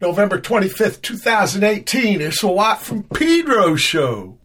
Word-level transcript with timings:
November 0.00 0.40
25th, 0.40 1.02
2018. 1.02 2.20
It's 2.20 2.44
a 2.44 2.48
lot 2.48 2.80
from 2.80 3.02
Pedro 3.02 3.74
show. 3.74 4.38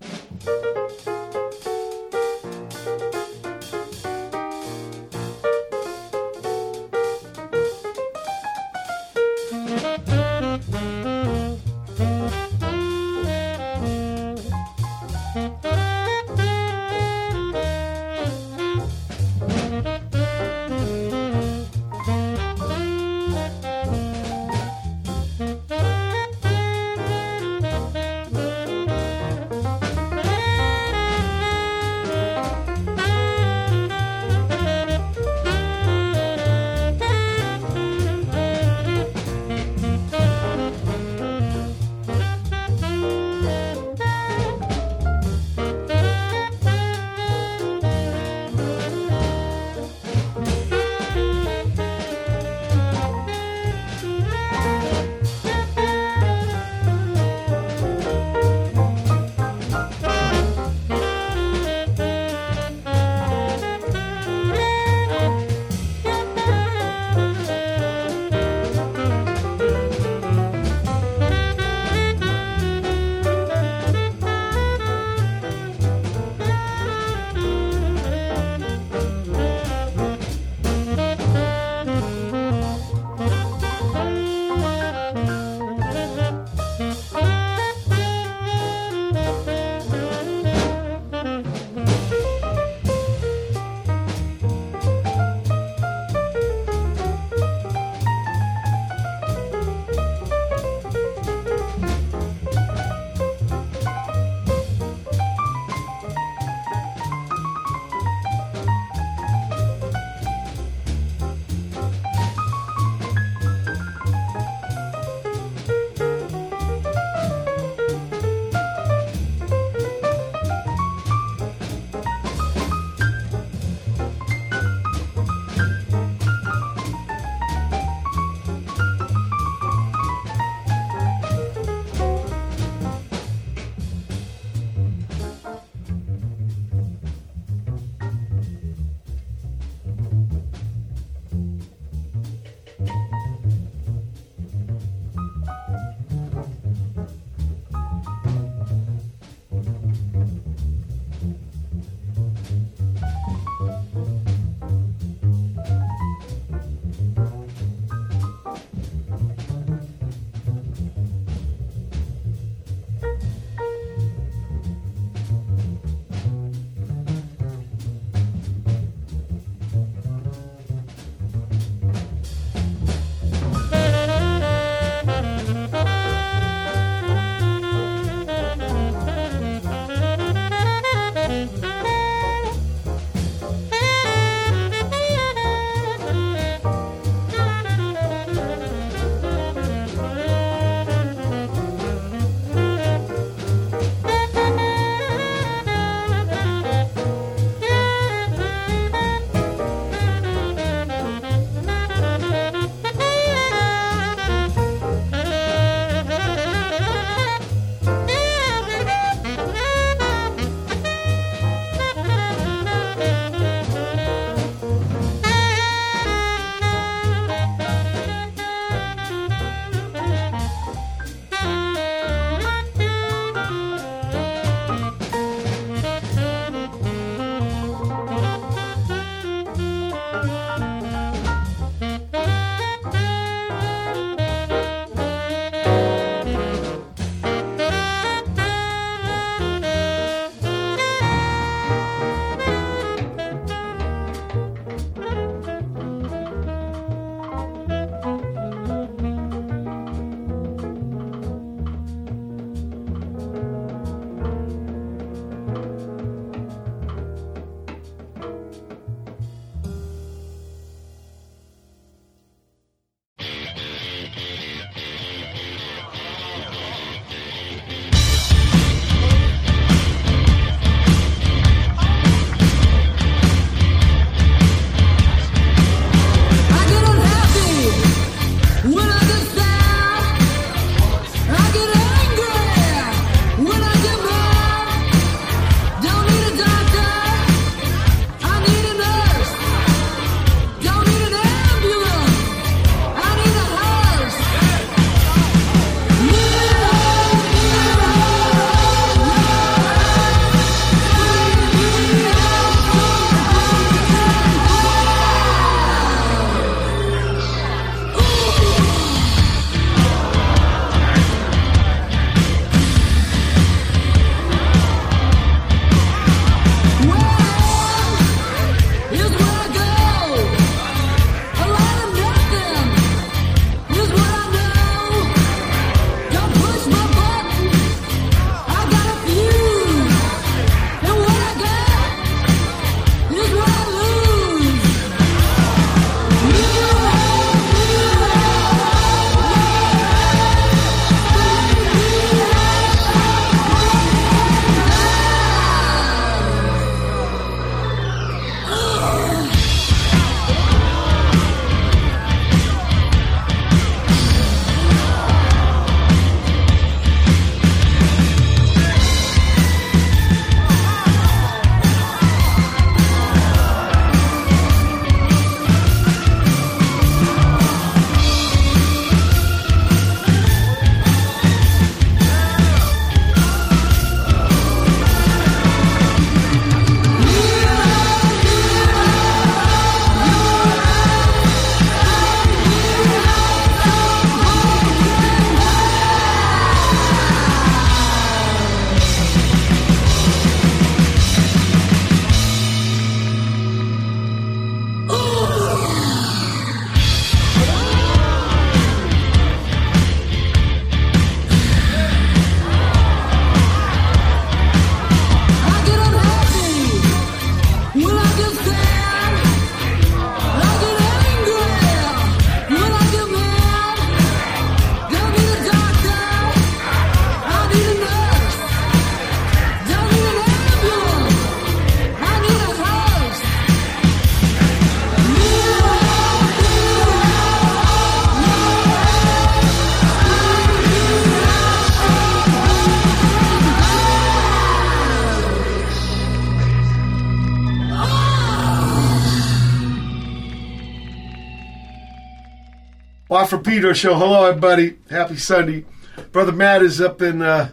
From 443.30 443.42
Pedro 443.42 443.72
Show. 443.72 443.96
Hello, 443.96 444.26
everybody. 444.26 444.78
Happy 444.90 445.16
Sunday. 445.16 445.66
Brother 446.12 446.34
Matt 446.34 446.62
is 446.62 446.82
up 446.82 447.02
in 447.02 447.22
uh, 447.22 447.52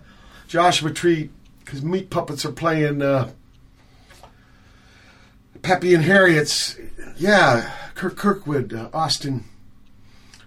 Joshua 0.49 0.93
Tree 0.93 1.31
because 1.61 1.83
Meat 1.83 2.11
Puppets 2.11 2.45
are 2.45 2.51
playing 2.51 3.03
uh, 3.03 3.31
Pappy 5.63 5.95
and 5.95 6.03
Harriet's. 6.03 6.77
Yeah, 7.17 7.73
Curt 7.95 8.17
Kirkwood, 8.17 8.75
uh, 8.75 8.91
Austin 8.93 9.45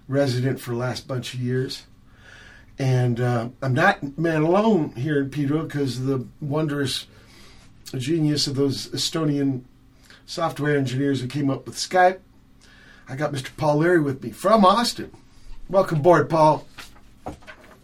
resident 0.09 0.59
for 0.59 0.71
the 0.71 0.77
last 0.77 1.07
bunch 1.07 1.33
of 1.33 1.39
years. 1.39 1.83
And 2.77 3.21
uh, 3.21 3.49
I'm 3.61 3.73
not 3.73 4.17
man 4.17 4.41
alone 4.41 4.91
here 4.91 5.21
in 5.21 5.29
Pedro 5.29 5.63
because 5.63 6.05
the 6.05 6.27
wondrous 6.41 7.07
genius 7.97 8.45
of 8.45 8.55
those 8.55 8.89
Estonian 8.89 9.63
software 10.25 10.77
engineers 10.77 11.21
who 11.21 11.27
came 11.27 11.49
up 11.49 11.65
with 11.65 11.75
Skype. 11.75 12.19
I 13.07 13.15
got 13.15 13.33
Mr. 13.33 13.55
Paul 13.57 13.77
Leary 13.77 13.99
with 13.99 14.23
me 14.23 14.31
from 14.31 14.65
Austin. 14.65 15.11
Welcome 15.69 15.99
aboard, 15.99 16.29
Paul. 16.29 16.65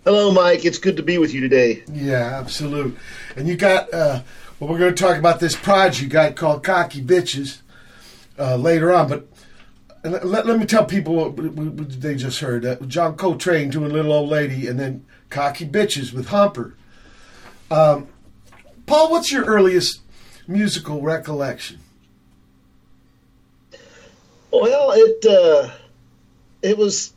Hello, 0.06 0.31
Mike. 0.31 0.63
It's 0.63 0.77
good 0.77 0.98
to 0.98 1.04
be 1.04 1.18
with 1.18 1.33
you 1.33 1.42
today. 1.42 1.83
Yeah, 1.92 2.39
absolute. 2.39 2.98
And 3.36 3.48
you 3.48 3.57
got, 3.57 3.94
uh, 3.94 4.21
well, 4.60 4.69
we're 4.69 4.80
going 4.80 4.95
to 4.95 5.04
talk 5.04 5.18
about 5.18 5.39
this 5.39 5.56
project 5.56 6.01
you 6.01 6.07
got 6.07 6.36
called 6.36 6.63
Cocky 6.63 7.01
Bitches 7.01 7.60
uh, 8.38 8.56
later 8.56 8.94
on, 8.94 9.10
but 9.10 9.27
let, 10.04 10.45
let, 10.45 10.57
me 10.57 10.66
tell 10.66 10.86
people 10.86 11.16
what, 11.16 11.33
what 11.33 12.01
they 12.01 12.16
just 12.16 12.39
heard. 12.39 12.66
Uh, 12.66 12.75
John 12.88 13.18
Coltrane 13.18 13.69
doing 13.69 13.92
Little 13.92 14.13
Old 14.13 14.30
Lady 14.30 14.68
and 14.68 14.80
then 14.80 15.06
Cocky 15.30 15.68
Bitches 15.68 16.13
with 16.13 16.30
Humper. 16.30 16.75
Um, 17.69 18.07
Paul, 18.86 19.12
what's 19.12 19.31
your 19.31 19.44
earliest 19.44 20.01
musical 20.48 21.01
recollection? 21.01 21.78
Well, 24.51 24.91
it 24.95 25.25
uh, 25.25 25.69
it 26.61 26.77
was. 26.77 27.13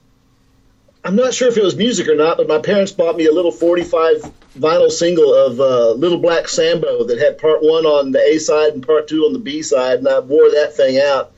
I'm 1.04 1.16
not 1.16 1.34
sure 1.34 1.48
if 1.48 1.56
it 1.56 1.64
was 1.64 1.74
music 1.74 2.06
or 2.08 2.14
not, 2.14 2.36
but 2.36 2.46
my 2.46 2.58
parents 2.58 2.92
bought 2.92 3.16
me 3.16 3.26
a 3.26 3.32
little 3.32 3.50
45 3.50 4.22
vinyl 4.56 4.90
single 4.90 5.34
of 5.34 5.58
uh, 5.58 5.92
Little 5.92 6.18
Black 6.18 6.48
Sambo 6.48 7.04
that 7.04 7.18
had 7.18 7.38
part 7.38 7.60
one 7.60 7.84
on 7.86 8.12
the 8.12 8.20
A 8.20 8.38
side 8.38 8.74
and 8.74 8.86
part 8.86 9.08
two 9.08 9.24
on 9.24 9.32
the 9.32 9.38
B 9.38 9.62
side, 9.62 9.98
and 9.98 10.08
I 10.08 10.20
wore 10.20 10.50
that 10.50 10.74
thing 10.76 11.00
out. 11.00 11.32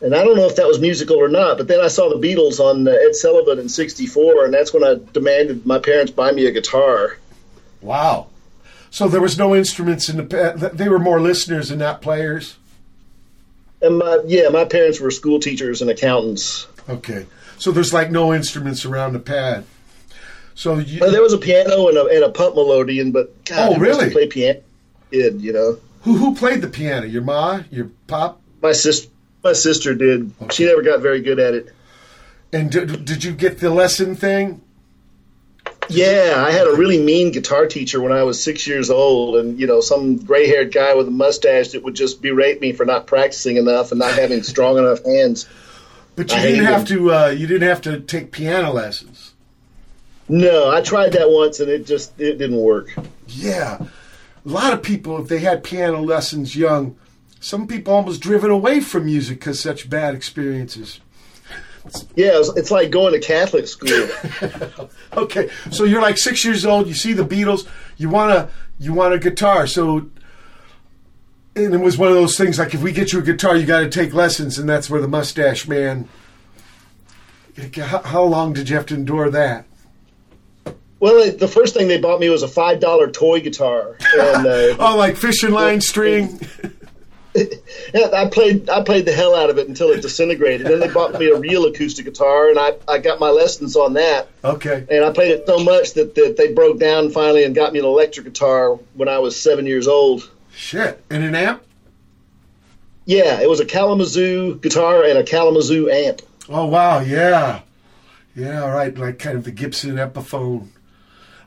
And 0.00 0.14
I 0.14 0.24
don't 0.24 0.36
know 0.36 0.46
if 0.46 0.56
that 0.56 0.66
was 0.66 0.80
musical 0.80 1.16
or 1.16 1.28
not, 1.28 1.56
but 1.56 1.68
then 1.68 1.80
I 1.80 1.88
saw 1.88 2.08
the 2.08 2.16
Beatles 2.16 2.60
on 2.60 2.86
uh, 2.86 2.90
Ed 2.90 3.14
Sullivan 3.14 3.58
in 3.58 3.68
'64, 3.68 4.46
and 4.46 4.54
that's 4.54 4.72
when 4.72 4.84
I 4.84 4.96
demanded 5.12 5.64
my 5.64 5.78
parents 5.78 6.10
buy 6.10 6.32
me 6.32 6.46
a 6.46 6.50
guitar. 6.50 7.18
Wow! 7.80 8.26
So 8.90 9.08
there 9.08 9.20
was 9.20 9.38
no 9.38 9.54
instruments 9.54 10.08
in 10.08 10.16
the. 10.16 10.70
They 10.72 10.88
were 10.88 10.98
more 10.98 11.20
listeners 11.20 11.70
and 11.70 11.78
not 11.78 12.02
players. 12.02 12.56
And 13.86 13.98
my 13.98 14.20
yeah, 14.26 14.48
my 14.48 14.64
parents 14.64 15.00
were 15.00 15.10
school 15.10 15.40
teachers 15.40 15.80
and 15.80 15.90
accountants. 15.90 16.66
Okay, 16.88 17.26
so 17.58 17.70
there's 17.70 17.92
like 17.92 18.10
no 18.10 18.34
instruments 18.34 18.84
around 18.84 19.12
the 19.12 19.18
pad. 19.18 19.64
So 20.54 20.78
you, 20.78 21.00
well, 21.00 21.12
there 21.12 21.22
was 21.22 21.32
a 21.32 21.38
piano 21.38 21.88
and 21.88 21.96
a, 21.96 22.06
and 22.06 22.24
a 22.24 22.30
pump 22.30 22.56
melodeon, 22.56 23.12
but 23.12 23.44
God, 23.44 23.76
oh 23.76 23.78
really? 23.78 24.10
Play 24.10 24.26
piano, 24.26 24.60
kid, 25.10 25.40
you 25.40 25.52
know. 25.52 25.78
Who 26.02 26.16
who 26.16 26.34
played 26.34 26.62
the 26.62 26.68
piano? 26.68 27.06
Your 27.06 27.22
ma, 27.22 27.62
your 27.70 27.90
pop? 28.06 28.40
My 28.60 28.72
sister. 28.72 29.10
My 29.44 29.52
sister 29.52 29.94
did. 29.94 30.32
Okay. 30.42 30.54
She 30.54 30.64
never 30.64 30.82
got 30.82 31.00
very 31.00 31.20
good 31.20 31.38
at 31.38 31.54
it. 31.54 31.72
And 32.52 32.70
did, 32.70 33.04
did 33.04 33.22
you 33.22 33.32
get 33.32 33.60
the 33.60 33.70
lesson 33.70 34.16
thing? 34.16 34.60
Yeah, 35.88 36.34
I 36.36 36.50
had 36.50 36.66
a 36.66 36.72
really 36.72 37.02
mean 37.02 37.32
guitar 37.32 37.66
teacher 37.66 38.00
when 38.00 38.12
I 38.12 38.22
was 38.22 38.42
six 38.42 38.66
years 38.66 38.90
old, 38.90 39.36
and 39.36 39.58
you 39.58 39.66
know, 39.66 39.80
some 39.80 40.16
gray-haired 40.16 40.72
guy 40.72 40.94
with 40.94 41.08
a 41.08 41.12
mustache 41.12 41.68
that 41.68 41.82
would 41.82 41.94
just 41.94 42.22
berate 42.22 42.60
me 42.60 42.72
for 42.72 42.84
not 42.84 43.06
practicing 43.06 43.56
enough 43.56 43.92
and 43.92 43.98
not 43.98 44.14
having 44.14 44.42
strong 44.42 44.78
enough 44.78 45.04
hands. 45.04 45.48
But 46.16 46.30
you 46.30 46.38
I 46.38 46.42
didn't 46.42 46.64
have 46.64 46.80
him. 46.80 46.98
to. 46.98 47.12
Uh, 47.12 47.28
you 47.28 47.46
didn't 47.46 47.68
have 47.68 47.82
to 47.82 48.00
take 48.00 48.32
piano 48.32 48.72
lessons. 48.72 49.34
No, 50.28 50.70
I 50.70 50.80
tried 50.80 51.12
that 51.12 51.30
once, 51.30 51.60
and 51.60 51.70
it 51.70 51.86
just 51.86 52.18
it 52.20 52.38
didn't 52.38 52.60
work. 52.60 52.94
Yeah, 53.28 53.78
a 54.44 54.48
lot 54.48 54.72
of 54.72 54.82
people, 54.82 55.20
if 55.20 55.28
they 55.28 55.38
had 55.38 55.62
piano 55.62 56.00
lessons 56.00 56.56
young, 56.56 56.96
some 57.38 57.66
people 57.66 57.94
almost 57.94 58.20
driven 58.20 58.50
away 58.50 58.80
from 58.80 59.06
music 59.06 59.38
because 59.40 59.60
such 59.60 59.88
bad 59.88 60.14
experiences. 60.14 61.00
Yeah, 62.14 62.38
it's, 62.38 62.48
it's 62.56 62.70
like 62.70 62.90
going 62.90 63.12
to 63.12 63.20
Catholic 63.20 63.66
school. 63.66 64.08
okay, 65.16 65.50
so 65.70 65.84
you're 65.84 66.02
like 66.02 66.18
six 66.18 66.44
years 66.44 66.64
old. 66.64 66.86
You 66.86 66.94
see 66.94 67.12
the 67.12 67.24
Beatles. 67.24 67.66
You 67.96 68.08
want 68.08 68.32
a 68.32 68.48
you 68.78 68.92
want 68.92 69.14
a 69.14 69.18
guitar. 69.18 69.66
So, 69.66 70.10
and 71.54 71.74
it 71.74 71.80
was 71.80 71.96
one 71.96 72.08
of 72.08 72.14
those 72.14 72.36
things 72.36 72.58
like 72.58 72.74
if 72.74 72.82
we 72.82 72.92
get 72.92 73.12
you 73.12 73.20
a 73.20 73.22
guitar, 73.22 73.56
you 73.56 73.66
got 73.66 73.80
to 73.80 73.88
take 73.88 74.12
lessons, 74.12 74.58
and 74.58 74.68
that's 74.68 74.90
where 74.90 75.00
the 75.00 75.08
mustache 75.08 75.66
man. 75.66 76.08
How, 77.76 78.02
how 78.02 78.22
long 78.22 78.52
did 78.52 78.68
you 78.68 78.76
have 78.76 78.86
to 78.86 78.94
endure 78.94 79.30
that? 79.30 79.64
Well, 80.98 81.30
the 81.30 81.48
first 81.48 81.74
thing 81.74 81.88
they 81.88 81.98
bought 81.98 82.20
me 82.20 82.28
was 82.30 82.42
a 82.42 82.48
five 82.48 82.80
dollar 82.80 83.10
toy 83.10 83.40
guitar. 83.40 83.96
And, 84.14 84.46
uh, 84.46 84.76
oh, 84.78 84.96
like 84.96 85.16
fishing 85.16 85.52
line 85.52 85.80
string. 85.80 86.40
I 87.94 88.28
played 88.32 88.68
I 88.70 88.82
played 88.82 89.06
the 89.06 89.12
hell 89.12 89.34
out 89.34 89.50
of 89.50 89.58
it 89.58 89.68
until 89.68 89.90
it 89.90 90.02
disintegrated. 90.02 90.66
then 90.66 90.80
they 90.80 90.88
bought 90.88 91.18
me 91.18 91.30
a 91.30 91.38
real 91.38 91.66
acoustic 91.66 92.04
guitar, 92.04 92.48
and 92.48 92.58
I, 92.58 92.74
I 92.88 92.98
got 92.98 93.20
my 93.20 93.30
lessons 93.30 93.76
on 93.76 93.94
that. 93.94 94.28
Okay. 94.44 94.86
And 94.90 95.04
I 95.04 95.12
played 95.12 95.32
it 95.32 95.46
so 95.46 95.58
much 95.58 95.94
that, 95.94 96.14
that 96.14 96.36
they 96.36 96.52
broke 96.52 96.78
down 96.78 97.10
finally 97.10 97.44
and 97.44 97.54
got 97.54 97.72
me 97.72 97.78
an 97.78 97.84
electric 97.84 98.26
guitar 98.26 98.74
when 98.94 99.08
I 99.08 99.18
was 99.18 99.38
seven 99.38 99.66
years 99.66 99.88
old. 99.88 100.30
Shit. 100.54 101.04
And 101.10 101.22
an 101.22 101.34
amp? 101.34 101.62
Yeah, 103.04 103.40
it 103.40 103.48
was 103.48 103.60
a 103.60 103.64
Kalamazoo 103.64 104.56
guitar 104.56 105.04
and 105.04 105.18
a 105.18 105.24
Kalamazoo 105.24 105.88
amp. 105.88 106.22
Oh 106.48 106.66
wow, 106.66 107.00
yeah, 107.00 107.60
yeah, 108.34 108.68
right, 108.68 108.96
like 108.96 109.18
kind 109.18 109.36
of 109.36 109.44
the 109.44 109.52
Gibson 109.52 109.96
Epiphone. 109.96 110.68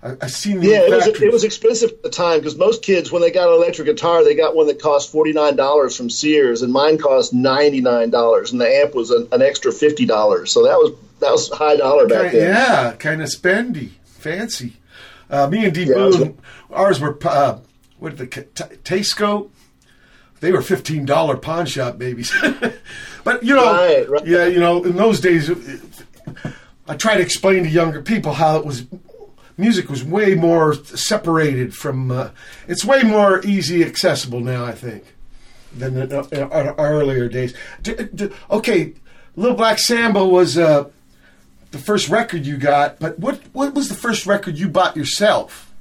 I, 0.02 0.16
I 0.22 0.28
seen 0.28 0.62
yeah, 0.62 0.84
it 0.84 0.92
was 0.92 1.08
it 1.08 1.32
was 1.32 1.44
expensive 1.44 1.90
at 1.90 2.04
the 2.04 2.10
time 2.10 2.40
because 2.40 2.58
most 2.58 2.84
kids 2.84 3.12
when 3.12 3.22
they 3.22 3.32
got 3.32 3.50
an 3.50 3.56
electric 3.56 3.86
guitar 3.86 4.24
they 4.24 4.36
got 4.36 4.56
one 4.56 4.68
that 4.68 4.82
cost 4.82 5.12
forty 5.12 5.34
nine 5.34 5.56
dollars 5.58 5.98
from 5.98 6.10
Sears 6.10 6.62
and 6.62 6.72
mine 6.72 6.98
cost 6.98 7.34
ninety 7.34 7.82
nine 7.82 8.10
dollars 8.10 8.52
and 8.52 8.62
the 8.62 8.68
amp 8.68 8.96
was 8.96 9.12
an, 9.12 9.28
an 9.32 9.42
extra 9.42 9.74
fifty 9.74 10.06
dollars 10.06 10.52
so 10.52 10.64
that 10.64 10.78
was 10.78 10.98
that 11.20 11.32
was 11.32 11.50
high 11.50 11.76
dollar 11.76 12.08
back 12.08 12.32
then. 12.32 12.54
Yeah, 12.54 12.94
kind 12.94 13.22
of 13.22 13.30
spendy, 13.30 13.92
fancy. 14.06 14.78
Uh, 15.30 15.48
me 15.48 15.66
and 15.66 15.74
D 15.74 15.84
yeah, 15.84 15.96
Boon, 15.96 16.38
ours 16.72 17.00
were 17.00 17.18
uh, 17.26 17.60
what 18.00 18.16
did 18.16 18.32
the 18.32 18.44
Teisco. 18.84 19.50
They 20.40 20.52
were 20.52 20.62
fifteen 20.62 21.06
dollar 21.06 21.36
pawn 21.36 21.66
shop 21.66 21.98
babies, 21.98 22.34
but 23.24 23.44
you 23.44 23.54
know, 23.54 23.74
right, 23.74 24.10
right. 24.10 24.26
yeah, 24.26 24.46
you 24.46 24.60
know, 24.60 24.84
in 24.84 24.96
those 24.96 25.20
days, 25.20 25.52
I 26.88 26.96
try 26.96 27.16
to 27.16 27.22
explain 27.22 27.64
to 27.64 27.70
younger 27.70 28.02
people 28.02 28.34
how 28.34 28.56
it 28.58 28.66
was 28.66 28.86
music 29.60 29.90
was 29.90 30.04
way 30.04 30.36
more 30.36 30.74
separated 30.74 31.76
from. 31.76 32.12
Uh, 32.12 32.30
it's 32.68 32.86
way 32.86 33.04
more 33.04 33.46
easy 33.46 33.84
accessible 33.84 34.40
now, 34.40 34.66
I 34.66 34.72
think, 34.72 35.04
than 35.76 35.98
in, 35.98 36.14
our, 36.14 36.80
our 36.80 36.92
earlier 36.94 37.28
days. 37.28 37.54
okay, 38.50 38.94
Little 39.36 39.58
Black 39.58 39.80
Sambo 39.80 40.26
was 40.26 40.58
uh, 40.58 40.90
the 41.72 41.78
first 41.78 42.10
record 42.10 42.46
you 42.46 42.58
got, 42.58 43.00
but 43.00 43.20
what 43.20 43.42
what 43.54 43.74
was 43.74 43.90
the 43.90 43.96
first 43.96 44.26
record 44.26 44.58
you 44.58 44.70
bought 44.70 44.96
yourself? 44.96 45.72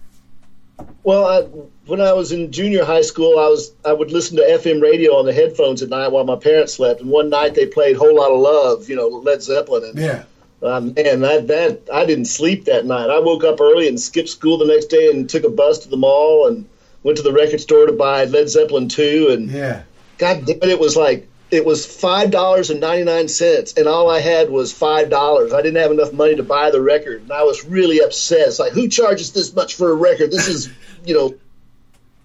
Well, 1.02 1.26
I, 1.26 1.40
when 1.86 2.00
I 2.00 2.12
was 2.12 2.30
in 2.30 2.52
junior 2.52 2.84
high 2.84 3.02
school, 3.02 3.38
I 3.38 3.48
was 3.48 3.72
I 3.84 3.92
would 3.92 4.12
listen 4.12 4.36
to 4.36 4.42
FM 4.42 4.82
radio 4.82 5.16
on 5.16 5.26
the 5.26 5.32
headphones 5.32 5.82
at 5.82 5.88
night 5.88 6.08
while 6.08 6.24
my 6.24 6.36
parents 6.36 6.74
slept. 6.74 7.00
And 7.00 7.10
one 7.10 7.30
night 7.30 7.54
they 7.54 7.66
played 7.66 7.96
"Whole 7.96 8.16
Lot 8.16 8.30
of 8.30 8.40
Love," 8.40 8.88
you 8.88 8.96
know, 8.96 9.08
Led 9.08 9.42
Zeppelin. 9.42 9.84
And 9.84 9.98
yeah. 9.98 10.24
Um, 10.60 10.94
and 10.96 11.22
that 11.22 11.46
that 11.46 11.82
I 11.92 12.04
didn't 12.04 12.24
sleep 12.24 12.64
that 12.64 12.84
night. 12.84 13.10
I 13.10 13.20
woke 13.20 13.44
up 13.44 13.60
early 13.60 13.86
and 13.86 13.98
skipped 13.98 14.28
school 14.28 14.58
the 14.58 14.66
next 14.66 14.86
day 14.86 15.10
and 15.10 15.28
took 15.28 15.44
a 15.44 15.50
bus 15.50 15.78
to 15.80 15.88
the 15.88 15.96
mall 15.96 16.48
and 16.48 16.68
went 17.04 17.16
to 17.18 17.22
the 17.22 17.32
record 17.32 17.60
store 17.60 17.86
to 17.86 17.92
buy 17.92 18.24
Led 18.24 18.48
Zeppelin 18.48 18.88
two. 18.88 19.28
And 19.30 19.50
yeah, 19.50 19.82
God 20.18 20.46
damn 20.46 20.56
it, 20.56 20.68
it 20.68 20.80
was 20.80 20.96
like 20.96 21.28
it 21.50 21.64
was 21.64 21.86
five 21.86 22.30
dollars 22.30 22.70
and 22.70 22.80
ninety 22.80 23.04
nine 23.04 23.28
cents, 23.28 23.74
and 23.74 23.86
all 23.86 24.10
I 24.10 24.20
had 24.20 24.50
was 24.50 24.72
five 24.72 25.10
dollars. 25.10 25.52
I 25.52 25.62
didn't 25.62 25.80
have 25.80 25.92
enough 25.92 26.12
money 26.12 26.36
to 26.36 26.42
buy 26.42 26.70
the 26.70 26.82
record, 26.82 27.22
and 27.22 27.32
I 27.32 27.44
was 27.44 27.64
really 27.64 28.00
upset. 28.00 28.48
It's 28.48 28.58
like, 28.58 28.72
who 28.72 28.88
charges 28.88 29.32
this 29.32 29.54
much 29.54 29.76
for 29.76 29.90
a 29.90 29.94
record? 29.94 30.30
This 30.30 30.48
is, 30.48 30.70
you 31.06 31.14
know, 31.14 31.34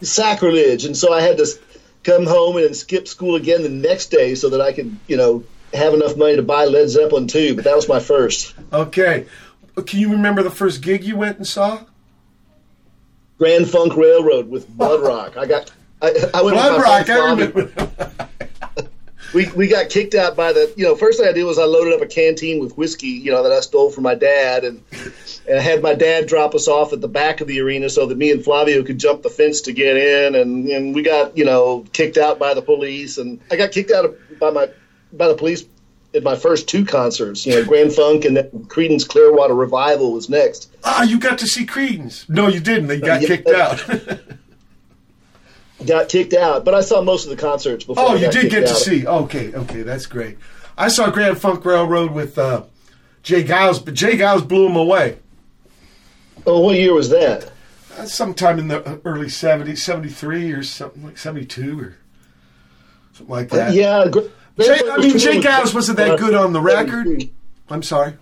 sacrilege. 0.01 0.85
And 0.85 0.97
so 0.97 1.13
I 1.13 1.21
had 1.21 1.37
to 1.37 1.47
come 2.03 2.25
home 2.25 2.57
and 2.57 2.75
skip 2.75 3.07
school 3.07 3.35
again 3.35 3.63
the 3.63 3.69
next 3.69 4.07
day 4.07 4.35
so 4.35 4.49
that 4.49 4.61
I 4.61 4.73
could, 4.73 4.97
you 5.07 5.17
know, 5.17 5.43
have 5.73 5.93
enough 5.93 6.15
money 6.17 6.35
to 6.35 6.43
buy 6.43 6.65
Led 6.65 6.89
Zeppelin 6.89 7.27
two, 7.27 7.55
but 7.55 7.63
that 7.65 7.75
was 7.75 7.87
my 7.87 7.99
first. 7.99 8.53
Okay. 8.71 9.25
Can 9.85 9.99
you 9.99 10.11
remember 10.11 10.43
the 10.43 10.51
first 10.51 10.81
gig 10.81 11.03
you 11.03 11.17
went 11.17 11.37
and 11.37 11.47
saw? 11.47 11.83
Grand 13.37 13.67
Funk 13.69 13.95
Railroad 13.95 14.49
with 14.49 14.67
Blood 14.67 15.01
Rock. 15.03 15.37
I 15.37 15.45
got 15.45 15.71
I, 16.01 16.13
I 16.33 16.41
went 16.41 16.55
Blood 16.55 16.81
Rock. 16.81 17.09
I 17.09 17.31
remember. 17.31 18.29
we 19.33 19.49
we 19.51 19.67
got 19.67 19.89
kicked 19.89 20.15
out 20.15 20.35
by 20.35 20.53
the 20.53 20.71
you 20.77 20.83
know 20.83 20.95
first 20.95 21.19
thing 21.19 21.27
I 21.27 21.31
did 21.31 21.43
was 21.43 21.57
I 21.57 21.63
loaded 21.63 21.93
up 21.93 22.01
a 22.01 22.05
canteen 22.05 22.59
with 22.59 22.77
whiskey 22.77 23.07
you 23.07 23.31
know 23.31 23.43
that 23.43 23.51
I 23.51 23.59
stole 23.61 23.89
from 23.89 24.03
my 24.03 24.15
dad 24.15 24.63
and 24.63 24.83
and 25.47 25.57
I 25.57 25.61
had 25.61 25.81
my 25.81 25.95
dad 25.95 26.27
drop 26.27 26.53
us 26.55 26.67
off 26.67 26.93
at 26.93 27.01
the 27.01 27.07
back 27.07 27.41
of 27.41 27.47
the 27.47 27.59
arena 27.59 27.89
so 27.89 28.05
that 28.05 28.17
me 28.17 28.31
and 28.31 28.43
Flavio 28.43 28.83
could 28.83 28.99
jump 28.99 29.23
the 29.23 29.29
fence 29.29 29.61
to 29.61 29.73
get 29.73 29.97
in 29.97 30.35
and 30.35 30.67
and 30.67 30.95
we 30.95 31.01
got 31.01 31.35
you 31.37 31.45
know 31.45 31.85
kicked 31.93 32.17
out 32.17 32.39
by 32.39 32.53
the 32.53 32.61
police 32.61 33.17
and 33.17 33.39
I 33.51 33.55
got 33.55 33.71
kicked 33.71 33.91
out 33.91 34.15
by 34.39 34.51
my 34.51 34.69
by 35.13 35.27
the 35.27 35.35
police 35.35 35.63
at 36.15 36.23
my 36.23 36.35
first 36.35 36.67
two 36.67 36.85
concerts. 36.85 37.45
You 37.45 37.55
know, 37.55 37.65
Grand 37.65 37.93
Funk 37.93 38.25
and 38.25 38.35
then 38.37 38.49
Creedence 38.67 39.07
Clearwater 39.07 39.53
Revival 39.55 40.11
was 40.11 40.29
next. 40.29 40.69
Ah, 40.83 41.03
you 41.03 41.19
got 41.19 41.39
to 41.39 41.47
see 41.47 41.65
Creedence. 41.65 42.27
No, 42.29 42.47
you 42.47 42.59
didn't. 42.59 42.87
They 42.87 42.99
got 42.99 43.21
Yeah. 43.21 43.27
kicked 43.27 43.49
out. 43.49 43.83
Got 45.85 46.07
kicked 46.07 46.33
out, 46.33 46.63
but 46.63 46.73
I 46.73 46.79
saw 46.81 47.01
most 47.01 47.25
of 47.25 47.31
the 47.31 47.35
concerts 47.35 47.83
before. 47.83 48.05
oh, 48.09 48.15
you 48.15 48.29
did 48.31 48.49
get 48.49 48.67
to 48.67 48.75
see. 48.75 49.05
Okay, 49.05 49.53
okay, 49.53 49.81
that's 49.81 50.05
great. 50.05 50.37
I 50.77 50.87
saw 50.87 51.09
Grand 51.09 51.37
Funk 51.41 51.65
Railroad 51.65 52.11
with 52.11 52.37
uh, 52.37 52.63
J. 53.21 53.43
Geils, 53.43 53.83
but 53.83 53.93
J. 53.93 54.15
Geils 54.17 54.47
blew 54.47 54.67
him 54.67 54.77
away. 54.77 55.17
Oh, 56.45 56.61
what 56.61 56.75
year 56.77 56.93
was 56.93 57.09
that? 57.09 57.51
Uh, 57.97 58.05
sometime 58.05 58.59
in 58.59 58.69
the 58.69 59.01
early 59.03 59.27
70s, 59.27 59.79
73 59.79 60.53
or 60.53 60.63
something 60.63 61.03
like 61.03 61.17
72 61.17 61.79
or 61.79 61.97
something 63.13 63.33
like 63.35 63.49
that. 63.49 63.73
yeah, 63.73 64.07
Gra- 64.09 64.29
Jay, 64.59 64.79
I 64.89 64.97
mean, 64.97 65.11
Jake 65.11 65.13
Jay 65.13 65.25
touring 65.25 65.41
Giles 65.41 65.65
with- 65.65 65.75
wasn't 65.75 65.97
that 65.97 66.19
good 66.19 66.35
on 66.35 66.53
the 66.53 66.61
record. 66.61 67.07
I'm 67.69 67.83
sorry. 67.83 68.13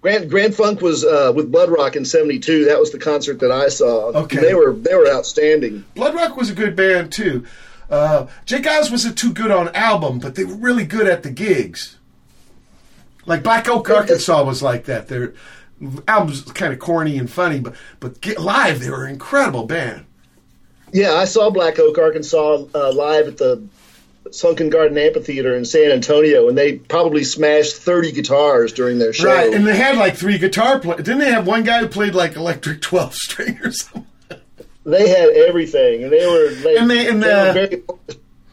Grand 0.00 0.28
Grand 0.28 0.54
Funk 0.54 0.82
was 0.82 1.02
uh, 1.04 1.32
with 1.34 1.50
Blood 1.50 1.70
Rock 1.70 1.96
in 1.96 2.04
'72. 2.04 2.66
That 2.66 2.78
was 2.78 2.92
the 2.92 2.98
concert 2.98 3.40
that 3.40 3.50
I 3.50 3.68
saw. 3.68 4.12
Okay. 4.12 4.38
they 4.38 4.54
were 4.54 4.72
they 4.74 4.94
were 4.94 5.08
outstanding. 5.10 5.84
Blood 5.94 6.14
Rock 6.14 6.36
was 6.36 6.50
a 6.50 6.54
good 6.54 6.76
band 6.76 7.10
too. 7.12 7.46
Uh, 7.88 8.26
J. 8.44 8.60
Geils 8.60 8.90
wasn't 8.90 9.16
too 9.16 9.32
good 9.32 9.50
on 9.50 9.68
album, 9.74 10.18
but 10.18 10.34
they 10.34 10.44
were 10.44 10.56
really 10.56 10.84
good 10.84 11.06
at 11.06 11.22
the 11.22 11.30
gigs. 11.30 11.96
Like 13.24 13.42
Black 13.42 13.68
Oak, 13.68 13.88
Arkansas 13.88 14.42
was 14.44 14.62
like 14.62 14.84
that. 14.84 15.08
Their 15.08 15.32
albums 16.06 16.42
kind 16.52 16.72
of 16.72 16.78
corny 16.78 17.16
and 17.16 17.30
funny, 17.30 17.60
but 17.60 17.74
but 18.00 18.20
get 18.20 18.38
live 18.38 18.80
they 18.80 18.90
were 18.90 19.04
an 19.06 19.12
incredible 19.12 19.64
band. 19.64 20.04
Yeah, 20.92 21.14
I 21.14 21.24
saw 21.24 21.48
Black 21.50 21.78
Oak, 21.78 21.96
Arkansas 21.98 22.64
uh, 22.74 22.92
live 22.92 23.26
at 23.26 23.38
the 23.38 23.66
Sunken 24.30 24.70
Garden 24.70 24.96
Amphitheater 24.98 25.54
in 25.54 25.64
San 25.64 25.90
Antonio, 25.92 26.48
and 26.48 26.56
they 26.58 26.76
probably 26.78 27.24
smashed 27.24 27.76
30 27.76 28.12
guitars 28.12 28.72
during 28.72 28.98
their 28.98 29.12
show. 29.12 29.26
Right, 29.26 29.52
and 29.52 29.66
they 29.66 29.76
had 29.76 29.96
like 29.96 30.16
three 30.16 30.38
guitar 30.38 30.78
players. 30.78 31.02
Didn't 31.04 31.18
they 31.20 31.30
have 31.30 31.46
one 31.46 31.62
guy 31.64 31.80
who 31.80 31.88
played 31.88 32.14
like 32.14 32.36
electric 32.36 32.80
twelve 32.80 33.14
string 33.14 33.58
or 33.62 33.70
something? 33.72 34.06
they 34.86 35.08
had 35.08 35.30
everything, 35.30 36.02
and 36.04 36.12
they 36.12 36.26
were 36.26 36.50
they, 36.54 36.76
And 36.76 36.90
they- 36.90 37.08
and, 37.08 37.22
they 37.22 37.30
uh, 37.32 37.46
were 37.46 37.52
very 37.52 37.82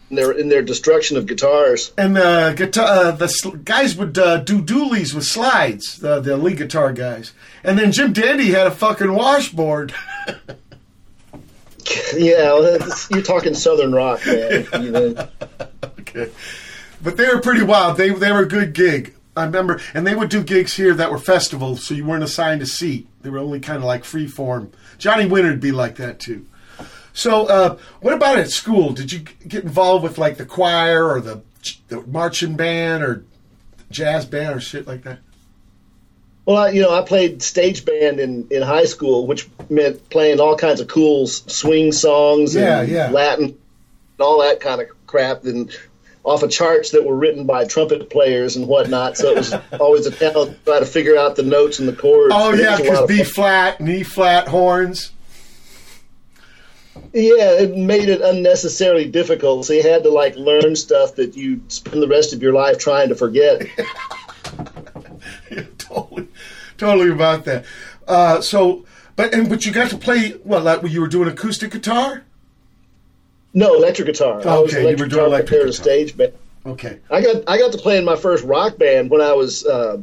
in 0.10 0.16
their 0.18 0.32
in 0.32 0.50
their 0.50 0.62
destruction 0.62 1.16
of 1.16 1.26
guitars. 1.26 1.92
And 1.98 2.16
the 2.18 2.54
guitar, 2.58 2.86
uh, 2.88 3.12
the 3.12 3.28
sl- 3.30 3.52
guys 3.52 3.96
would 3.96 4.18
uh, 4.18 4.38
do 4.38 4.62
doolies 4.62 5.14
with 5.14 5.24
slides. 5.26 6.00
The 6.00 6.20
the 6.20 6.36
lead 6.38 6.58
guitar 6.58 6.92
guys, 6.92 7.32
and 7.64 7.80
then 7.80 7.92
Jim 7.94 8.12
Dandy 8.12 8.52
had 8.52 8.68
a 8.68 8.72
fucking 8.72 9.14
washboard. 9.14 9.94
Yeah, 12.18 12.78
you're 13.10 13.22
talking 13.22 13.54
Southern 13.54 13.94
rock, 13.94 14.26
man. 14.26 14.68
You 14.82 14.92
know. 14.92 15.28
okay. 16.00 16.30
But 17.02 17.18
they 17.18 17.28
were 17.28 17.40
pretty 17.40 17.64
wild. 17.64 17.98
They 17.98 18.10
they 18.10 18.32
were 18.32 18.42
a 18.42 18.48
good 18.48 18.74
gig. 18.74 19.16
I 19.36 19.46
remember, 19.46 19.80
and 19.94 20.06
they 20.06 20.14
would 20.14 20.30
do 20.30 20.44
gigs 20.44 20.74
here 20.74 20.94
that 20.94 21.10
were 21.10 21.18
festivals, 21.18 21.84
so 21.86 21.94
you 21.94 22.06
weren't 22.06 22.24
assigned 22.24 22.62
a 22.62 22.66
seat. 22.66 23.08
They 23.22 23.30
were 23.30 23.40
only 23.40 23.62
kind 23.62 23.78
of 23.78 23.86
like 23.86 24.04
free 24.04 24.28
form. 24.28 24.72
Johnny 24.98 25.26
Winter 25.26 25.52
would 25.52 25.62
be 25.62 25.72
like 25.72 25.96
that 25.96 26.20
too. 26.20 26.46
So, 27.14 27.48
uh, 27.48 27.78
what 28.02 28.14
about 28.14 28.40
at 28.40 28.50
school? 28.50 28.92
Did 28.92 29.12
you 29.12 29.20
get 29.48 29.64
involved 29.64 30.04
with 30.04 30.18
like 30.18 30.38
the 30.38 30.46
choir 30.46 31.08
or 31.10 31.22
the, 31.22 31.42
the 31.88 32.02
marching 32.08 32.56
band 32.56 33.04
or 33.04 33.24
jazz 33.90 34.26
band 34.26 34.56
or 34.56 34.60
shit 34.60 34.86
like 34.88 35.04
that? 35.04 35.20
Well, 36.52 36.64
I, 36.66 36.70
you 36.72 36.82
know, 36.82 36.94
I 36.94 37.02
played 37.02 37.42
stage 37.42 37.86
band 37.86 38.20
in, 38.20 38.46
in 38.52 38.62
high 38.62 38.84
school, 38.84 39.26
which 39.26 39.48
meant 39.70 40.10
playing 40.10 40.42
all 40.42 40.58
kinds 40.58 40.82
of 40.82 40.88
cool 40.90 41.26
swing 41.28 41.94
songs 41.94 42.54
Yeah, 42.54 42.82
and 42.82 42.90
yeah. 42.92 43.10
Latin 43.10 43.46
and 43.46 43.58
all 44.20 44.42
that 44.42 44.60
kind 44.60 44.82
of 44.82 44.88
crap, 45.08 45.46
and 45.46 45.72
off 46.26 46.44
of 46.44 46.52
charts 46.52 46.92
that 46.92 47.06
were 47.06 47.16
written 47.16 47.46
by 47.46 47.64
trumpet 47.66 48.10
players 48.10 48.58
and 48.58 48.68
whatnot. 48.68 49.16
So 49.18 49.30
it 49.30 49.38
was 49.38 49.54
always 49.80 50.06
a 50.08 50.12
challenge 50.12 50.58
to 50.58 50.66
try 50.66 50.80
to 50.80 50.86
figure 50.86 51.18
out 51.18 51.38
the 51.38 51.44
notes 51.44 51.80
and 51.80 51.88
the 51.88 51.96
chords. 51.96 52.34
Oh 52.36 52.54
yeah, 52.54 52.72
was 52.78 52.80
a 52.80 52.84
lot 52.92 53.08
because 53.08 53.08
B 53.08 53.24
flat, 53.24 53.80
and 53.80 53.88
E 53.90 54.04
flat 54.04 54.50
horns. 54.50 55.12
yeah, 57.14 57.60
it 57.62 57.78
made 57.78 58.10
it 58.10 58.22
unnecessarily 58.22 59.06
difficult. 59.10 59.66
So 59.66 59.74
you 59.74 59.84
had 59.84 60.04
to 60.04 60.10
like 60.10 60.36
learn 60.36 60.76
stuff 60.76 61.16
that 61.16 61.38
you 61.38 61.62
spend 61.70 62.02
the 62.04 62.08
rest 62.08 62.34
of 62.34 62.42
your 62.42 62.54
life 62.54 62.78
trying 62.78 63.10
to 63.10 63.16
forget. 63.16 63.62
Totally, 65.94 66.28
totally 66.78 67.10
about 67.12 67.46
that. 67.46 67.66
Uh, 68.08 68.42
so, 68.42 68.86
but 69.16 69.34
and 69.34 69.50
but 69.50 69.66
you 69.66 69.72
got 69.72 69.90
to 69.92 69.98
play 69.98 70.36
well. 70.44 70.62
Like 70.62 70.82
when 70.84 70.92
you 70.92 71.02
were 71.02 71.08
doing 71.08 71.30
acoustic 71.30 71.72
guitar. 71.72 72.24
No, 73.54 73.76
electric 73.76 74.08
guitar. 74.08 74.40
I 74.48 74.60
was 74.60 74.74
Okay, 74.74 74.90
you 74.90 74.96
were 74.96 75.08
doing 75.08 75.26
electric 75.26 75.60
guitar. 75.60 75.72
stage 75.74 76.16
band. 76.16 76.34
Okay. 76.66 77.00
I 77.10 77.22
got 77.22 77.44
I 77.48 77.58
got 77.58 77.72
to 77.74 77.78
play 77.78 77.98
in 77.98 78.06
my 78.06 78.16
first 78.16 78.44
rock 78.46 78.78
band 78.78 79.10
when 79.10 79.22
I 79.22 79.34
was 79.34 79.66
uh, 79.66 80.00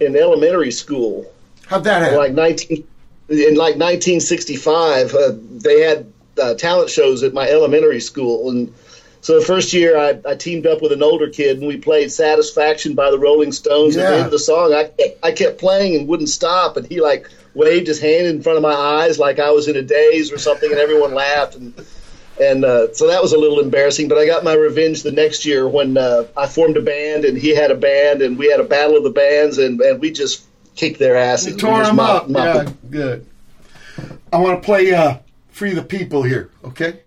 in 0.00 0.16
elementary 0.16 0.70
school. 0.72 1.30
How'd 1.66 1.84
that 1.84 2.02
happen? 2.02 2.18
like 2.18 2.32
nineteen 2.32 2.86
in 3.28 3.54
like 3.54 3.76
1965, 3.76 5.14
uh, 5.14 5.32
they 5.52 5.80
had 5.80 6.12
uh, 6.42 6.54
talent 6.54 6.90
shows 6.90 7.22
at 7.22 7.32
my 7.32 7.48
elementary 7.48 8.00
school, 8.00 8.50
and 8.50 8.74
so 9.22 9.38
the 9.38 9.46
first 9.46 9.72
year 9.72 9.96
I, 9.96 10.18
I 10.28 10.34
teamed 10.34 10.66
up 10.66 10.82
with 10.82 10.92
an 10.92 11.02
older 11.02 11.30
kid 11.30 11.58
and 11.58 11.66
we 11.66 11.78
played 11.78 12.12
"Satisfaction" 12.12 12.94
by 12.94 13.10
the 13.10 13.18
Rolling 13.18 13.52
Stones. 13.52 13.96
At 13.96 14.10
the 14.10 14.16
end 14.16 14.26
of 14.26 14.32
the 14.32 14.38
song, 14.38 14.74
I 14.74 14.90
I 15.22 15.32
kept 15.32 15.58
playing 15.58 15.96
and 15.96 16.08
wouldn't 16.08 16.28
stop, 16.28 16.76
and 16.76 16.86
he 16.86 17.00
like 17.00 17.30
waved 17.54 17.86
his 17.86 18.00
hand 18.00 18.26
in 18.26 18.42
front 18.42 18.56
of 18.56 18.62
my 18.62 18.74
eyes 18.74 19.18
like 19.18 19.38
I 19.38 19.52
was 19.52 19.68
in 19.68 19.76
a 19.76 19.82
daze 19.82 20.32
or 20.32 20.38
something, 20.38 20.70
and 20.70 20.78
everyone 20.78 21.14
laughed 21.14 21.54
and. 21.54 21.72
And 22.40 22.64
uh, 22.64 22.94
so 22.94 23.08
that 23.08 23.20
was 23.20 23.34
a 23.34 23.38
little 23.38 23.60
embarrassing, 23.60 24.08
but 24.08 24.16
I 24.16 24.24
got 24.24 24.42
my 24.42 24.54
revenge 24.54 25.02
the 25.02 25.12
next 25.12 25.44
year 25.44 25.68
when 25.68 25.98
uh, 25.98 26.24
I 26.34 26.48
formed 26.48 26.78
a 26.78 26.80
band 26.80 27.26
and 27.26 27.36
he 27.36 27.54
had 27.54 27.70
a 27.70 27.74
band 27.74 28.22
and 28.22 28.38
we 28.38 28.50
had 28.50 28.58
a 28.58 28.64
battle 28.64 28.96
of 28.96 29.04
the 29.04 29.10
bands 29.10 29.58
and, 29.58 29.78
and 29.82 30.00
we 30.00 30.10
just 30.10 30.42
kicked 30.74 30.98
their 30.98 31.14
asses. 31.14 31.52
You 31.52 31.58
tore 31.58 31.84
them 31.84 32.00
up. 32.00 32.30
mopped 32.30 32.70
Yeah, 32.70 32.74
good. 32.90 33.26
I 34.32 34.38
want 34.38 34.62
to 34.62 34.64
play 34.64 34.92
uh, 34.92 35.18
"Free 35.50 35.74
the 35.74 35.82
People" 35.82 36.22
here. 36.22 36.50
Okay. 36.64 37.00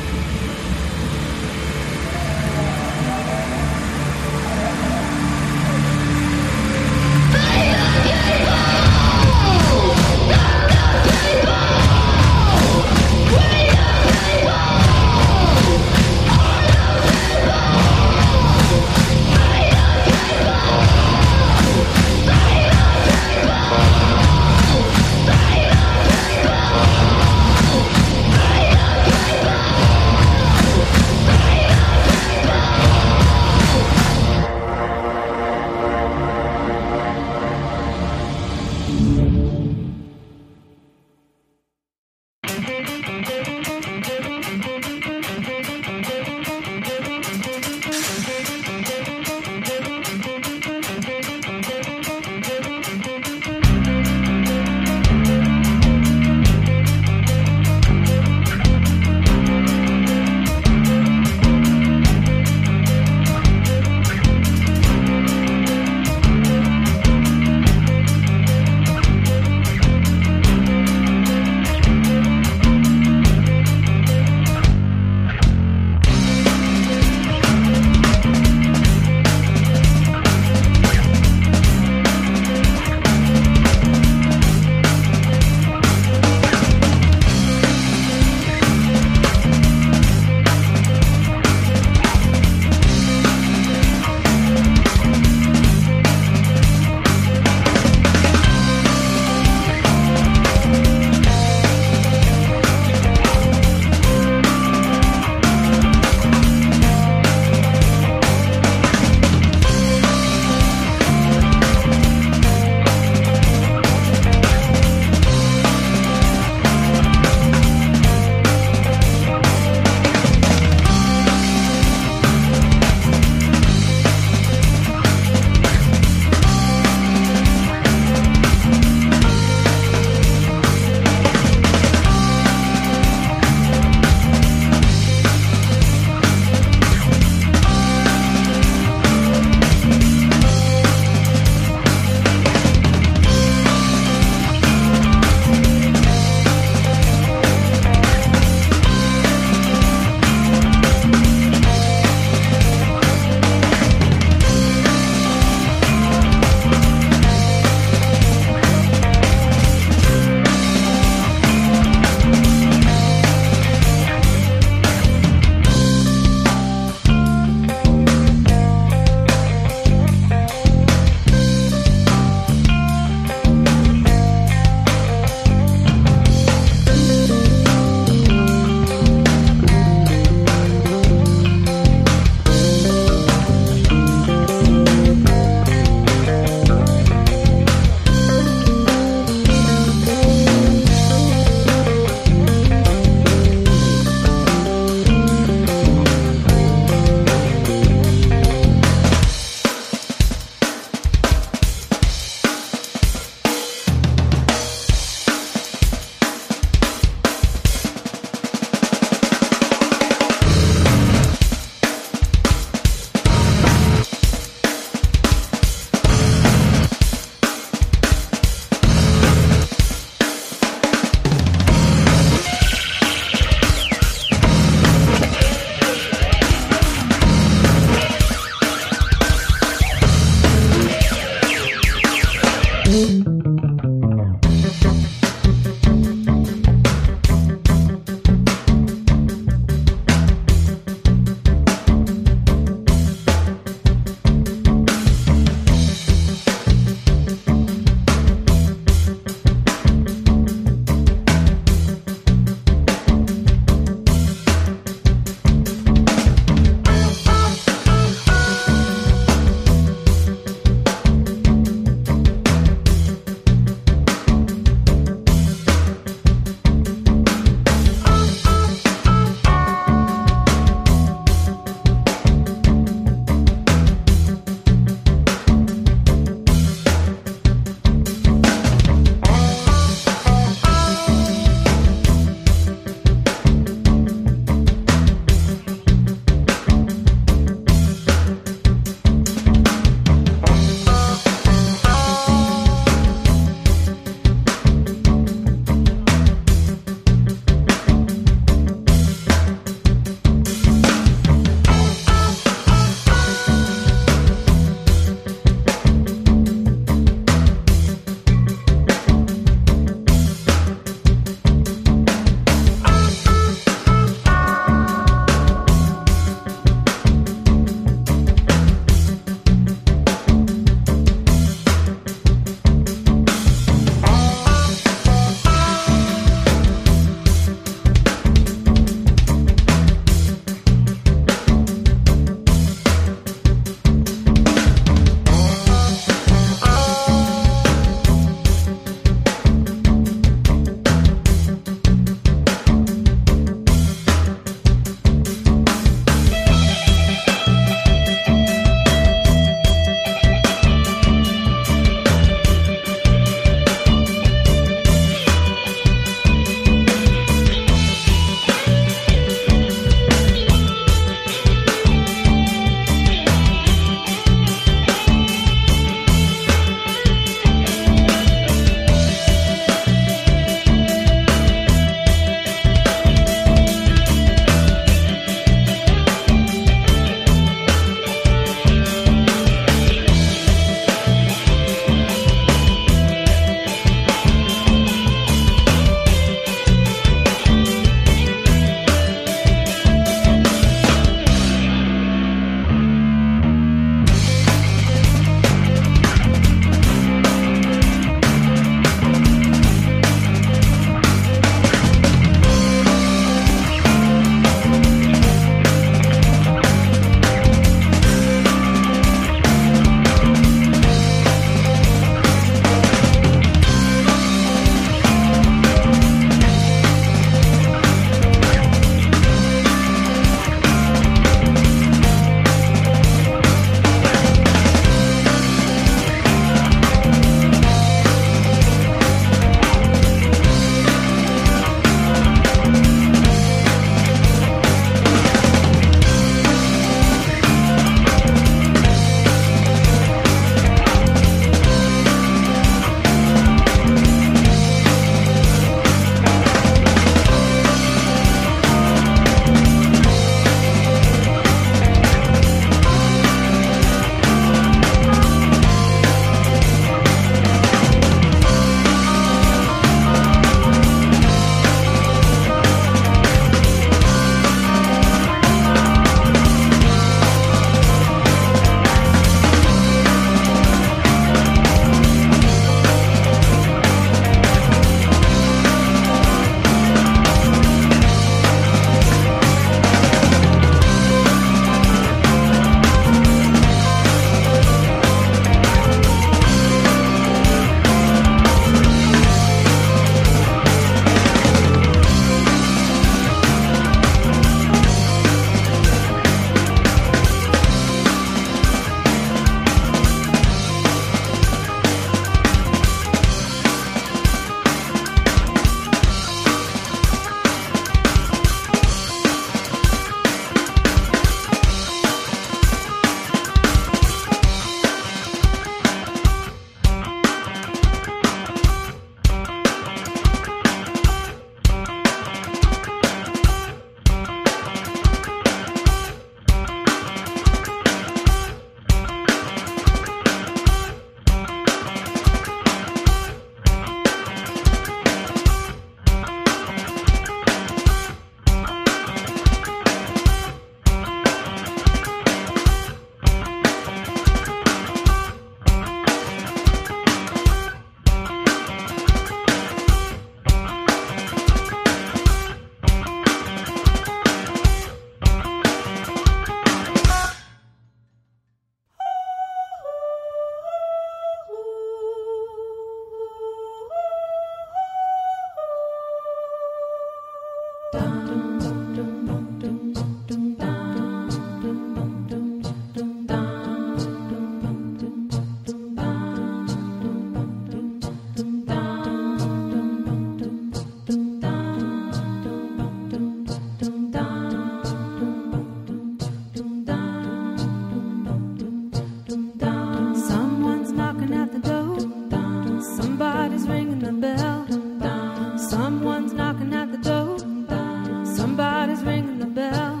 Somebody's 598.56 599.02
ringing 599.02 599.40
the 599.40 599.46
bell. 599.46 600.00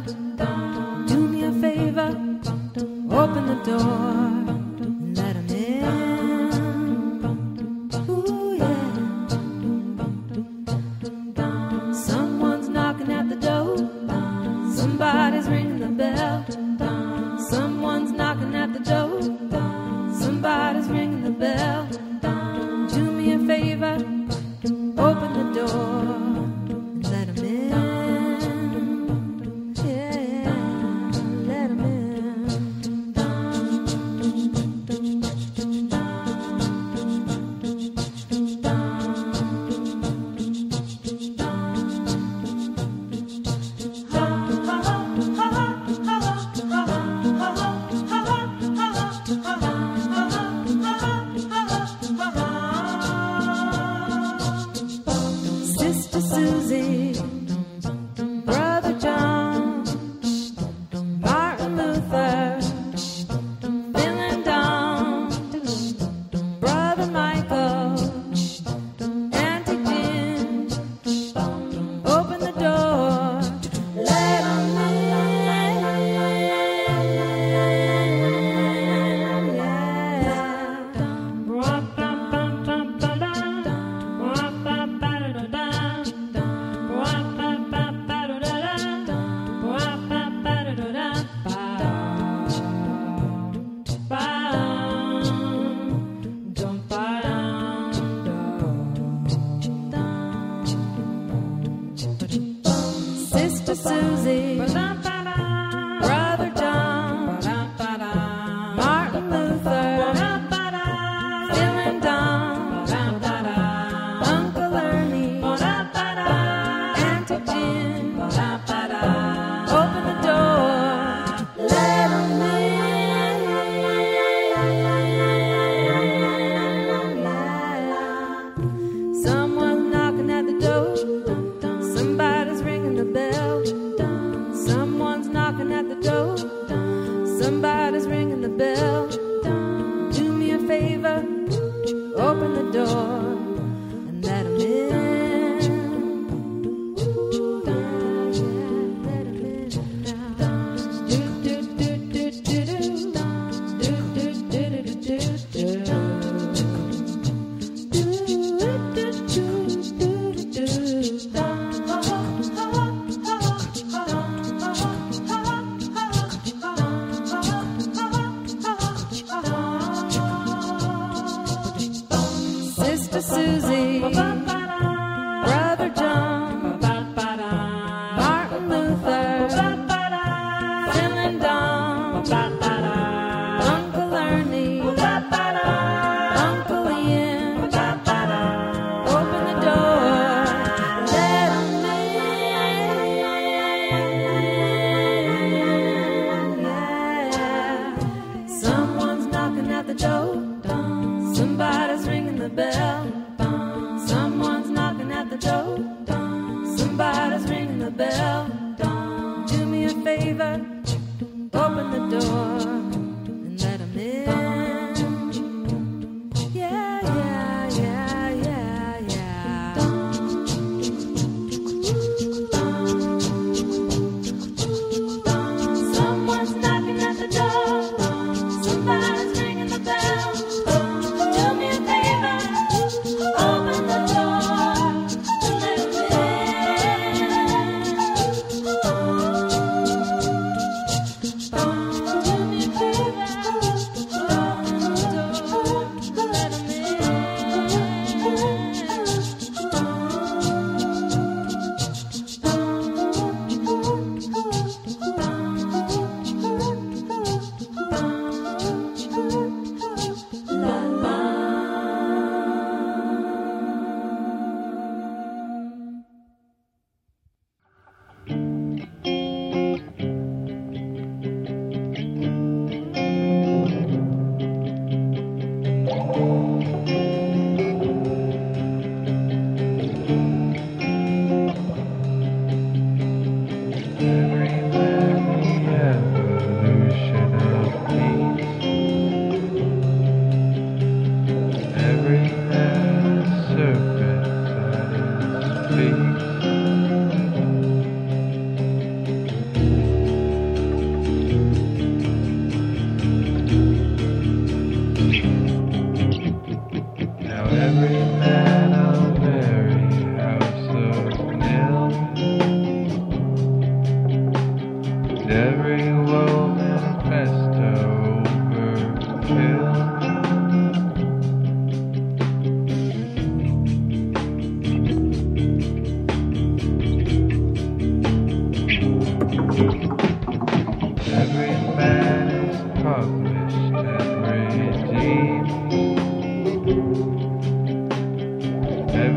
Do 1.08 1.26
me 1.26 1.42
a 1.42 1.50
favor, 1.50 2.10
open 3.10 3.46
the 3.48 3.60
door. 3.64 4.13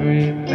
dream. 0.08 0.47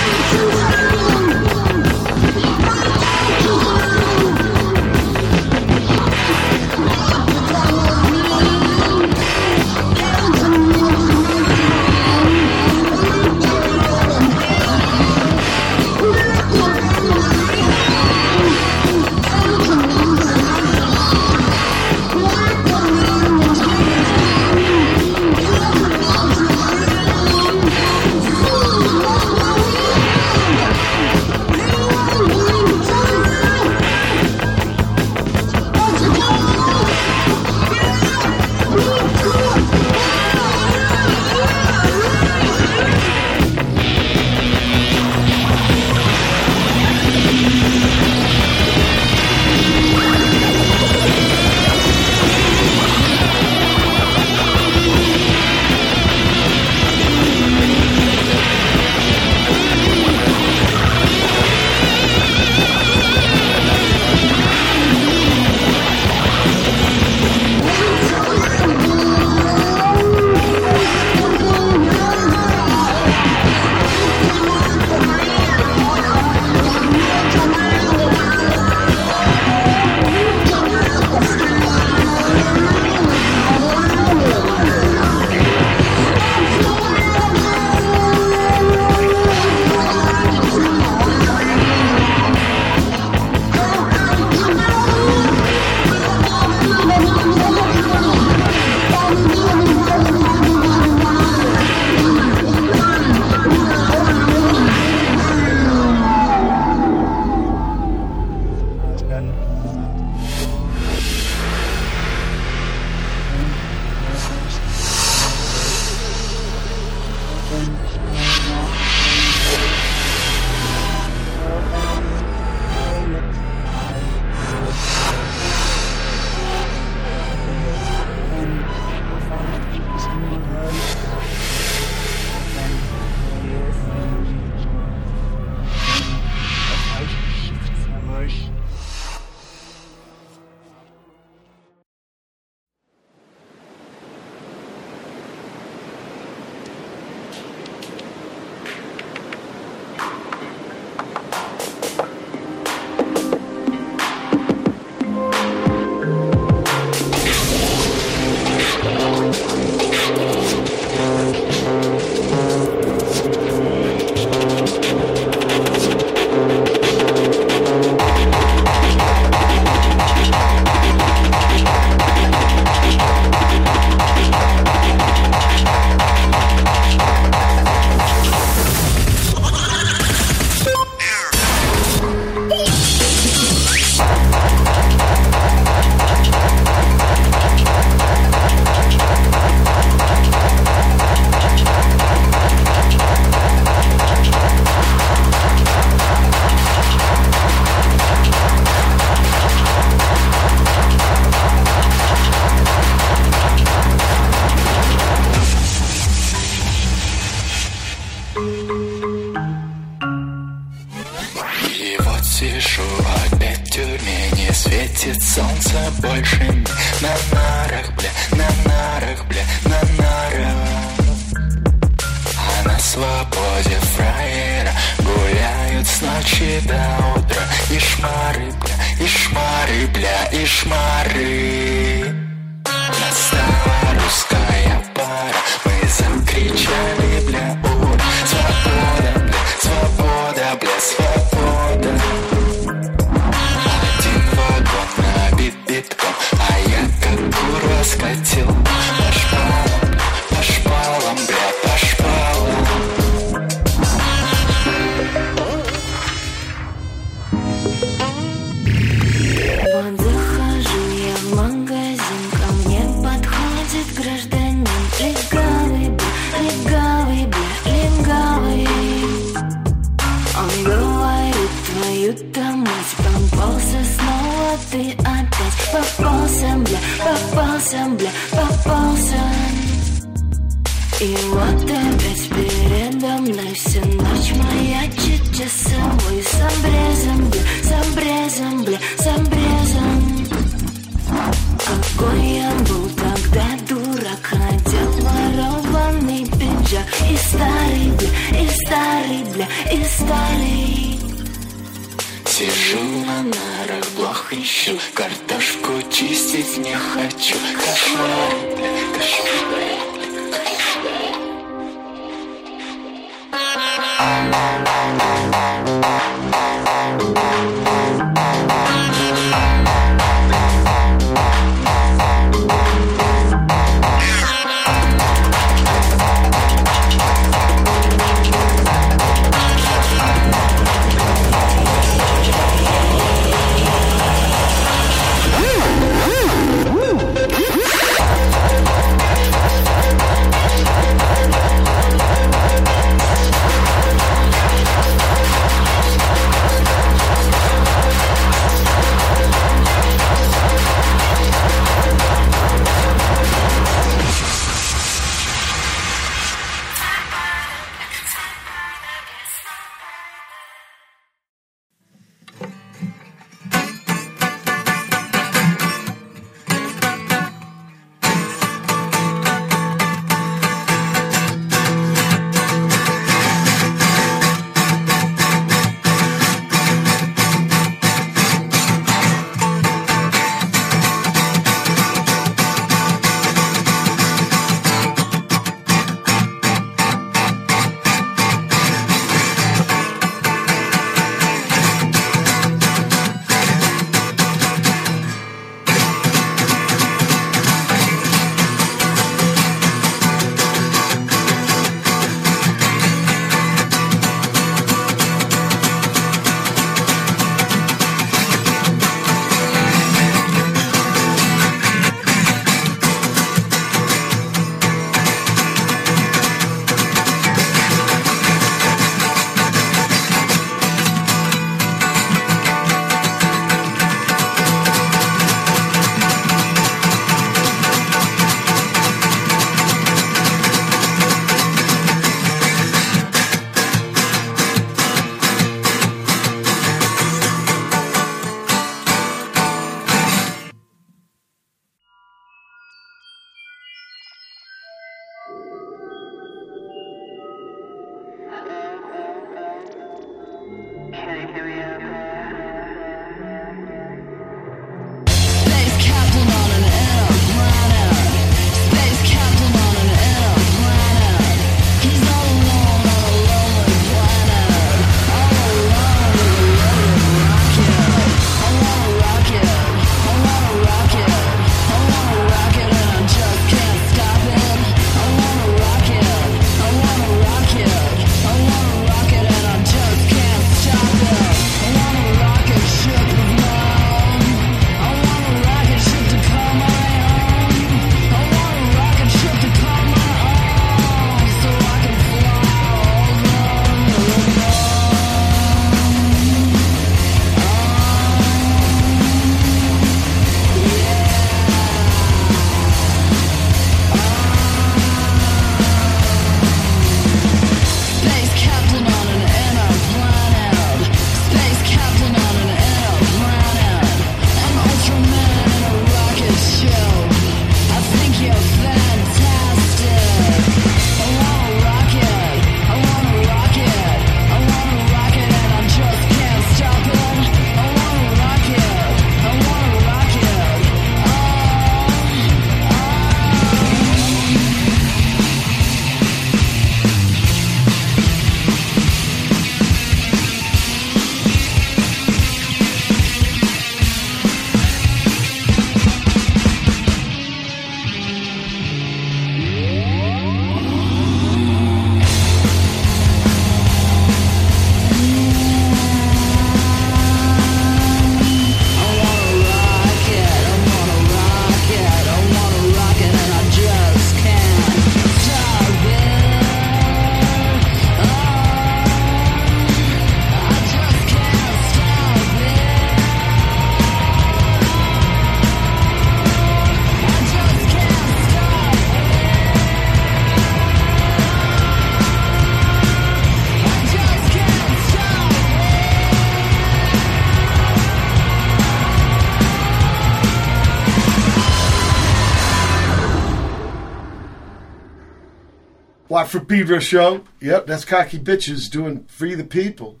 Watt 596.16 596.30
for 596.30 596.40
Pedro 596.40 596.78
show. 596.78 597.24
Yep, 597.42 597.66
that's 597.66 597.84
Cocky 597.84 598.18
Bitches 598.18 598.70
doing 598.70 599.04
Free 599.04 599.34
the 599.34 599.44
People. 599.44 600.00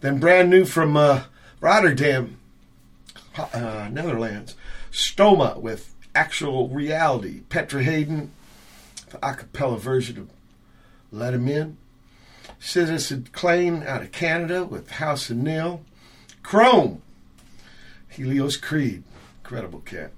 Then 0.00 0.18
brand 0.18 0.48
new 0.48 0.64
from 0.64 0.96
uh, 0.96 1.24
Rotterdam, 1.60 2.38
uh, 3.36 3.90
Netherlands, 3.92 4.56
Stoma 4.90 5.60
with 5.60 5.94
Actual 6.14 6.70
Reality. 6.70 7.40
Petra 7.50 7.82
Haden, 7.82 8.30
the 9.10 9.18
a 9.18 9.34
cappella 9.34 9.76
version 9.76 10.16
of 10.16 10.30
Let 11.12 11.34
Him 11.34 11.46
In. 11.46 11.76
Citizen 12.58 13.28
Clane 13.32 13.82
out 13.82 14.00
of 14.00 14.12
Canada 14.12 14.64
with 14.64 14.92
House 14.92 15.28
of 15.28 15.36
Nil. 15.36 15.82
Chrome, 16.42 17.02
Helios 18.08 18.56
Creed, 18.56 19.02
incredible 19.42 19.80
cat. 19.80 20.12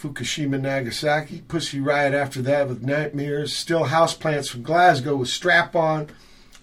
Fukushima, 0.00 0.60
Nagasaki. 0.60 1.42
Pussy 1.46 1.78
Riot 1.78 2.14
after 2.14 2.40
that 2.42 2.68
with 2.68 2.82
Nightmares. 2.82 3.54
Still 3.54 3.84
Houseplants 3.84 4.48
from 4.48 4.62
Glasgow 4.62 5.16
with 5.16 5.28
Strap 5.28 5.76
On. 5.76 6.08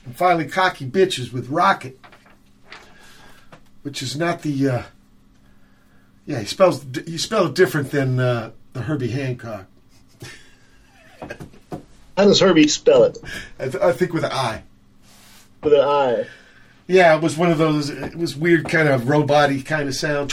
And 0.06 0.16
finally 0.16 0.48
Cocky 0.48 0.88
Bitches 0.88 1.32
with 1.32 1.50
Rocket. 1.50 2.00
Which 3.84 4.02
is 4.02 4.18
not 4.18 4.42
the. 4.42 4.70
Uh, 4.70 4.84
yeah, 6.26 6.40
he 6.40 6.46
spells 6.46 6.86
he 7.06 7.18
spelled 7.18 7.50
it 7.50 7.56
different 7.56 7.92
than 7.92 8.20
uh, 8.20 8.52
the 8.74 8.82
Herbie 8.82 9.10
Hancock. 9.10 9.66
How 12.18 12.26
does 12.26 12.40
Herbie 12.40 12.68
spell 12.68 13.04
it? 13.04 13.18
I, 13.60 13.70
th- 13.70 13.84
I 13.84 13.92
think 13.92 14.14
with 14.14 14.24
an 14.24 14.32
I. 14.32 14.64
With 15.62 15.74
an 15.74 15.82
I. 15.82 16.26
Yeah, 16.88 17.16
it 17.16 17.22
was 17.22 17.38
one 17.38 17.52
of 17.52 17.60
those. 17.60 17.90
It 17.90 18.16
was 18.16 18.36
weird, 18.36 18.68
kind 18.68 18.88
of 18.88 19.08
robot 19.08 19.52
kind 19.66 19.88
of 19.88 19.96
sound. 19.96 20.32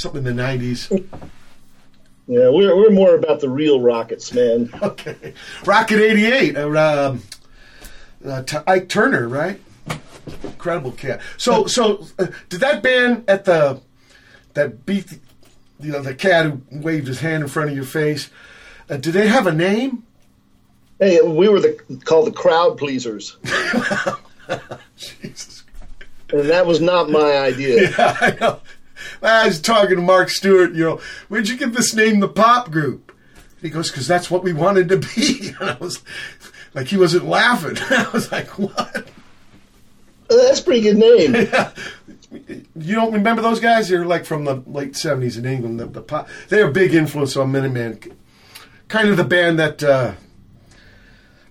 Something 0.00 0.20
in 0.20 0.24
the 0.24 0.42
nineties. 0.42 0.90
Yeah, 2.26 2.48
we're, 2.48 2.74
we're 2.74 2.90
more 2.90 3.14
about 3.16 3.40
the 3.40 3.50
real 3.50 3.82
rockets, 3.82 4.32
man. 4.32 4.70
Okay, 4.82 5.34
Rocket 5.66 6.00
eighty 6.00 6.24
eight. 6.24 6.56
Uh, 6.56 7.10
um, 7.10 7.22
uh, 8.24 8.42
T- 8.44 8.56
Ike 8.66 8.88
Turner, 8.88 9.28
right? 9.28 9.60
Incredible 10.42 10.92
cat. 10.92 11.20
So, 11.36 11.66
so 11.66 12.06
uh, 12.18 12.28
did 12.48 12.60
that 12.60 12.82
band 12.82 13.24
at 13.28 13.44
the 13.44 13.82
that 14.54 14.86
beat, 14.86 15.06
the, 15.08 15.18
you 15.80 15.92
know, 15.92 16.00
the 16.00 16.14
cat 16.14 16.46
who 16.46 16.62
waved 16.70 17.06
his 17.06 17.20
hand 17.20 17.42
in 17.42 17.48
front 17.50 17.68
of 17.68 17.76
your 17.76 17.84
face? 17.84 18.30
Uh, 18.88 18.96
did 18.96 19.12
they 19.12 19.28
have 19.28 19.46
a 19.46 19.52
name? 19.52 20.04
Hey, 20.98 21.20
we 21.20 21.46
were 21.50 21.60
the 21.60 21.78
called 22.06 22.26
the 22.26 22.32
crowd 22.32 22.78
pleasers, 22.78 23.36
Jesus. 24.96 25.62
and 26.30 26.48
that 26.48 26.64
was 26.64 26.80
not 26.80 27.10
my 27.10 27.36
idea. 27.36 27.90
Yeah, 27.98 28.16
I 28.18 28.36
know. 28.40 28.60
I 29.22 29.46
was 29.46 29.60
talking 29.60 29.96
to 29.96 30.02
Mark 30.02 30.30
Stewart, 30.30 30.72
you 30.72 30.84
know, 30.84 31.00
where'd 31.28 31.48
you 31.48 31.56
get 31.56 31.72
this 31.72 31.94
name, 31.94 32.20
the 32.20 32.28
pop 32.28 32.70
group? 32.70 33.12
He 33.60 33.68
goes, 33.68 33.90
because 33.90 34.08
that's 34.08 34.30
what 34.30 34.42
we 34.42 34.52
wanted 34.52 34.88
to 34.88 34.96
be. 34.98 35.52
And 35.60 35.70
I 35.70 35.76
was 35.76 36.02
like, 36.74 36.86
he 36.86 36.96
wasn't 36.96 37.26
laughing. 37.26 37.76
I 37.90 38.08
was 38.12 38.32
like, 38.32 38.48
what? 38.58 39.08
That's 40.28 40.60
a 40.60 40.64
pretty 40.64 40.80
good 40.80 40.96
name. 40.96 41.34
Yeah. 41.52 41.72
You 42.76 42.94
don't 42.94 43.12
remember 43.12 43.42
those 43.42 43.58
guys? 43.58 43.88
They're 43.88 44.04
like 44.04 44.24
from 44.24 44.44
the 44.44 44.62
late 44.66 44.92
70s 44.92 45.36
in 45.36 45.44
England. 45.44 45.80
The, 45.80 45.86
the 45.86 46.00
pop, 46.00 46.28
they're 46.48 46.68
a 46.68 46.72
big 46.72 46.94
influence 46.94 47.36
on 47.36 47.50
Minutemen. 47.50 47.98
Kind 48.86 49.08
of 49.08 49.16
the 49.16 49.24
band 49.24 49.58
that, 49.58 49.82
uh, 49.82 50.12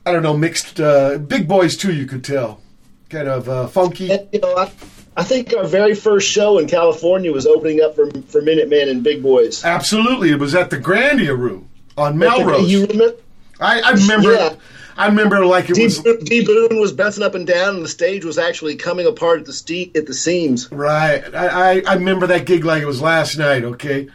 I 0.06 0.14
don't 0.14 0.24
know, 0.24 0.38
mixed, 0.38 0.80
uh, 0.80 1.18
big 1.18 1.50
boys 1.50 1.76
too, 1.76 1.94
you 1.94 2.06
could 2.06 2.24
tell. 2.24 2.62
Kind 3.10 3.28
of 3.28 3.50
uh, 3.50 3.68
funky. 3.68 4.10
And, 4.10 4.30
you 4.32 4.40
know, 4.40 4.56
I, 4.56 4.72
I 5.20 5.24
think 5.24 5.54
our 5.54 5.66
very 5.68 5.96
first 5.96 6.30
show 6.30 6.60
in 6.60 6.68
California 6.68 7.34
was 7.34 7.46
opening 7.46 7.82
up 7.82 7.94
for 7.94 8.10
for 8.28 8.42
Minutemen 8.42 8.88
and 8.88 9.04
Big 9.04 9.22
Boys. 9.22 9.66
Absolutely. 9.66 10.32
It 10.32 10.40
was 10.40 10.56
at 10.56 10.70
the 10.70 10.78
Grandia 10.78 11.38
Room 11.38 11.70
on 11.98 12.18
Melrose. 12.18 12.72
You 12.72 12.86
remember? 12.86 13.18
I, 13.60 13.82
I 13.82 13.92
remember. 13.92 14.34
Yeah. 14.34 14.56
I 14.96 15.08
remember 15.08 15.46
like 15.46 15.70
it 15.70 15.76
D, 15.76 15.84
was 15.84 16.00
D 16.00 16.46
Boone 16.46 16.80
was 16.80 16.94
bouncing 16.94 17.24
up 17.24 17.36
and 17.36 17.46
down, 17.46 17.76
and 17.76 17.84
the 17.84 17.90
stage 17.90 18.24
was 18.24 18.38
actually 18.38 18.78
coming 18.78 19.06
apart 19.08 19.42
at 19.42 19.46
the 19.46 19.52
ste- 19.52 19.94
at 19.94 20.06
the 20.06 20.14
seams. 20.14 20.72
right. 20.72 21.36
I, 21.36 21.48
I 21.48 21.84
I 21.86 21.94
remember 21.96 22.28
that 22.28 22.46
gig 22.46 22.64
like 22.64 22.82
it 22.82 22.86
was 22.86 23.02
last 23.02 23.38
night. 23.38 23.66
Okay, 23.66 24.08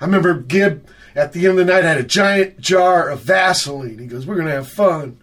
I 0.00 0.04
remember 0.04 0.34
Gib 0.34 0.88
at 1.14 1.34
the 1.34 1.46
end 1.46 1.60
of 1.60 1.66
the 1.66 1.72
night 1.72 1.84
had 1.84 1.98
a 1.98 2.02
giant 2.04 2.60
jar 2.60 3.08
of 3.10 3.20
Vaseline. 3.20 3.98
He 3.98 4.06
goes, 4.06 4.26
"We're 4.26 4.36
gonna 4.36 4.50
have 4.50 4.68
fun." 4.68 5.18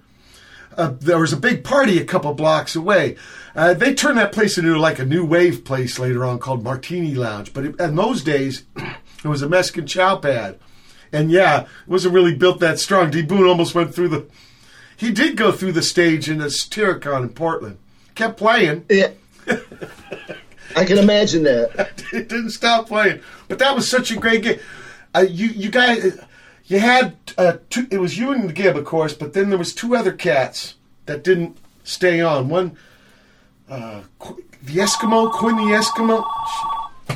Uh, 0.77 0.93
there 0.99 1.19
was 1.19 1.33
a 1.33 1.37
big 1.37 1.63
party 1.65 1.99
a 1.99 2.05
couple 2.05 2.33
blocks 2.33 2.75
away. 2.75 3.15
Uh, 3.55 3.73
they 3.73 3.93
turned 3.93 4.17
that 4.17 4.33
place 4.33 4.57
into 4.57 4.77
like 4.77 4.99
a 4.99 5.05
new 5.05 5.25
wave 5.25 5.63
place 5.63 5.97
later 5.97 6.25
on 6.25 6.39
called 6.39 6.63
Martini 6.63 7.15
Lounge. 7.15 7.53
But 7.53 7.65
it, 7.65 7.79
in 7.79 7.95
those 7.95 8.21
days, 8.21 8.63
it 8.75 9.27
was 9.27 9.41
a 9.41 9.49
Mexican 9.49 9.87
chow 9.87 10.17
pad. 10.17 10.59
And 11.11 11.31
yeah, 11.31 11.61
it 11.61 11.67
wasn't 11.87 12.13
really 12.13 12.35
built 12.35 12.59
that 12.59 12.79
strong. 12.79 13.09
D 13.09 13.21
Boone 13.21 13.47
almost 13.47 13.73
went 13.73 13.95
through 13.95 14.09
the. 14.09 14.27
He 14.97 15.11
did 15.11 15.37
go 15.37 15.51
through 15.51 15.71
the 15.71 15.81
stage 15.81 16.29
in 16.29 16.39
the 16.39 16.49
Satyricon 16.49 17.23
in 17.23 17.29
Portland. 17.29 17.77
Kept 18.15 18.37
playing. 18.37 18.85
Yeah, 18.89 19.11
I 20.75 20.83
can 20.83 20.97
imagine 20.97 21.43
that. 21.43 22.03
it 22.13 22.27
didn't 22.27 22.51
stop 22.51 22.87
playing. 22.87 23.21
But 23.47 23.59
that 23.59 23.75
was 23.75 23.89
such 23.89 24.11
a 24.11 24.17
great 24.17 24.43
game. 24.43 24.59
Uh, 25.13 25.25
you 25.29 25.47
you 25.47 25.69
guys, 25.69 26.19
you 26.65 26.79
had 26.79 27.15
uh, 27.37 27.57
two, 27.69 27.87
it 27.91 27.99
was 27.99 28.17
you 28.17 28.31
and 28.31 28.49
the 28.49 28.53
Gib, 28.53 28.75
of 28.75 28.83
course, 28.83 29.13
but 29.13 29.33
then 29.33 29.49
there 29.49 29.57
was 29.57 29.73
two 29.73 29.95
other 29.95 30.11
cats 30.11 30.75
that 31.05 31.23
didn't 31.23 31.57
stay 31.83 32.19
on. 32.19 32.49
One, 32.49 32.77
uh, 33.69 34.01
the 34.63 34.73
Eskimo, 34.77 35.31
Quinn 35.31 35.55
the 35.55 35.73
Eskimo. 35.75 36.25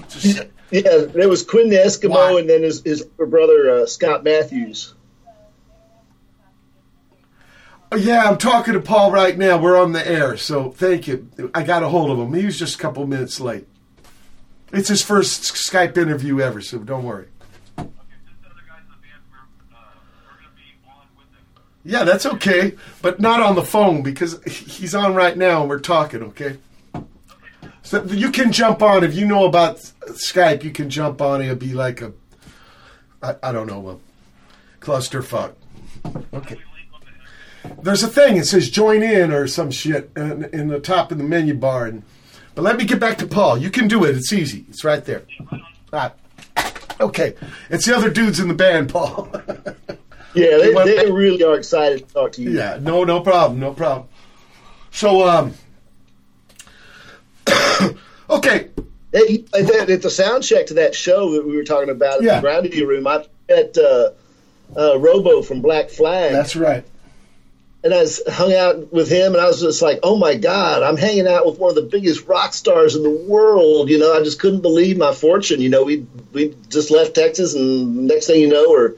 Just- 0.10 0.48
Yeah, 0.72 1.06
there 1.08 1.28
was 1.30 1.44
Quinn 1.44 1.70
the 1.70 1.78
Eskimo, 1.78 2.12
Why? 2.34 2.40
and 2.40 2.50
then 2.50 2.62
his, 2.64 2.82
his 2.84 3.04
brother 3.04 3.70
uh, 3.82 3.86
Scott 3.88 4.24
Matthews. 4.24 4.94
Oh, 7.92 7.98
yeah, 7.98 8.30
I'm 8.30 8.38
talking 8.38 8.76
to 8.76 8.80
Paul 8.80 9.12
right 9.12 9.36
now. 9.36 9.58
We're 9.58 9.80
on 9.82 9.94
the 9.94 10.08
air, 10.08 10.38
so 10.38 10.70
thank 10.70 11.08
you. 11.08 11.28
I 11.56 11.64
got 11.64 11.82
a 11.82 11.90
hold 11.90 12.12
of 12.12 12.20
him. 12.20 12.34
He 12.36 12.46
was 12.46 12.60
just 12.60 12.76
a 12.76 12.78
couple 12.78 13.06
minutes 13.08 13.40
late. 13.40 13.68
It's 14.72 14.90
his 14.90 15.02
first 15.02 15.42
Skype 15.56 15.98
interview 15.98 16.40
ever, 16.40 16.62
so 16.62 16.78
don't 16.78 17.04
worry. 17.04 17.26
Okay, 17.80 17.90
since 18.28 18.38
the 18.44 18.50
other 18.50 18.62
guys 18.68 18.82
in 18.86 18.92
the 18.92 19.02
band, 19.02 19.24
we're, 19.32 19.40
uh, 19.76 19.82
we're 20.24 20.38
going 20.38 20.52
to 20.52 20.56
be 20.56 20.78
on 20.88 21.08
with 21.18 21.32
them. 21.32 21.42
Yeah, 21.84 22.04
that's 22.04 22.26
okay, 22.26 22.76
but 23.02 23.20
not 23.20 23.42
on 23.42 23.56
the 23.56 23.64
phone 23.64 24.04
because 24.04 24.44
he's 24.44 24.94
on 24.94 25.16
right 25.16 25.38
now 25.38 25.62
and 25.62 25.70
we're 25.70 25.80
talking, 25.80 26.24
okay? 26.24 26.58
So 27.84 28.04
you 28.04 28.32
can 28.32 28.52
jump 28.52 28.84
on 28.84 29.04
if 29.04 29.16
you 29.16 29.26
know 29.26 29.46
about 29.46 29.78
Skype. 30.08 30.64
You 30.64 30.72
can 30.72 30.90
jump 30.90 31.22
on. 31.22 31.42
It'll 31.42 31.56
be 31.56 31.74
like 31.74 32.02
a, 32.02 32.14
I, 33.24 33.36
I 33.42 33.52
don't 33.52 33.68
know, 33.68 33.90
a 33.90 34.84
clusterfuck. 34.84 35.54
Okay. 36.34 36.58
There's 37.82 38.04
a 38.04 38.08
thing. 38.08 38.38
It 38.38 38.46
says 38.46 38.70
join 38.70 39.02
in 39.02 39.32
or 39.32 39.48
some 39.48 39.72
shit 39.72 40.12
in, 40.16 40.44
in 40.54 40.68
the 40.68 40.80
top 40.80 41.12
of 41.12 41.18
the 41.18 41.24
menu 41.24 41.54
bar. 41.54 41.86
And, 41.86 42.04
but 42.56 42.62
let 42.62 42.78
me 42.78 42.86
get 42.86 43.00
back 43.00 43.18
to 43.20 43.28
Paul. 43.28 43.58
You 43.58 43.70
can 43.70 43.88
do 43.88 44.04
it. 44.04 44.16
It's 44.16 44.34
easy. 44.34 44.66
It's 44.70 44.84
right 44.84 45.04
there. 45.04 45.24
Ah, 45.92 46.14
okay. 47.00 47.36
It's 47.70 47.86
the 47.86 47.96
other 47.96 48.10
dudes 48.10 48.40
in 48.40 48.50
the 48.50 48.54
band, 48.54 48.90
Paul. 48.90 49.32
Yeah, 50.36 50.58
they, 50.58 50.74
they 50.74 51.12
really 51.12 51.44
are 51.44 51.56
excited 51.58 52.08
to 52.08 52.14
talk 52.14 52.34
to 52.34 52.42
you. 52.42 52.52
Yeah, 52.52 52.78
no, 52.82 53.04
no 53.04 53.22
problem, 53.22 53.60
no 53.60 53.74
problem. 53.74 54.08
So, 54.92 55.28
um, 55.28 55.54
okay, 58.30 58.68
Hey, 59.12 59.44
At 59.56 59.66
the, 59.66 59.86
at 59.94 60.02
the 60.04 60.10
sound 60.12 60.44
check 60.44 60.68
to 60.68 60.76
that 60.76 60.94
show 60.94 61.32
that 61.32 61.48
we 61.48 61.56
were 61.56 61.64
talking 61.64 61.90
about 61.90 62.18
at 62.20 62.24
Yeah. 62.24 62.42
the 62.42 62.48
Grandia 62.48 62.86
Room, 62.86 63.08
I 63.08 63.26
met 63.50 63.76
uh, 63.76 64.12
uh, 64.78 65.00
Robo 65.00 65.42
from 65.42 65.62
Black 65.62 65.90
Flag. 65.90 66.32
that's 66.32 66.56
right. 66.56 66.86
and 67.84 67.92
I 67.92 68.02
was 68.02 68.22
hung 68.30 68.54
out 68.54 68.94
with 68.94 69.10
him, 69.10 69.34
and 69.34 69.42
I 69.42 69.48
was 69.48 69.62
just 69.62 69.82
like, 69.82 70.00
"Oh 70.04 70.16
my 70.16 70.36
God, 70.36 70.84
I'm 70.84 70.96
hanging 70.98 71.26
out 71.28 71.48
with 71.48 71.58
one 71.58 71.70
of 71.72 71.76
the 71.76 71.90
biggest 71.90 72.28
rock 72.28 72.54
stars 72.54 72.96
in 72.96 73.02
the 73.02 73.10
world." 73.10 73.90
You 73.90 73.98
know, 73.98 74.14
I 74.14 74.22
just 74.22 74.40
couldn't 74.40 74.62
believe 74.62 74.96
my 74.98 75.12
fortune. 75.14 75.60
You 75.60 75.70
know, 75.70 75.84
we 75.86 76.06
we 76.32 76.56
just 76.68 76.92
left 76.92 77.16
Texas, 77.16 77.56
and 77.56 78.06
next 78.08 78.28
thing 78.28 78.42
you 78.42 78.48
know, 78.50 78.66
we're 78.70 78.94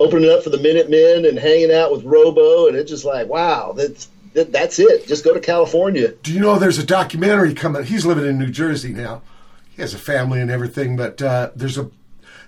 opening 0.00 0.30
up 0.30 0.42
for 0.42 0.50
the 0.50 0.58
Minutemen 0.58 1.24
and 1.26 1.38
hanging 1.38 1.72
out 1.72 1.92
with 1.92 2.04
Robo, 2.04 2.66
and 2.68 2.76
it's 2.76 2.90
just 2.90 3.04
like, 3.04 3.28
wow, 3.28 3.72
that's 3.72 4.08
that, 4.34 4.52
that's 4.52 4.78
it. 4.78 5.06
Just 5.06 5.24
go 5.24 5.32
to 5.34 5.40
California. 5.40 6.08
Do 6.22 6.32
you 6.32 6.40
know 6.40 6.58
there's 6.58 6.78
a 6.78 6.86
documentary 6.86 7.54
coming? 7.54 7.84
He's 7.84 8.04
living 8.04 8.26
in 8.26 8.38
New 8.38 8.50
Jersey 8.50 8.92
now. 8.92 9.22
He 9.70 9.82
has 9.82 9.94
a 9.94 9.98
family 9.98 10.40
and 10.40 10.50
everything, 10.50 10.96
but 10.96 11.20
uh, 11.22 11.50
there's 11.54 11.78
a 11.78 11.90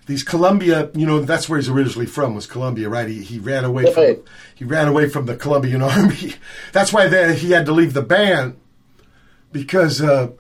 these 0.07 0.23
Colombia. 0.23 0.91
You 0.95 1.07
know, 1.07 1.21
that's 1.21 1.49
where 1.49 1.59
he's 1.59 1.69
originally 1.69 2.07
from. 2.07 2.35
Was 2.35 2.47
Colombia, 2.47 2.89
right? 2.89 3.09
He 3.09 3.23
he 3.23 3.39
ran 3.39 3.65
away 3.65 3.93
from 3.93 4.03
Right. 4.03 4.23
he 4.55 4.65
ran 4.65 4.89
away 4.89 5.09
from 5.09 5.27
the 5.27 5.37
Colombian 5.37 5.83
army. 5.83 6.35
That's 6.73 6.93
why 6.93 7.09
they, 7.09 7.35
he 7.37 7.51
had 7.51 7.67
to 7.67 7.73
leave 7.73 7.93
the 7.93 8.03
band 8.03 8.57
because 9.53 10.01
uh, 10.03 10.31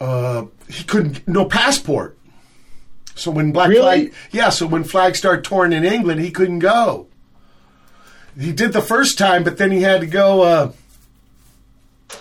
uh, 0.00 0.44
he 0.68 0.84
couldn't 0.84 1.26
no 1.26 1.44
passport. 1.44 2.13
So 3.14 3.30
when 3.30 3.52
Black 3.52 3.68
Really? 3.68 4.08
Flag, 4.08 4.14
yeah, 4.32 4.48
so 4.50 4.66
when 4.66 4.84
Flag 4.84 5.14
started 5.16 5.44
touring 5.44 5.72
in 5.72 5.84
England, 5.84 6.20
he 6.20 6.30
couldn't 6.30 6.58
go. 6.58 7.06
He 8.38 8.52
did 8.52 8.72
the 8.72 8.82
first 8.82 9.16
time, 9.18 9.44
but 9.44 9.58
then 9.58 9.70
he 9.70 9.82
had 9.82 10.00
to 10.00 10.06
go 10.08 10.42
uh, 10.42 10.72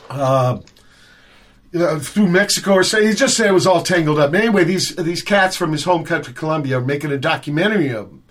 uh, 0.10 0.60
you 1.72 1.80
know, 1.80 2.00
through 2.00 2.28
Mexico 2.28 2.74
or 2.74 2.84
say 2.84 3.08
He 3.08 3.14
just 3.14 3.36
said 3.36 3.48
it 3.48 3.54
was 3.54 3.66
all 3.66 3.82
tangled 3.82 4.20
up. 4.20 4.34
Anyway, 4.36 4.64
these 4.64 4.96
these 4.96 5.24
cats 5.24 5.56
from 5.56 5.72
his 5.72 5.84
home 5.86 6.04
country, 6.04 6.34
Colombia, 6.34 6.78
are 6.78 6.82
making 6.82 7.12
a 7.12 7.18
documentary 7.18 7.90
of 7.90 8.10
him. 8.12 8.24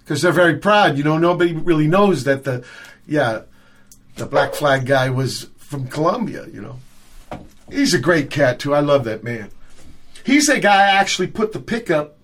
because 0.00 0.20
they're 0.22 0.32
very 0.32 0.56
proud. 0.58 0.98
You 0.98 1.04
know, 1.04 1.18
nobody 1.18 1.52
really 1.52 1.86
knows 1.86 2.24
that 2.24 2.42
the, 2.42 2.64
yeah, 3.06 3.42
the 4.16 4.26
Black 4.26 4.54
Flag 4.54 4.84
guy 4.86 5.08
was 5.10 5.48
from 5.58 5.86
Colombia. 5.86 6.46
You 6.52 6.60
know, 6.60 6.78
he's 7.70 7.94
a 7.94 8.00
great 8.00 8.30
cat 8.30 8.58
too. 8.58 8.74
I 8.74 8.80
love 8.80 9.04
that 9.04 9.22
man. 9.22 9.50
He's 10.24 10.46
the 10.46 10.60
guy 10.60 10.82
actually 10.82 11.28
put 11.28 11.52
the 11.52 11.60
pickup 11.60 12.18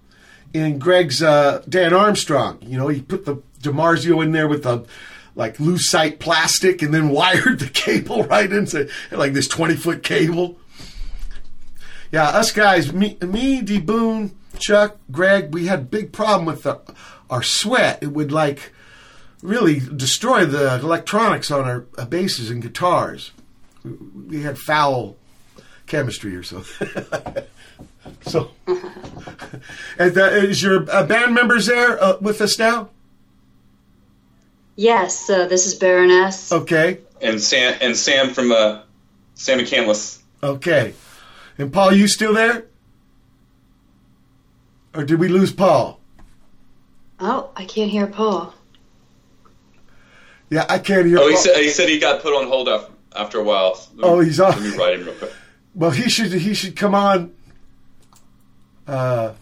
in 0.52 0.78
Greg's 0.78 1.22
uh, 1.22 1.62
Dan 1.68 1.92
Armstrong. 1.92 2.58
You 2.62 2.78
know, 2.78 2.88
he 2.88 3.00
put 3.02 3.24
the 3.24 3.42
DiMarzio 3.60 4.22
in 4.22 4.32
there 4.32 4.48
with 4.48 4.62
the 4.62 4.86
like 5.34 5.58
lucite 5.58 6.18
plastic 6.18 6.82
and 6.82 6.92
then 6.92 7.08
wired 7.10 7.58
the 7.58 7.68
cable 7.68 8.24
right 8.24 8.50
into 8.50 8.88
like 9.10 9.32
this 9.32 9.48
20 9.48 9.76
foot 9.76 10.02
cable. 10.02 10.58
Yeah, 12.10 12.28
us 12.28 12.52
guys, 12.52 12.92
me, 12.92 13.18
me, 13.20 13.60
D 13.60 13.80
Boone, 13.80 14.34
Chuck, 14.58 14.96
Greg, 15.10 15.52
we 15.52 15.66
had 15.66 15.80
a 15.80 15.82
big 15.82 16.12
problem 16.12 16.46
with 16.46 16.62
the, 16.62 16.80
our 17.28 17.42
sweat. 17.42 18.02
It 18.02 18.12
would 18.12 18.32
like 18.32 18.72
really 19.42 19.80
destroy 19.80 20.46
the 20.46 20.76
electronics 20.76 21.50
on 21.50 21.64
our 21.64 21.84
uh, 21.98 22.06
basses 22.06 22.50
and 22.50 22.62
guitars. 22.62 23.32
We 23.84 24.42
had 24.42 24.58
foul 24.58 25.16
chemistry 25.86 26.34
or 26.34 26.42
something. 26.42 26.88
so, 28.22 28.50
and, 29.98 30.16
uh, 30.16 30.24
is 30.24 30.62
your 30.62 30.88
uh, 30.90 31.04
band 31.06 31.34
members 31.34 31.66
there 31.66 32.02
uh, 32.02 32.16
with 32.20 32.40
us 32.40 32.58
now? 32.58 32.90
Yes, 34.76 35.28
uh, 35.28 35.46
this 35.46 35.66
is 35.66 35.74
Baroness. 35.74 36.52
Okay, 36.52 36.98
And 37.20 37.40
Sam 37.40 37.76
and 37.80 37.96
Sam 37.96 38.32
from 38.32 38.52
uh, 38.52 38.82
Sam 39.34 39.58
McCandless. 39.58 40.20
okay. 40.42 40.94
And 41.60 41.72
Paul, 41.72 41.92
you 41.92 42.06
still 42.06 42.34
there? 42.34 42.66
Or 44.94 45.02
did 45.04 45.18
we 45.18 45.26
lose 45.28 45.52
Paul? 45.52 45.98
Oh, 47.18 47.50
I 47.56 47.64
can't 47.64 47.90
hear 47.90 48.06
Paul. 48.06 48.54
Yeah, 50.50 50.64
I 50.68 50.78
can't 50.78 51.06
hear. 51.06 51.18
Oh, 51.18 51.28
he 51.28 51.36
said 51.36 51.56
he 51.56 51.68
said 51.70 51.88
he 51.88 51.98
got 51.98 52.22
put 52.22 52.32
on 52.32 52.46
hold 52.46 52.68
after, 52.68 52.92
after 53.16 53.38
a 53.40 53.42
while. 53.44 53.70
Let 53.72 53.96
me- 53.96 54.02
Oh, 54.04 54.20
he's 54.20 54.38
off. 54.38 54.58
Let 54.60 54.70
me 54.70 54.76
write 54.78 55.00
him 55.00 55.06
real 55.06 55.14
quick. 55.16 55.32
Well, 55.74 55.90
he 55.90 56.08
should 56.08 56.32
he 56.32 56.54
should 56.54 56.76
come 56.76 56.94
on. 56.94 57.34
Uh, 58.88 59.34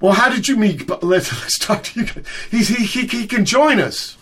well, 0.00 0.12
how 0.12 0.28
did 0.30 0.48
you 0.48 0.56
meet? 0.56 0.86
but 0.86 1.02
Let's 1.02 1.30
let's 1.42 1.58
talk 1.58 1.82
to 1.84 2.00
you. 2.00 2.06
He's 2.50 2.68
he 2.68 2.84
he, 2.86 3.06
he 3.06 3.26
can 3.26 3.44
join 3.44 3.80
us. 3.80 4.16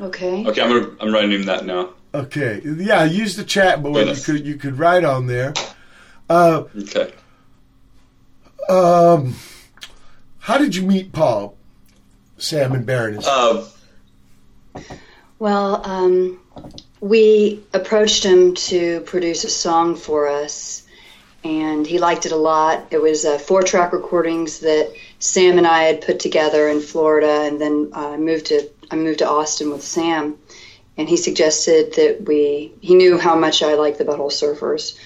Okay. 0.00 0.46
Okay, 0.46 0.62
I'm 0.62 0.68
gonna, 0.70 0.96
I'm 1.00 1.12
writing 1.12 1.30
him 1.32 1.44
that 1.44 1.66
now. 1.66 1.90
Okay, 2.14 2.60
yeah, 2.64 3.04
use 3.04 3.36
the 3.36 3.44
chat 3.44 3.82
board. 3.82 4.08
You 4.08 4.14
could 4.16 4.46
you 4.46 4.56
could 4.56 4.78
write 4.78 5.04
on 5.04 5.26
there. 5.26 5.52
Uh, 6.28 6.64
Okay. 6.76 7.12
um, 8.68 9.34
how 10.38 10.56
did 10.58 10.74
you 10.74 10.82
meet 10.82 11.12
Paul, 11.12 11.56
Sam, 12.38 12.72
and 12.72 12.86
Baroness? 12.86 13.26
Uh, 13.28 13.66
Well, 15.38 15.84
um, 15.86 16.40
we 17.00 17.62
approached 17.72 18.24
him 18.24 18.54
to 18.54 19.00
produce 19.00 19.44
a 19.44 19.50
song 19.50 19.96
for 19.96 20.28
us, 20.28 20.86
and 21.42 21.86
he 21.86 21.98
liked 21.98 22.26
it 22.26 22.32
a 22.32 22.36
lot. 22.36 22.88
It 22.90 23.00
was 23.00 23.24
uh, 23.24 23.38
four 23.38 23.62
track 23.62 23.92
recordings 23.92 24.60
that 24.60 24.92
Sam 25.18 25.56
and 25.56 25.66
I 25.66 25.84
had 25.84 26.02
put 26.02 26.20
together 26.20 26.68
in 26.68 26.80
Florida, 26.80 27.42
and 27.42 27.60
then 27.60 27.90
uh, 27.94 28.10
I 28.10 28.16
moved 28.18 28.46
to 28.46 28.68
I 28.90 28.96
moved 28.96 29.20
to 29.20 29.28
Austin 29.28 29.70
with 29.70 29.82
Sam, 29.82 30.36
and 30.98 31.08
he 31.08 31.16
suggested 31.16 31.94
that 31.94 32.26
we. 32.26 32.72
He 32.80 32.94
knew 32.94 33.18
how 33.18 33.34
much 33.34 33.62
I 33.62 33.74
like 33.74 33.96
the 33.96 34.04
Butthole 34.04 34.30
Surfers, 34.30 34.98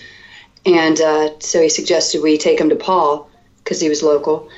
and 0.66 1.00
uh, 1.00 1.38
so 1.38 1.62
he 1.62 1.68
suggested 1.68 2.22
we 2.22 2.38
take 2.38 2.60
him 2.60 2.70
to 2.70 2.76
Paul 2.76 3.30
because 3.58 3.80
he 3.80 3.88
was 3.88 4.02
local, 4.02 4.48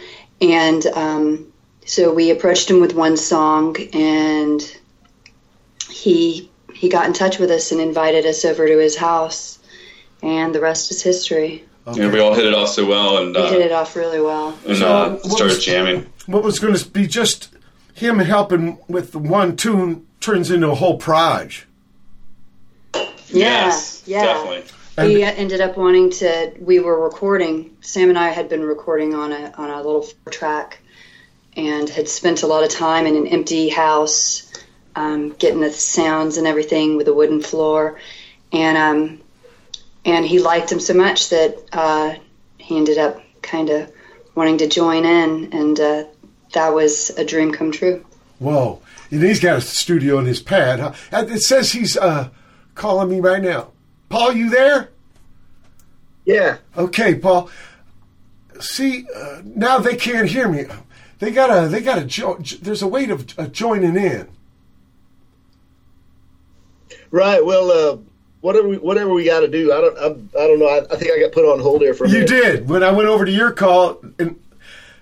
and 0.41 0.87
um, 0.87 1.53
so 1.85 2.13
we 2.13 2.31
approached 2.31 2.71
him 2.71 2.81
with 2.81 2.95
one 2.95 3.17
song 3.17 3.77
and 3.93 4.61
he 5.89 6.51
he 6.77 6.89
got 6.89 7.07
in 7.07 7.13
touch 7.13 7.39
with 7.39 7.51
us 7.51 7.73
and 7.73 7.81
invited 7.81 8.27
us 8.27 8.45
over 8.45 8.67
to 8.67 8.79
his 8.79 8.97
house, 8.97 9.59
and 10.23 10.55
the 10.55 10.61
rest 10.61 10.91
is 10.91 11.03
history. 11.03 11.65
and 11.87 12.13
we 12.13 12.21
all 12.21 12.35
hit 12.35 12.45
it 12.47 12.55
off 12.55 12.69
so 12.71 12.85
well, 12.87 13.19
and 13.19 13.35
We 13.35 13.41
uh, 13.43 13.51
hit 13.51 13.61
it 13.63 13.73
off 13.73 13.95
really 13.97 14.21
well. 14.21 14.57
and 14.67 14.77
So, 14.77 14.87
uh, 14.87 15.11
what 15.11 15.23
started 15.25 15.55
was- 15.55 15.65
jamming. 15.65 16.07
what 16.27 16.43
was 16.43 16.59
going 16.59 16.75
to 16.75 16.89
be 16.89 17.07
just 17.07 17.49
him 17.95 18.19
helping 18.19 18.79
with 18.89 19.13
the 19.13 19.19
one 19.19 19.57
tune 19.57 20.07
turns 20.21 20.51
into 20.51 20.69
a 20.71 20.75
whole 20.75 20.99
proj. 20.99 21.67
Yeah, 22.95 23.03
yes, 23.29 24.03
yeah. 24.07 24.23
definitely. 24.25 24.65
He 24.99 25.23
ended 25.23 25.61
up 25.61 25.77
wanting 25.77 26.11
to. 26.11 26.53
We 26.59 26.79
were 26.81 26.99
recording. 26.99 27.77
Sam 27.83 28.09
and 28.09 28.19
I 28.19 28.29
had 28.31 28.49
been 28.49 28.63
recording 28.63 29.15
on 29.15 29.31
a 29.33 29.53
on 29.59 29.69
a 29.71 29.77
little 29.77 30.07
track, 30.31 30.79
and 31.57 31.89
had 31.89 32.09
spent 32.09 32.43
a 32.43 32.47
lot 32.47 32.65
of 32.65 32.71
time 32.71 33.07
in 33.07 33.15
an 33.15 33.27
empty 33.27 33.69
house, 33.69 34.46
um, 34.97 35.31
getting 35.39 35.61
the 35.61 35.71
sounds 35.71 36.39
and 36.39 36.47
everything 36.47 36.97
with 36.97 37.07
a 37.07 37.15
wooden 37.15 37.43
floor, 37.43 38.01
and 38.53 38.77
um, 38.77 39.21
and 40.05 40.25
he 40.25 40.41
liked 40.41 40.73
him 40.73 40.81
so 40.81 40.95
much 40.95 41.29
that 41.29 41.57
uh, 41.73 42.15
he 42.59 42.77
ended 42.77 42.99
up 42.99 43.21
kind 43.43 43.69
of 43.71 43.93
wanting 44.35 44.59
to 44.59 44.67
join 44.67 45.05
in, 45.05 45.53
and 45.53 45.79
uh, 45.79 46.05
that 46.55 46.71
was 46.71 47.11
a 47.11 47.25
dream 47.25 47.53
come 47.53 47.71
true. 47.71 48.05
Whoa! 48.39 48.81
And 49.11 49.23
he's 49.23 49.39
got 49.39 49.59
a 49.59 49.61
studio 49.61 50.19
in 50.19 50.25
his 50.25 50.41
pad. 50.41 50.81
Huh? 50.81 50.93
It 51.13 51.43
says 51.43 51.73
he's 51.73 51.97
uh, 51.97 52.31
calling 52.75 53.11
me 53.11 53.21
right 53.21 53.43
now. 53.43 53.73
Paul, 54.09 54.33
you 54.33 54.51
there? 54.51 54.91
Yeah. 56.25 56.59
Okay, 56.77 57.15
Paul. 57.15 57.51
See, 58.61 59.07
uh, 59.15 59.43
now 59.45 59.79
they 59.79 59.97
can't 59.97 60.29
hear 60.29 60.49
me. 60.49 60.65
They 61.19 61.31
gotta, 61.31 61.69
they 61.69 61.81
gotta. 61.81 62.05
Jo- 62.05 62.39
there's 62.63 62.83
a 62.83 62.87
way 62.87 63.05
of 63.11 63.39
uh, 63.39 63.47
joining 63.49 63.97
in. 63.97 64.29
Right. 67.17 67.43
Well, 67.43 67.71
uh, 67.71 67.97
whatever 68.43 68.69
we, 68.69 68.77
whatever 68.77 69.11
we 69.15 69.25
got 69.25 69.41
to 69.41 69.49
do. 69.49 69.73
I 69.73 69.81
don't. 69.81 69.99
I'm, 69.99 70.31
I 70.39 70.47
don't 70.47 70.59
know. 70.59 70.69
I, 70.69 70.85
I 70.93 70.97
think 70.99 71.13
I 71.13 71.19
got 71.21 71.33
put 71.33 71.51
on 71.51 71.61
hold 71.61 71.81
there 71.81 71.95
for 71.95 72.05
a 72.05 72.09
minute. 72.09 72.29
You 72.29 72.37
minute. 72.37 72.57
did 72.59 72.69
when 72.69 72.83
I 72.83 72.93
went 72.93 73.09
over 73.09 73.25
to 73.25 73.31
your 73.31 73.53
call, 73.53 74.05
and 74.19 74.39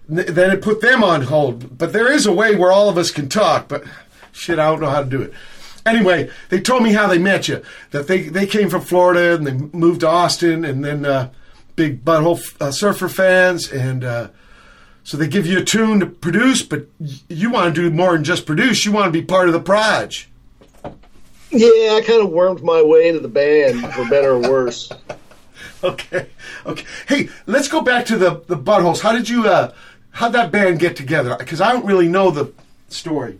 then 0.09 0.51
it 0.53 0.63
put 0.63 0.81
them 0.81 1.03
on 1.03 1.23
hold. 1.23 1.77
But 1.77 1.93
there 1.93 2.13
is 2.13 2.25
a 2.25 2.33
way 2.33 2.55
where 2.55 2.71
all 2.71 2.89
of 2.89 2.97
us 2.97 3.11
can 3.11 3.29
talk. 3.29 3.67
But 3.67 3.83
shit, 4.31 4.61
I 4.61 4.67
don't 4.71 4.81
know 4.81 4.91
how 4.91 5.03
to 5.03 5.11
do 5.11 5.23
it. 5.23 5.33
Anyway, 5.85 6.31
they 6.51 6.61
told 6.61 6.85
me 6.85 6.93
how 6.93 7.09
they 7.09 7.19
met 7.19 7.49
you. 7.49 7.63
That 7.91 8.07
they 8.07 8.29
they 8.29 8.47
came 8.47 8.71
from 8.71 8.83
Florida 8.83 9.35
and 9.35 9.45
they 9.45 9.53
moved 9.77 10.01
to 10.03 10.09
Austin, 10.09 10.65
and 10.65 10.85
then 10.85 11.05
uh, 11.05 11.31
big 11.75 12.05
butthole 12.05 12.41
uh, 12.61 12.71
surfer 12.71 13.09
fans, 13.09 13.73
and 13.73 14.05
uh, 14.05 14.29
so 15.03 15.17
they 15.17 15.27
give 15.27 15.47
you 15.47 15.59
a 15.59 15.65
tune 15.65 15.99
to 15.99 16.07
produce. 16.07 16.63
But 16.63 16.87
y- 17.01 17.09
you 17.29 17.51
want 17.51 17.75
to 17.75 17.83
do 17.83 17.91
more 17.91 18.13
than 18.13 18.23
just 18.23 18.47
produce. 18.47 18.87
You 18.87 18.93
want 18.93 19.13
to 19.13 19.21
be 19.21 19.27
part 19.27 19.49
of 19.49 19.53
the 19.53 19.61
proj. 19.61 20.29
Yeah, 21.55 21.95
I 21.95 22.03
kind 22.05 22.21
of 22.21 22.31
wormed 22.31 22.65
my 22.65 22.83
way 22.83 23.09
into 23.09 23.21
the 23.21 23.29
band, 23.29 23.81
for 23.95 24.05
better 24.09 24.33
or 24.33 24.41
worse. 24.41 24.91
Okay, 25.83 26.29
okay. 26.65 26.85
Hey, 27.07 27.29
let's 27.45 27.69
go 27.69 27.83
back 27.83 28.07
to 28.07 28.17
the 28.17 28.43
the 28.47 28.57
buttholes. 28.57 29.01
How 29.01 29.13
did 29.13 29.29
you 29.29 29.47
uh, 29.47 29.75
how'd 30.13 30.33
that 30.33 30.51
band 30.51 30.79
get 30.79 30.97
together? 30.97 31.37
Because 31.39 31.61
I 31.61 31.73
don't 31.73 31.85
really 31.85 32.09
know 32.09 32.31
the 32.31 32.51
story. 32.89 33.39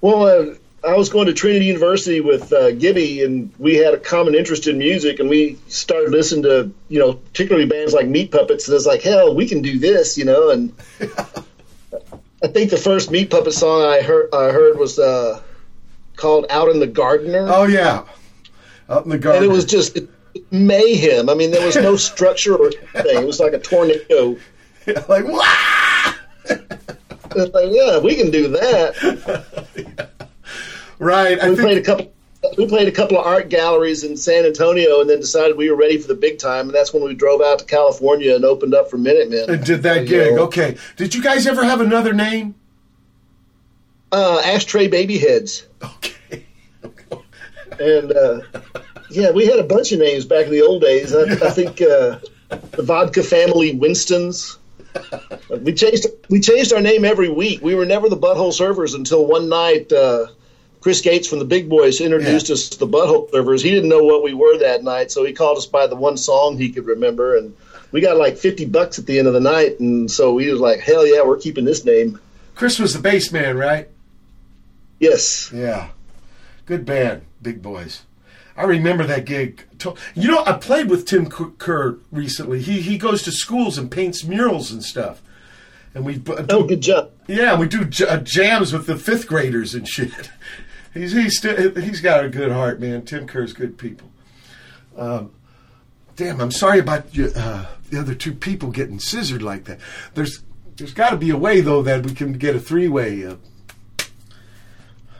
Well, 0.00 0.26
uh, 0.26 0.54
I 0.84 0.96
was 0.96 1.10
going 1.10 1.26
to 1.26 1.32
Trinity 1.32 1.66
University 1.66 2.20
with 2.20 2.52
uh, 2.52 2.72
Gibby, 2.72 3.22
and 3.22 3.52
we 3.58 3.76
had 3.76 3.94
a 3.94 3.98
common 3.98 4.34
interest 4.34 4.66
in 4.66 4.76
music, 4.76 5.20
and 5.20 5.28
we 5.30 5.58
started 5.68 6.10
listening 6.10 6.42
to, 6.42 6.72
you 6.88 6.98
know, 6.98 7.14
particularly 7.14 7.68
bands 7.68 7.94
like 7.94 8.08
Meat 8.08 8.32
Puppets, 8.32 8.66
and 8.66 8.74
it's 8.74 8.84
like, 8.84 9.02
hell, 9.02 9.34
we 9.34 9.48
can 9.48 9.62
do 9.62 9.78
this, 9.78 10.18
you 10.18 10.24
know. 10.24 10.50
And 10.50 10.72
I 12.42 12.48
think 12.48 12.70
the 12.70 12.76
first 12.76 13.12
Meat 13.12 13.30
Puppet 13.30 13.54
song 13.54 13.82
I 13.82 14.02
heard 14.02 14.34
I 14.34 14.50
heard 14.50 14.76
was 14.76 14.98
uh, 14.98 15.40
called 16.16 16.46
"Out 16.50 16.68
in 16.68 16.80
the 16.80 16.86
Gardener," 16.86 17.46
Oh 17.48 17.64
yeah, 17.64 18.04
Out 18.88 19.04
in 19.04 19.10
the 19.10 19.18
garden. 19.18 19.42
and 19.42 19.50
it 19.50 19.54
was 19.54 19.64
just 19.64 19.98
mayhem. 20.50 21.28
I 21.28 21.34
mean, 21.34 21.50
there 21.50 21.64
was 21.64 21.76
no 21.76 21.96
structure 21.96 22.54
or 22.56 22.66
anything. 22.94 23.22
It 23.22 23.26
was 23.26 23.40
like 23.40 23.52
a 23.52 23.58
tornado. 23.58 24.36
like 25.08 25.24
wow. 25.26 26.14
Like, 27.36 27.70
yeah, 27.70 27.98
we 27.98 28.14
can 28.14 28.30
do 28.30 28.46
that. 28.48 30.10
Right. 31.00 31.38
I 31.40 31.50
we 31.50 31.56
played 31.56 31.78
a 31.78 31.82
couple. 31.82 32.12
We 32.56 32.68
played 32.68 32.86
a 32.86 32.92
couple 32.92 33.18
of 33.18 33.26
art 33.26 33.48
galleries 33.48 34.04
in 34.04 34.16
San 34.16 34.44
Antonio, 34.44 35.00
and 35.00 35.10
then 35.10 35.18
decided 35.18 35.56
we 35.56 35.68
were 35.70 35.76
ready 35.76 35.98
for 35.98 36.06
the 36.06 36.14
big 36.14 36.38
time. 36.38 36.66
And 36.66 36.74
that's 36.74 36.92
when 36.94 37.02
we 37.02 37.14
drove 37.14 37.40
out 37.40 37.58
to 37.58 37.64
California 37.64 38.34
and 38.36 38.44
opened 38.44 38.74
up 38.74 38.88
for 38.90 38.96
Minutemen. 38.98 39.50
I 39.50 39.56
did 39.56 39.82
that 39.82 40.06
gig. 40.06 40.36
know, 40.36 40.44
Okay. 40.44 40.76
Did 40.96 41.14
you 41.14 41.22
guys 41.22 41.46
ever 41.46 41.64
have 41.64 41.80
another 41.80 42.12
name? 42.12 42.54
Uh, 44.14 44.40
ashtray 44.44 44.86
baby 44.86 45.18
heads, 45.18 45.66
Okay. 45.82 46.44
and 47.80 48.12
uh, 48.12 48.40
yeah, 49.10 49.30
we 49.32 49.44
had 49.46 49.58
a 49.58 49.64
bunch 49.64 49.90
of 49.90 49.98
names 49.98 50.24
back 50.24 50.46
in 50.46 50.52
the 50.52 50.62
old 50.62 50.82
days. 50.82 51.12
I, 51.14 51.22
I 51.22 51.50
think 51.50 51.82
uh, 51.82 52.18
the 52.72 52.82
Vodka 52.84 53.22
Family 53.24 53.74
Winstons. 53.74 54.58
We 55.62 55.72
changed 55.74 56.06
we 56.28 56.38
changed 56.40 56.72
our 56.72 56.80
name 56.80 57.04
every 57.04 57.28
week. 57.28 57.60
We 57.60 57.74
were 57.74 57.84
never 57.84 58.08
the 58.08 58.16
Butthole 58.16 58.52
Surfers 58.52 58.94
until 58.94 59.26
one 59.26 59.48
night. 59.48 59.92
Uh, 59.92 60.28
Chris 60.80 61.00
Gates 61.00 61.26
from 61.26 61.40
the 61.40 61.44
Big 61.44 61.68
Boys 61.68 62.00
introduced 62.00 62.48
Yeah. 62.48 62.52
us 62.54 62.68
to 62.68 62.78
the 62.78 62.86
Butthole 62.86 63.28
Surfers. 63.32 63.62
He 63.62 63.70
didn't 63.72 63.88
know 63.88 64.04
what 64.04 64.22
we 64.22 64.34
were 64.34 64.58
that 64.58 64.84
night, 64.84 65.10
so 65.10 65.24
he 65.24 65.32
called 65.32 65.58
us 65.58 65.66
by 65.66 65.88
the 65.88 65.96
one 65.96 66.16
song 66.16 66.56
he 66.56 66.70
could 66.70 66.86
remember, 66.86 67.36
and 67.36 67.56
we 67.90 68.00
got 68.00 68.16
like 68.18 68.36
50 68.36 68.66
bucks 68.66 68.98
at 69.00 69.06
the 69.06 69.18
end 69.18 69.26
of 69.26 69.34
the 69.34 69.40
night, 69.40 69.80
and 69.80 70.08
so 70.08 70.34
we 70.34 70.48
was 70.50 70.60
like, 70.60 70.78
hell 70.80 71.04
yeah, 71.04 71.22
we're 71.24 71.38
keeping 71.38 71.64
this 71.64 71.84
name. 71.84 72.20
Chris 72.54 72.78
was 72.78 72.92
the 72.92 73.00
bass 73.00 73.32
man, 73.32 73.56
right? 73.56 73.88
Yes. 74.98 75.50
Yeah. 75.52 75.88
Good 76.66 76.84
band, 76.86 77.22
Big 77.42 77.62
Boys. 77.62 78.02
I 78.56 78.62
remember 78.64 79.04
that 79.04 79.24
gig. 79.24 79.64
You 80.14 80.28
know, 80.30 80.44
I 80.46 80.52
played 80.52 80.88
with 80.88 81.06
Tim 81.06 81.26
Kerr 81.28 81.98
recently. 82.12 82.62
He 82.62 82.80
he 82.80 82.96
goes 82.96 83.22
to 83.24 83.32
schools 83.32 83.76
and 83.76 83.90
paints 83.90 84.24
murals 84.24 84.70
and 84.70 84.82
stuff. 84.82 85.20
And 85.94 86.04
we 86.04 86.18
b- 86.18 86.34
Oh, 86.48 86.62
good 86.64 86.80
job. 86.80 87.10
yeah, 87.26 87.58
we 87.58 87.66
do 87.68 87.84
j- 87.84 88.06
uh, 88.06 88.18
jams 88.18 88.72
with 88.72 88.86
the 88.86 88.96
fifth 88.96 89.26
graders 89.26 89.74
and 89.74 89.86
shit. 89.88 90.30
He's 90.94 91.10
he's 91.12 91.36
still 91.36 91.74
he's 91.80 92.00
got 92.00 92.24
a 92.24 92.28
good 92.28 92.52
heart, 92.52 92.78
man. 92.78 93.04
Tim 93.04 93.26
Kerr's 93.26 93.52
good 93.52 93.76
people. 93.76 94.08
Um, 94.96 95.32
damn, 96.14 96.40
I'm 96.40 96.52
sorry 96.52 96.78
about 96.78 97.12
you, 97.16 97.32
uh, 97.34 97.66
the 97.90 97.98
other 97.98 98.14
two 98.14 98.32
people 98.32 98.70
getting 98.70 99.00
scissored 99.00 99.42
like 99.42 99.64
that. 99.64 99.80
There's 100.14 100.44
there's 100.76 100.94
got 100.94 101.10
to 101.10 101.16
be 101.16 101.30
a 101.30 101.36
way 101.36 101.60
though 101.60 101.82
that 101.82 102.04
we 102.06 102.14
can 102.14 102.34
get 102.34 102.54
a 102.54 102.60
three 102.60 102.86
way. 102.86 103.26
Uh, 103.26 103.34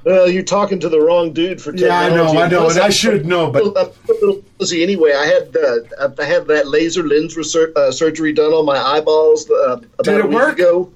Well, 0.04 0.28
you're 0.28 0.42
talking 0.42 0.78
to 0.80 0.88
the 0.88 1.00
wrong 1.00 1.32
dude 1.32 1.62
for 1.62 1.72
technology. 1.72 2.14
Yeah, 2.14 2.22
I 2.22 2.32
know. 2.32 2.40
I 2.42 2.48
know, 2.48 2.68
and 2.68 2.78
I 2.78 2.90
should 2.90 3.24
know, 3.26 3.50
but- 3.50 3.64
I'm 3.76 3.86
a 4.08 4.12
little 4.20 4.42
fuzzy 4.58 4.82
anyway. 4.82 5.12
I 5.14 5.24
had 5.26 5.56
uh, 5.56 6.08
I 6.20 6.24
had 6.24 6.46
that 6.48 6.68
laser 6.68 7.02
lens 7.02 7.36
research, 7.36 7.72
uh, 7.76 7.90
surgery 7.90 8.32
done 8.32 8.52
on 8.52 8.66
my 8.66 8.76
eyeballs 8.78 9.48
uh, 9.50 9.80
about 9.98 10.04
Did 10.04 10.14
it 10.16 10.24
a 10.24 10.28
week 10.28 10.34
work? 10.36 10.58
ago. 10.58 10.92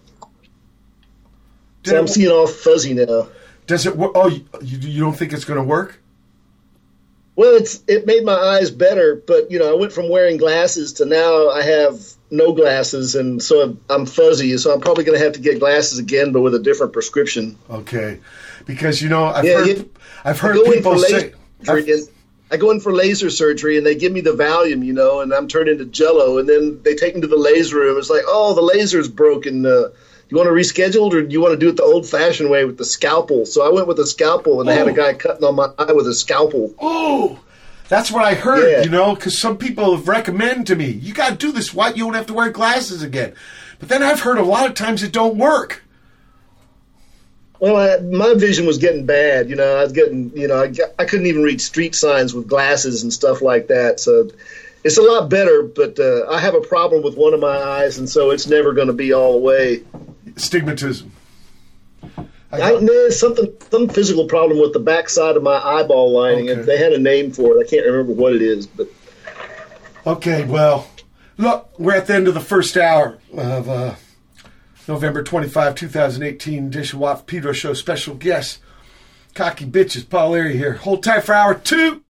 Did 1.82 1.90
So 1.90 1.96
it- 1.96 2.00
I'm 2.00 2.08
seeing 2.08 2.30
all 2.30 2.46
fuzzy 2.46 2.92
now. 2.94 3.28
Does 3.66 3.86
it 3.86 3.96
work? 3.96 4.12
Oh, 4.14 4.28
you, 4.28 4.44
you 4.62 5.00
don't 5.00 5.12
think 5.16 5.32
it's 5.32 5.44
going 5.44 5.58
to 5.58 5.64
work? 5.64 6.00
Well, 7.38 7.54
it's 7.54 7.84
it 7.86 8.04
made 8.04 8.24
my 8.24 8.34
eyes 8.34 8.72
better, 8.72 9.14
but 9.14 9.48
you 9.52 9.60
know, 9.60 9.70
I 9.70 9.78
went 9.78 9.92
from 9.92 10.08
wearing 10.10 10.38
glasses 10.38 10.94
to 10.94 11.04
now 11.04 11.50
I 11.50 11.62
have 11.62 12.00
no 12.32 12.52
glasses, 12.52 13.14
and 13.14 13.40
so 13.40 13.76
I'm 13.88 14.06
fuzzy. 14.06 14.58
So 14.58 14.74
I'm 14.74 14.80
probably 14.80 15.04
going 15.04 15.16
to 15.16 15.24
have 15.24 15.34
to 15.34 15.40
get 15.40 15.60
glasses 15.60 16.00
again, 16.00 16.32
but 16.32 16.40
with 16.40 16.56
a 16.56 16.58
different 16.58 16.92
prescription. 16.92 17.56
Okay, 17.70 18.18
because 18.66 19.00
you 19.00 19.08
know 19.08 19.26
I've 19.26 19.44
Yeah, 19.44 19.58
heard 19.58 19.68
yeah. 19.68 19.82
I've 20.24 20.40
heard 20.40 20.56
people 20.64 20.98
say. 20.98 21.12
laser 21.14 21.34
surgery, 21.62 21.92
and 21.92 22.08
I 22.50 22.56
go 22.56 22.72
in 22.72 22.80
for 22.80 22.92
laser 22.92 23.30
surgery, 23.30 23.78
and 23.78 23.86
they 23.86 23.94
give 23.94 24.10
me 24.10 24.20
the 24.20 24.32
Valium, 24.32 24.84
you 24.84 24.92
know, 24.92 25.20
and 25.20 25.32
I'm 25.32 25.46
turned 25.46 25.68
into 25.68 25.84
Jello, 25.84 26.38
and 26.38 26.48
then 26.48 26.82
they 26.82 26.96
take 26.96 27.14
me 27.14 27.20
to 27.20 27.28
the 27.28 27.36
laser 27.38 27.76
room. 27.76 27.98
It's 27.98 28.10
like, 28.10 28.24
oh, 28.26 28.54
the 28.54 28.62
laser's 28.62 29.06
broken. 29.06 29.64
Uh, 29.64 29.90
you 30.28 30.36
want 30.36 30.46
to 30.48 30.52
reschedule, 30.52 31.12
or 31.12 31.22
do 31.22 31.32
you 31.32 31.40
want 31.40 31.52
to 31.52 31.58
do 31.58 31.68
it 31.68 31.76
the 31.76 31.82
old-fashioned 31.82 32.50
way 32.50 32.64
with 32.64 32.76
the 32.78 32.84
scalpel? 32.84 33.46
So 33.46 33.66
I 33.66 33.72
went 33.72 33.86
with 33.86 33.98
a 33.98 34.06
scalpel, 34.06 34.60
and 34.60 34.68
I 34.68 34.74
had 34.74 34.86
Oh. 34.86 34.90
a 34.90 34.94
guy 34.94 35.14
cutting 35.14 35.44
on 35.44 35.54
my 35.54 35.70
eye 35.78 35.92
with 35.92 36.06
a 36.06 36.14
scalpel. 36.14 36.74
Oh, 36.78 37.38
that's 37.88 38.10
what 38.10 38.24
I 38.24 38.34
heard. 38.34 38.70
Yeah. 38.70 38.82
You 38.82 38.90
know, 38.90 39.14
because 39.14 39.38
some 39.40 39.56
people 39.56 39.96
have 39.96 40.06
recommended 40.08 40.66
to 40.66 40.76
me, 40.76 40.90
you 40.90 41.14
got 41.14 41.30
to 41.30 41.34
do 41.36 41.52
this. 41.52 41.72
Why 41.72 41.88
you 41.90 42.04
don't 42.04 42.14
have 42.14 42.26
to 42.26 42.34
wear 42.34 42.50
glasses 42.50 43.02
again? 43.02 43.32
But 43.78 43.88
then 43.88 44.02
I've 44.02 44.20
heard 44.20 44.38
a 44.38 44.42
lot 44.42 44.66
of 44.66 44.74
times 44.74 45.02
it 45.02 45.12
don't 45.12 45.36
work. 45.38 45.82
Well, 47.60 47.76
I, 47.76 48.00
my 48.00 48.34
vision 48.34 48.66
was 48.66 48.78
getting 48.78 49.04
bad. 49.06 49.48
You 49.50 49.56
know, 49.56 49.78
I 49.78 49.82
was 49.82 49.92
getting, 49.92 50.30
you 50.36 50.46
know, 50.46 50.62
I, 50.62 50.72
I 50.98 51.04
couldn't 51.06 51.26
even 51.26 51.42
read 51.42 51.60
street 51.60 51.94
signs 51.94 52.32
with 52.34 52.46
glasses 52.46 53.02
and 53.02 53.12
stuff 53.12 53.42
like 53.42 53.66
that. 53.68 53.98
So 53.98 54.30
it's 54.84 54.96
a 54.96 55.02
lot 55.02 55.28
better, 55.28 55.62
but 55.64 55.98
uh, 55.98 56.26
I 56.30 56.38
have 56.38 56.54
a 56.54 56.60
problem 56.60 57.02
with 57.02 57.16
one 57.16 57.34
of 57.34 57.40
my 57.40 57.56
eyes, 57.56 57.98
and 57.98 58.08
so 58.08 58.30
it's 58.30 58.46
never 58.46 58.72
going 58.74 58.86
to 58.86 58.92
be 58.92 59.12
all 59.12 59.32
the 59.32 59.38
way. 59.38 59.82
Stigmatism. 60.38 61.10
I 62.50 62.62
I, 62.62 62.80
there's 62.80 63.20
something, 63.20 63.52
some 63.70 63.88
physical 63.88 64.26
problem 64.26 64.58
with 64.60 64.72
the 64.72 64.80
backside 64.80 65.36
of 65.36 65.42
my 65.42 65.58
eyeball 65.58 66.12
lining. 66.12 66.48
Okay. 66.48 66.62
They 66.62 66.78
had 66.78 66.92
a 66.92 66.98
name 66.98 67.32
for 67.32 67.56
it. 67.56 67.66
I 67.66 67.68
can't 67.68 67.84
remember 67.84 68.12
what 68.12 68.34
it 68.34 68.42
is, 68.42 68.66
but 68.66 68.88
Okay, 70.06 70.44
well, 70.44 70.88
look, 71.36 71.68
we're 71.78 71.94
at 71.96 72.06
the 72.06 72.14
end 72.14 72.28
of 72.28 72.34
the 72.34 72.40
first 72.40 72.78
hour 72.78 73.18
of 73.36 73.68
uh, 73.68 73.94
November 74.86 75.22
25, 75.22 75.74
2018 75.74 76.70
Dish 76.70 76.94
of 76.94 77.00
Watt 77.00 77.26
Pedro 77.26 77.52
Show 77.52 77.74
special 77.74 78.14
guest. 78.14 78.60
Cocky 79.34 79.66
bitches, 79.66 80.08
Paul 80.08 80.30
Leary 80.30 80.56
here. 80.56 80.74
Hold 80.74 81.02
tight 81.02 81.24
for 81.24 81.34
hour 81.34 81.54
two. 81.54 82.04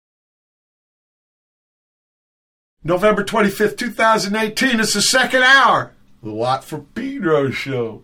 November 2.83 3.23
25th, 3.23 3.77
2018. 3.77 4.79
It's 4.79 4.93
the 4.93 5.01
second 5.01 5.41
hour. 5.41 5.93
The 6.21 6.31
Watt 6.31 6.63
for 6.63 6.79
Pedro 6.79 7.49
Show. 7.49 8.03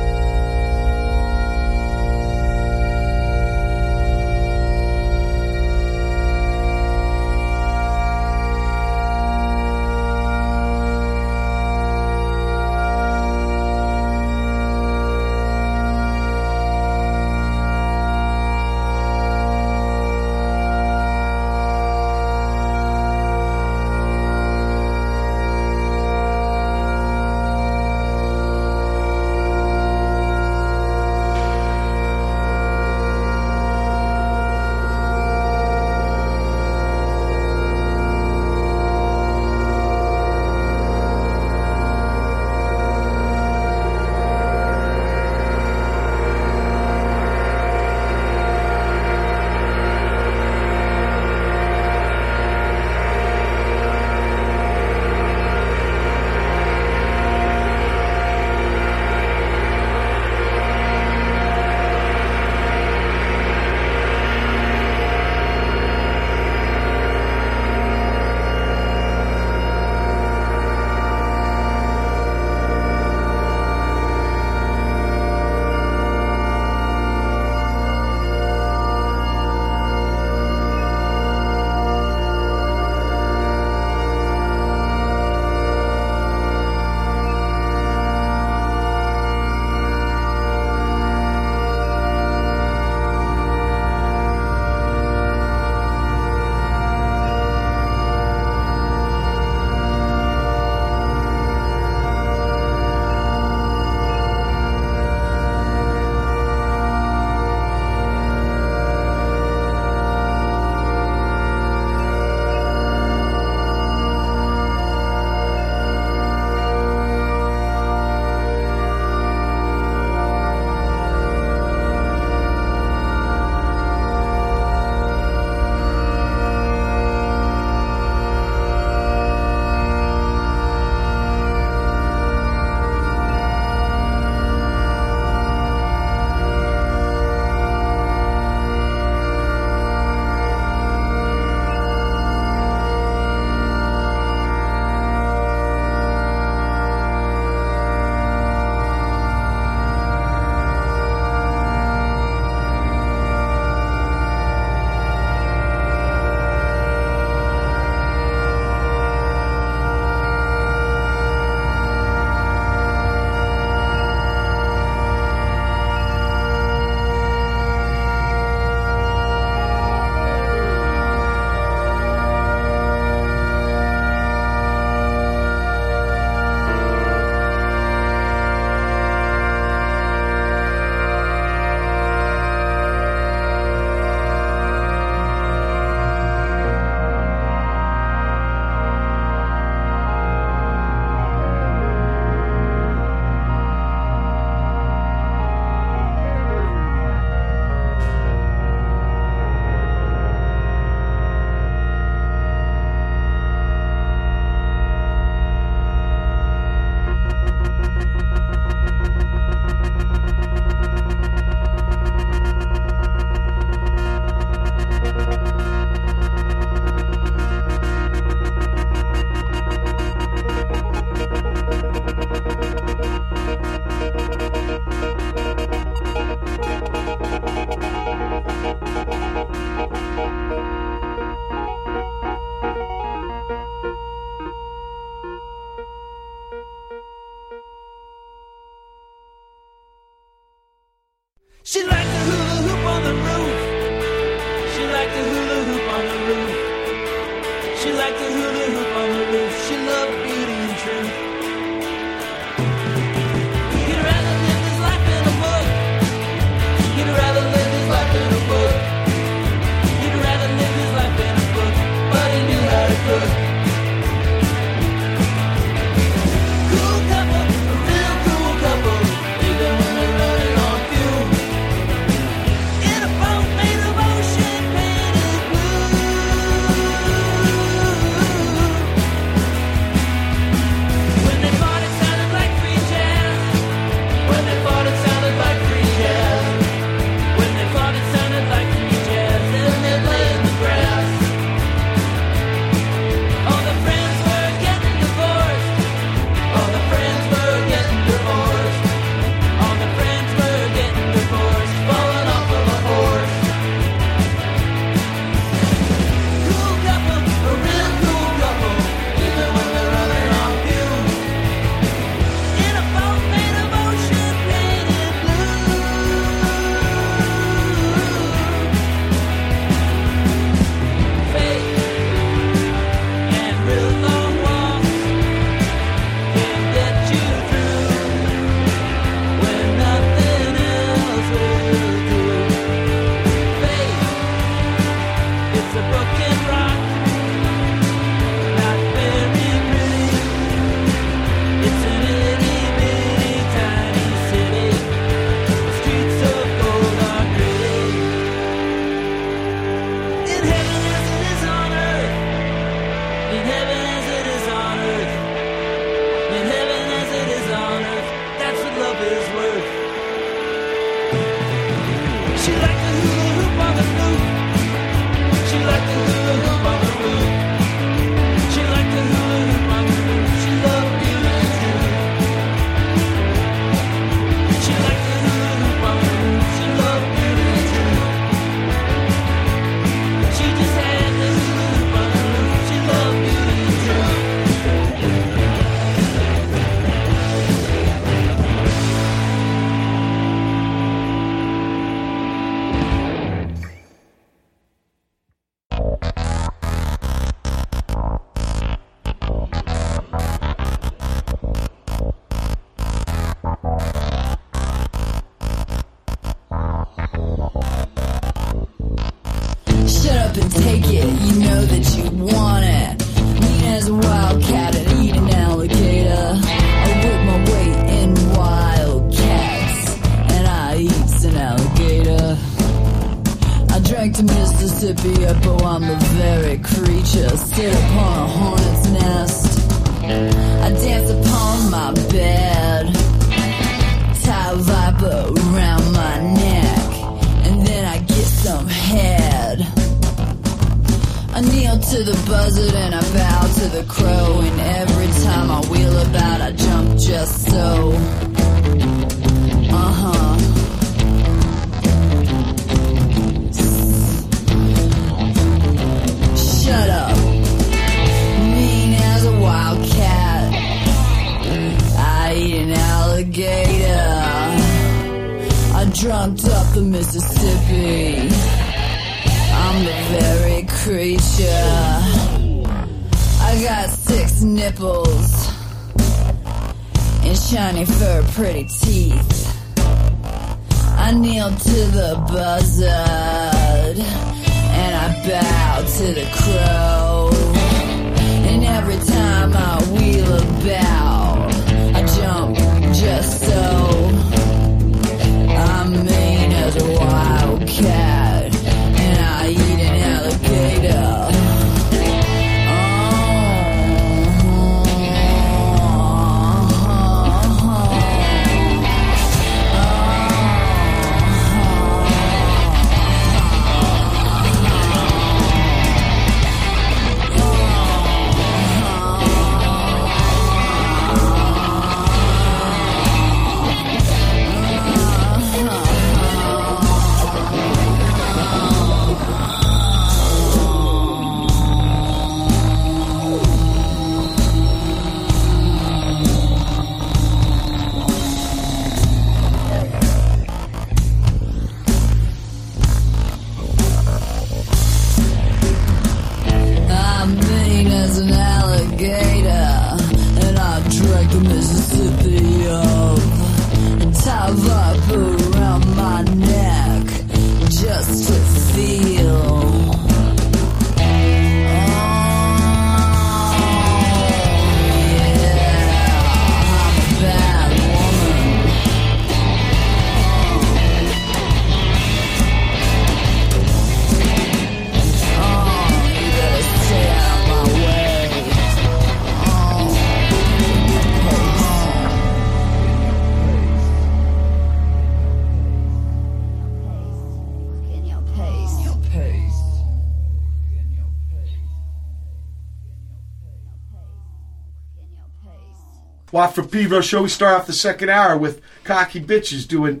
Watt 596.34 596.52
from 596.52 596.66
Pedro 596.66 597.00
show. 597.00 597.22
We 597.22 597.28
start 597.28 597.60
off 597.60 597.68
the 597.68 597.72
second 597.72 598.08
hour 598.08 598.36
with 598.36 598.60
Cocky 598.82 599.20
Bitches 599.20 599.68
doing 599.68 600.00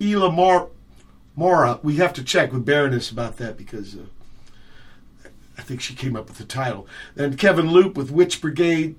Ela 0.00 0.30
Mor- 0.30 0.70
Mora. 1.34 1.80
We 1.82 1.96
have 1.96 2.12
to 2.12 2.22
check 2.22 2.52
with 2.52 2.64
Baroness 2.64 3.10
about 3.10 3.38
that 3.38 3.56
because 3.56 3.96
uh, 3.96 5.28
I 5.58 5.62
think 5.62 5.80
she 5.80 5.96
came 5.96 6.14
up 6.14 6.28
with 6.28 6.38
the 6.38 6.44
title. 6.44 6.86
Then 7.16 7.36
Kevin 7.36 7.72
Loop 7.72 7.96
with 7.96 8.12
Witch 8.12 8.40
Brigade. 8.40 8.94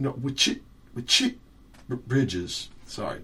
No, 0.00 0.10
Witch, 0.20 0.58
Which 0.94 1.22
Bridges. 1.88 2.70
Sorry. 2.84 3.20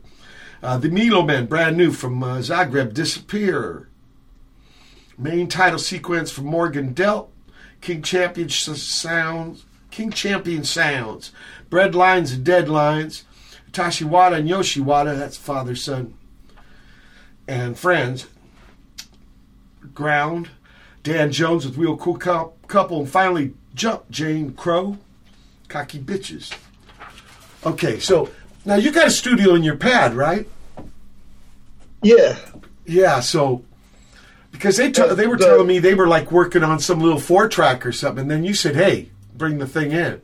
Uh, 0.62 0.78
the 0.78 0.90
Melomen, 0.90 1.48
brand 1.48 1.76
new 1.76 1.90
from 1.90 2.22
uh, 2.22 2.36
Zagreb, 2.36 2.94
Disappear. 2.94 3.89
Main 5.18 5.48
title 5.48 5.81
sequence 5.81 6.31
from 6.31 6.44
Morgan 6.47 6.93
Delt. 6.93 7.32
King 7.81 8.01
Champion 8.01 8.48
Sounds. 8.48 9.64
King 9.90 10.10
Champion 10.10 10.62
Sounds. 10.62 11.32
Bread 11.74 11.96
Lines 11.96 12.30
and 12.30 12.46
Deadlines. 12.46 13.24
Tashi 13.72 14.05
Wada 14.05 14.36
and 14.36 14.48
Yoshi 14.48 14.80
Wada, 14.80 15.16
that's 15.16 15.36
father, 15.36 15.74
son, 15.74 16.14
and 17.48 17.76
friends. 17.76 18.28
Ground. 19.92 20.51
Dan 21.02 21.32
Jones 21.32 21.66
with 21.66 21.76
Real 21.76 21.96
Cool 21.96 22.16
Couple. 22.16 23.01
And 23.01 23.10
finally, 23.10 23.55
Jump 23.74 24.09
Jane 24.09 24.52
Crow. 24.52 24.98
Cocky 25.66 25.98
Bitches. 25.98 26.56
Okay, 27.66 27.98
so 27.98 28.30
now 28.64 28.76
you 28.76 28.92
got 28.92 29.09
a 29.09 29.10
studio 29.10 29.56
in 29.56 29.64
your 29.64 29.76
pad, 29.76 30.14
right? 30.14 30.48
Yeah. 32.05 32.38
Yeah, 32.86 33.18
so 33.18 33.64
because 34.52 34.76
they 34.76 34.92
t- 34.92 35.14
they 35.14 35.26
were 35.26 35.38
telling 35.38 35.66
me 35.66 35.80
they 35.80 35.94
were 35.94 36.06
like 36.06 36.30
working 36.30 36.62
on 36.62 36.78
some 36.78 37.01
little 37.01 37.18
four 37.18 37.48
track 37.48 37.84
or 37.84 37.90
something, 37.90 38.22
and 38.22 38.30
then 38.30 38.44
you 38.44 38.55
said, 38.55 38.76
"Hey, 38.76 39.10
bring 39.34 39.59
the 39.59 39.66
thing 39.66 39.90
in." 39.90 40.20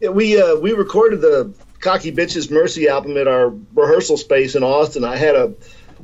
Yeah, 0.00 0.10
we 0.10 0.40
uh, 0.40 0.56
we 0.56 0.72
recorded 0.72 1.20
the 1.20 1.52
Cocky 1.80 2.12
Bitches 2.12 2.50
Mercy 2.50 2.88
album 2.88 3.16
at 3.16 3.26
our 3.26 3.52
rehearsal 3.74 4.16
space 4.16 4.54
in 4.54 4.62
Austin. 4.62 5.04
I 5.04 5.16
had 5.16 5.34
a 5.34 5.54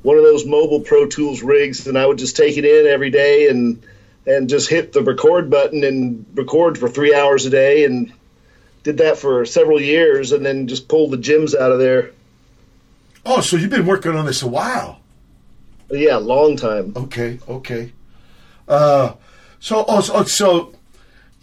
one 0.02 0.16
of 0.16 0.24
those 0.24 0.44
mobile 0.44 0.80
Pro 0.80 1.06
Tools 1.06 1.42
rigs, 1.42 1.86
and 1.86 1.96
I 1.96 2.04
would 2.04 2.18
just 2.18 2.36
take 2.36 2.56
it 2.56 2.64
in 2.64 2.86
every 2.86 3.10
day 3.10 3.48
and 3.48 3.82
and 4.26 4.48
just 4.48 4.68
hit 4.68 4.92
the 4.92 5.02
record 5.02 5.48
button 5.48 5.84
and 5.84 6.26
record 6.34 6.78
for 6.78 6.88
three 6.88 7.14
hours 7.14 7.46
a 7.46 7.50
day, 7.50 7.84
and 7.84 8.12
did 8.82 8.98
that 8.98 9.16
for 9.16 9.44
several 9.44 9.80
years, 9.80 10.32
and 10.32 10.44
then 10.44 10.66
just 10.66 10.88
pulled 10.88 11.12
the 11.12 11.16
gems 11.16 11.54
out 11.54 11.70
of 11.70 11.78
there. 11.78 12.10
Oh, 13.24 13.40
so 13.40 13.56
you've 13.56 13.70
been 13.70 13.86
working 13.86 14.16
on 14.16 14.26
this 14.26 14.42
a 14.42 14.48
while? 14.48 15.00
Yeah, 15.90 16.16
long 16.16 16.56
time. 16.56 16.94
Okay, 16.96 17.38
okay. 17.48 17.92
Uh, 18.66 19.14
so 19.60 19.84
oh, 19.86 20.00
so, 20.00 20.24
so 20.24 20.72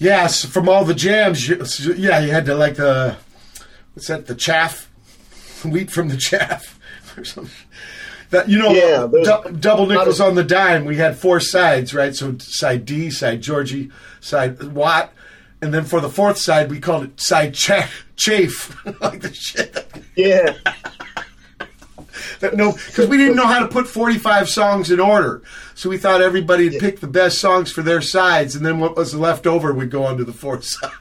yes, 0.01 0.43
from 0.43 0.67
all 0.67 0.83
the 0.83 0.93
jams, 0.95 1.47
yeah, 1.47 2.19
you 2.19 2.31
had 2.31 2.45
to 2.47 2.55
like 2.55 2.75
the 2.75 3.15
what's 3.93 4.07
that? 4.07 4.25
The 4.27 4.35
chaff, 4.35 4.89
wheat 5.65 5.91
from 5.91 6.09
the 6.09 6.17
chaff, 6.17 6.79
or 7.17 7.23
something. 7.23 7.53
That 8.31 8.47
you 8.49 8.57
know, 8.59 8.71
Yeah, 8.71 9.07
dou- 9.23 9.51
double 9.57 9.85
nickels 9.87 10.19
on 10.21 10.35
the 10.35 10.43
dime. 10.43 10.85
We 10.85 10.95
had 10.97 11.17
four 11.17 11.39
sides, 11.41 11.93
right? 11.93 12.15
So 12.15 12.37
side 12.39 12.85
D, 12.85 13.09
side 13.11 13.41
Georgie, 13.41 13.91
side 14.21 14.61
Watt, 14.73 15.11
and 15.61 15.73
then 15.73 15.83
for 15.83 15.99
the 15.99 16.09
fourth 16.09 16.37
side, 16.37 16.71
we 16.71 16.79
called 16.79 17.03
it 17.03 17.19
side 17.19 17.53
cha- 17.53 17.89
chafe, 18.15 18.73
like 19.01 19.21
the 19.21 19.33
shit. 19.33 19.85
Yeah, 20.15 20.55
That- 22.39 22.55
no, 22.55 22.73
because 22.73 23.07
we 23.07 23.17
didn't 23.17 23.35
know 23.35 23.47
how 23.47 23.59
to 23.59 23.67
put 23.67 23.87
45 23.87 24.49
songs 24.49 24.91
in 24.91 24.99
order. 24.99 25.41
So 25.75 25.89
we 25.89 25.97
thought 25.97 26.21
everybody'd 26.21 26.79
pick 26.79 26.99
the 26.99 27.07
best 27.07 27.39
songs 27.39 27.71
for 27.71 27.81
their 27.81 28.01
sides, 28.01 28.55
and 28.55 28.65
then 28.65 28.79
what 28.79 28.95
was 28.95 29.13
left 29.15 29.47
over 29.47 29.73
would 29.73 29.89
go 29.91 30.03
onto 30.05 30.23
the 30.23 30.33
fourth 30.33 30.63
side. 30.65 30.91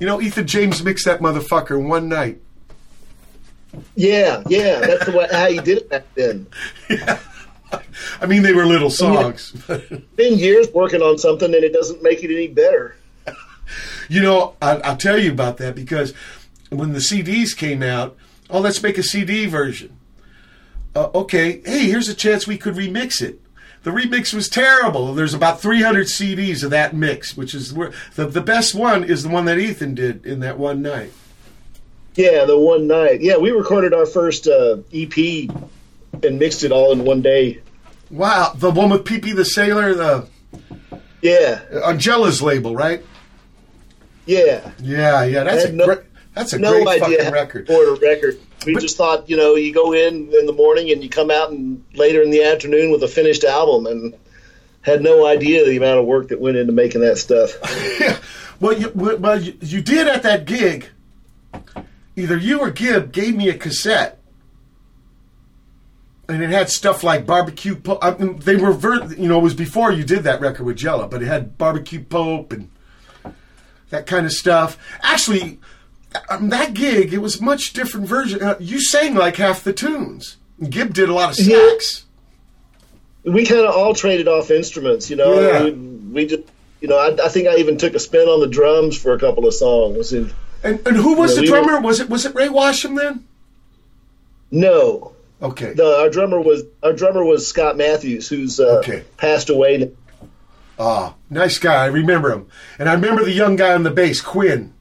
you 0.00 0.06
know, 0.06 0.20
Ethan 0.20 0.46
James 0.46 0.82
mixed 0.82 1.04
that 1.06 1.20
motherfucker 1.20 1.82
one 1.82 2.08
night. 2.08 2.40
yeah, 3.96 4.42
yeah. 4.48 4.80
That's 4.80 5.06
the 5.06 5.12
way 5.12 5.26
how 5.32 5.46
you 5.46 5.60
did 5.62 5.78
it 5.78 5.88
back 5.88 6.04
then. 6.14 6.46
I 8.20 8.26
mean, 8.26 8.42
they 8.42 8.52
were 8.52 8.66
little 8.66 8.90
songs. 8.90 9.50
Been 10.16 10.38
years 10.38 10.68
working 10.72 11.02
on 11.02 11.18
something, 11.18 11.52
and 11.52 11.64
it 11.64 11.72
doesn't 11.72 12.02
make 12.02 12.22
it 12.22 12.32
any 12.32 12.46
better. 12.48 12.94
you 14.08 14.22
know, 14.22 14.54
I, 14.62 14.76
I'll 14.76 14.96
tell 14.96 15.18
you 15.18 15.32
about 15.32 15.56
that 15.56 15.74
because 15.74 16.14
when 16.70 16.92
the 16.92 17.00
CDs 17.00 17.56
came 17.56 17.82
out, 17.82 18.16
oh, 18.50 18.60
let's 18.60 18.82
make 18.82 18.98
a 18.98 19.02
CD 19.02 19.46
version. 19.46 19.96
Uh, 20.94 21.10
okay, 21.14 21.60
hey, 21.64 21.86
here's 21.86 22.08
a 22.08 22.14
chance 22.14 22.46
we 22.46 22.56
could 22.58 22.74
remix 22.74 23.20
it. 23.20 23.40
The 23.82 23.90
remix 23.90 24.32
was 24.32 24.48
terrible. 24.48 25.12
There's 25.12 25.34
about 25.34 25.60
300 25.60 26.06
CDs 26.06 26.62
of 26.64 26.70
that 26.70 26.94
mix, 26.94 27.36
which 27.36 27.54
is 27.54 27.72
where 27.74 27.92
the, 28.14 28.26
the 28.26 28.40
best 28.40 28.74
one 28.74 29.04
is 29.04 29.22
the 29.22 29.28
one 29.28 29.44
that 29.46 29.58
Ethan 29.58 29.94
did 29.94 30.24
in 30.24 30.40
that 30.40 30.58
one 30.58 30.80
night. 30.80 31.12
Yeah, 32.14 32.44
the 32.44 32.58
one 32.58 32.86
night. 32.86 33.20
Yeah, 33.20 33.36
we 33.38 33.50
recorded 33.50 33.92
our 33.92 34.06
first 34.06 34.46
uh, 34.46 34.78
EP 34.94 35.16
and 36.22 36.38
mixed 36.38 36.62
it 36.64 36.70
all 36.72 36.92
in 36.92 37.04
one 37.04 37.20
day. 37.22 37.60
Wow, 38.10 38.52
the 38.54 38.70
one 38.70 38.90
with 38.90 39.04
Pee 39.04 39.18
the 39.32 39.44
Sailor, 39.44 39.94
the 39.94 40.28
Yeah, 41.20 41.60
Angela's 41.84 42.40
label, 42.40 42.76
right? 42.76 43.02
yeah. 44.26 44.70
Yeah, 44.80 45.24
yeah, 45.24 45.44
that's 45.44 45.64
a 45.64 45.72
no- 45.72 45.86
great, 45.86 45.98
that's 46.34 46.52
a 46.52 46.58
no 46.58 46.72
great 46.72 47.02
idea 47.02 47.18
fucking 47.18 47.32
record. 47.32 47.70
a 47.70 47.98
record. 48.00 48.40
We 48.66 48.76
just 48.76 48.96
thought, 48.96 49.28
you 49.28 49.36
know, 49.36 49.54
you 49.56 49.74
go 49.74 49.92
in 49.92 50.32
in 50.32 50.46
the 50.46 50.52
morning 50.52 50.90
and 50.90 51.02
you 51.02 51.08
come 51.08 51.30
out 51.30 51.50
and 51.50 51.84
later 51.94 52.22
in 52.22 52.30
the 52.30 52.42
afternoon 52.44 52.90
with 52.90 53.02
a 53.02 53.08
finished 53.08 53.44
album, 53.44 53.86
and 53.86 54.14
had 54.82 55.02
no 55.02 55.26
idea 55.26 55.64
the 55.64 55.76
amount 55.76 55.98
of 56.00 56.06
work 56.06 56.28
that 56.28 56.40
went 56.40 56.56
into 56.56 56.72
making 56.72 57.00
that 57.02 57.18
stuff. 57.18 57.52
Well, 58.60 58.78
you, 58.78 58.92
well, 58.94 59.40
you, 59.40 59.58
you 59.60 59.82
did 59.82 60.06
at 60.06 60.22
that 60.22 60.44
gig. 60.44 60.88
Either 62.16 62.36
you 62.36 62.60
or 62.60 62.70
Gib 62.70 63.12
gave 63.12 63.36
me 63.36 63.48
a 63.48 63.58
cassette, 63.58 64.20
and 66.28 66.42
it 66.42 66.50
had 66.50 66.70
stuff 66.70 67.02
like 67.02 67.26
barbecue. 67.26 67.74
Po- 67.74 67.98
I 68.00 68.16
mean, 68.16 68.38
they 68.38 68.56
were, 68.56 68.72
ver- 68.72 69.12
you 69.14 69.28
know, 69.28 69.38
it 69.40 69.42
was 69.42 69.54
before 69.54 69.90
you 69.92 70.04
did 70.04 70.22
that 70.22 70.40
record 70.40 70.64
with 70.64 70.76
Jello, 70.76 71.08
but 71.08 71.20
it 71.22 71.26
had 71.26 71.58
barbecue 71.58 72.02
Pope 72.02 72.52
and 72.52 72.70
that 73.90 74.06
kind 74.06 74.24
of 74.24 74.32
stuff. 74.32 74.78
Actually, 75.02 75.58
um, 76.28 76.48
that 76.50 76.74
gig 76.74 77.12
it 77.12 77.18
was 77.18 77.40
much 77.40 77.72
different 77.72 78.06
version. 78.08 78.42
Uh, 78.42 78.56
you 78.60 78.80
sang 78.80 79.14
like 79.14 79.36
half 79.36 79.62
the 79.64 79.72
tunes. 79.72 80.36
Gib 80.68 80.94
did 80.94 81.08
a 81.08 81.12
lot 81.14 81.38
of 81.38 81.44
Yeah. 81.46 81.56
sax. 81.70 82.04
we 83.24 83.44
kind 83.46 83.66
of 83.66 83.74
all 83.74 83.94
traded 83.94 84.28
off 84.28 84.50
instruments, 84.50 85.10
you 85.10 85.16
know. 85.16 85.40
Yeah. 85.40 85.64
We, 85.64 85.70
we 85.72 86.26
just, 86.26 86.42
you 86.80 86.88
know, 86.88 86.98
I, 86.98 87.24
I 87.24 87.28
think 87.28 87.48
I 87.48 87.56
even 87.56 87.76
took 87.78 87.94
a 87.94 87.98
spin 87.98 88.28
on 88.28 88.40
the 88.40 88.46
drums 88.46 88.96
for 88.96 89.12
a 89.14 89.18
couple 89.18 89.46
of 89.46 89.54
songs. 89.54 90.12
And 90.12 90.32
And, 90.62 90.86
and 90.86 90.96
who 90.96 91.16
was 91.16 91.30
Yeah, 91.32 91.36
the 91.36 91.40
we 91.42 91.46
drummer? 91.48 91.74
were- 91.76 91.80
was 91.80 92.00
it 92.00 92.08
was 92.10 92.24
it 92.26 92.34
Rey 92.34 92.48
Washam 92.48 92.96
then? 92.96 93.24
no, 94.50 95.12
Okay. 95.42 95.72
the, 95.72 95.84
our 96.00 96.08
drummer 96.10 96.40
was 96.40 96.62
our 96.82 96.92
drummer 96.92 97.24
was 97.24 97.46
Scott 97.46 97.76
Matthews, 97.76 98.28
who's 98.28 98.60
uh, 98.60 98.78
Okay. 98.78 99.02
passed 99.16 99.50
away. 99.50 99.90
Ah, 100.78 101.14
nice 101.30 101.58
guy. 101.58 101.84
I 101.84 101.86
remember 101.86 102.30
him, 102.32 102.46
and 102.78 102.88
I 102.88 102.94
remember 102.94 103.24
the 103.24 103.32
young 103.32 103.56
guy 103.56 103.74
on 103.74 103.82
the 103.84 103.90
bass, 103.90 104.20
Quinn. 104.20 104.72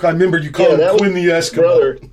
I 0.00 0.10
remember 0.10 0.38
you 0.38 0.50
called 0.50 0.78
Yeah, 0.78 0.92
him 0.92 0.98
Quinn 0.98 1.14
the 1.14 1.26
Eskimo. 1.26 1.56
brother. 1.56 1.98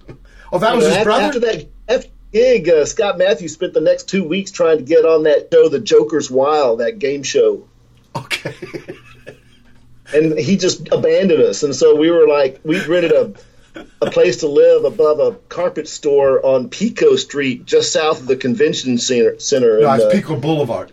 Oh, 0.52 0.60
that 0.60 0.76
was 0.76 0.86
know, 0.86 0.90
his 0.90 0.98
after, 1.00 1.04
brother. 1.06 1.24
After 1.24 1.40
that, 1.40 1.68
after 1.90 2.08
the 2.08 2.14
gig, 2.32 2.70
uh, 2.70 2.86
Scott 2.86 3.18
Matthews 3.18 3.54
spent 3.54 3.74
the 3.74 3.82
next 3.82 4.08
two 4.08 4.24
weeks 4.24 4.52
trying 4.52 4.78
to 4.78 4.84
get 4.84 5.04
on 5.04 5.24
that 5.24 5.50
show, 5.52 5.68
The 5.68 5.80
Joker's 5.80 6.30
Wild, 6.32 6.80
that 6.80 7.00
game 7.00 7.24
show. 7.24 7.68
Okay. 8.16 8.54
and 10.14 10.38
he 10.38 10.56
just 10.56 10.88
abandoned 10.94 11.42
us. 11.42 11.64
And 11.64 11.76
so 11.76 11.96
we 11.96 12.10
were 12.12 12.28
like, 12.28 12.62
we 12.64 12.80
rented 12.86 13.12
a 13.12 13.34
a 14.02 14.10
place 14.10 14.38
to 14.38 14.48
live 14.48 14.86
above 14.86 15.20
a 15.20 15.34
carpet 15.50 15.88
store 15.88 16.46
on 16.46 16.70
Pico 16.70 17.16
Street, 17.16 17.66
just 17.66 17.92
south 17.92 18.22
of 18.22 18.28
the 18.28 18.36
convention 18.36 18.98
center. 18.98 19.38
center 19.40 19.82
no, 19.82 19.90
in, 19.90 19.96
it's 19.96 20.06
uh, 20.06 20.12
Pico 20.12 20.36
Boulevard. 20.40 20.92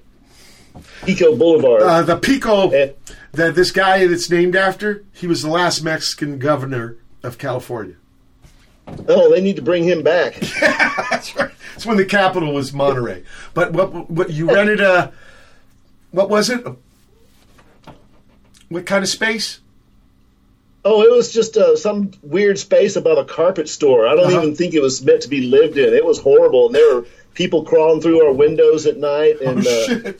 Pico 1.05 1.37
Boulevard. 1.37 1.83
Uh, 1.83 2.03
the 2.03 2.17
Pico 2.17 2.71
And- 2.71 2.95
that 3.33 3.55
this 3.55 3.71
guy 3.71 4.07
that's 4.07 4.31
named 4.31 4.55
after, 4.57 5.05
he 5.13 5.27
was 5.27 5.43
the 5.43 5.49
last 5.51 5.83
Mexican 5.83 6.39
governor 6.39 6.97
of 7.23 7.39
California. 7.39 7.95
oh, 9.09 9.31
they 9.31 9.41
need 9.41 9.57
to 9.57 9.63
bring 9.63 9.85
him 9.85 10.03
back. 10.03 10.35
That's 11.11 11.35
right. 11.37 11.51
It's 11.77 11.87
when 11.87 11.97
the 11.97 12.05
capital 12.05 12.53
was 12.53 12.73
Monterey. 12.73 13.23
But 13.55 13.73
what 13.73 14.11
what 14.11 14.31
you 14.31 14.53
rented 14.53 14.81
a 14.81 15.13
what 16.11 16.29
was 16.29 16.51
it? 16.51 16.67
What 18.69 18.87
kind 18.87 19.03
of 19.05 19.09
space? 19.09 19.61
Oh, 20.85 21.03
it 21.03 21.13
was 21.13 21.33
just 21.33 21.57
uh, 21.57 21.77
some 21.77 22.11
weird 22.23 22.59
space 22.59 22.97
above 22.97 23.17
a 23.19 23.25
carpet 23.25 23.69
store. 23.69 24.07
I 24.07 24.17
don't 24.17 24.27
Uh-huh. 24.27 24.43
even 24.43 24.57
think 24.57 24.75
it 24.75 24.83
was 24.83 25.03
meant 25.03 25.23
to 25.23 25.29
be 25.29 25.43
lived 25.43 25.79
in. 25.79 25.95
It 25.95 26.05
was 26.05 26.19
horrible, 26.19 26.67
and 26.67 26.75
there 26.75 26.95
were 26.97 27.07
people 27.35 27.63
crawling 27.65 28.01
through 28.01 28.25
our 28.27 28.33
windows 28.33 28.85
at 28.87 28.97
night. 28.97 29.41
And 29.41 29.65
oh 29.67 30.03
uh. 30.07 30.13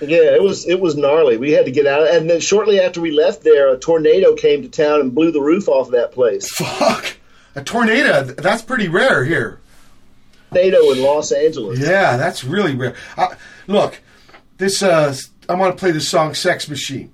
Yeah, 0.00 0.34
it 0.34 0.42
was 0.42 0.66
it 0.66 0.80
was 0.80 0.96
gnarly. 0.96 1.36
We 1.36 1.52
had 1.52 1.66
to 1.66 1.70
get 1.70 1.86
out, 1.86 2.08
and 2.08 2.28
then 2.28 2.40
shortly 2.40 2.80
after 2.80 3.00
we 3.00 3.10
left 3.10 3.42
there, 3.42 3.68
a 3.72 3.78
tornado 3.78 4.34
came 4.34 4.62
to 4.62 4.68
town 4.68 5.00
and 5.00 5.14
blew 5.14 5.30
the 5.30 5.40
roof 5.40 5.68
off 5.68 5.88
of 5.88 5.92
that 5.92 6.12
place. 6.12 6.48
Fuck. 6.54 7.16
A 7.54 7.62
tornado. 7.62 8.22
That's 8.22 8.62
pretty 8.62 8.88
rare 8.88 9.24
here. 9.24 9.60
Tornado 10.52 10.90
in 10.92 11.02
Los 11.02 11.32
Angeles. 11.32 11.78
Yeah, 11.78 12.16
that's 12.16 12.44
really 12.44 12.74
rare. 12.74 12.94
Uh, 13.16 13.34
look, 13.66 14.00
this 14.56 14.82
uh, 14.82 15.14
I 15.48 15.54
want 15.54 15.76
to 15.76 15.80
play 15.80 15.90
the 15.90 16.00
song 16.00 16.34
"Sex 16.34 16.68
Machine." 16.68 17.12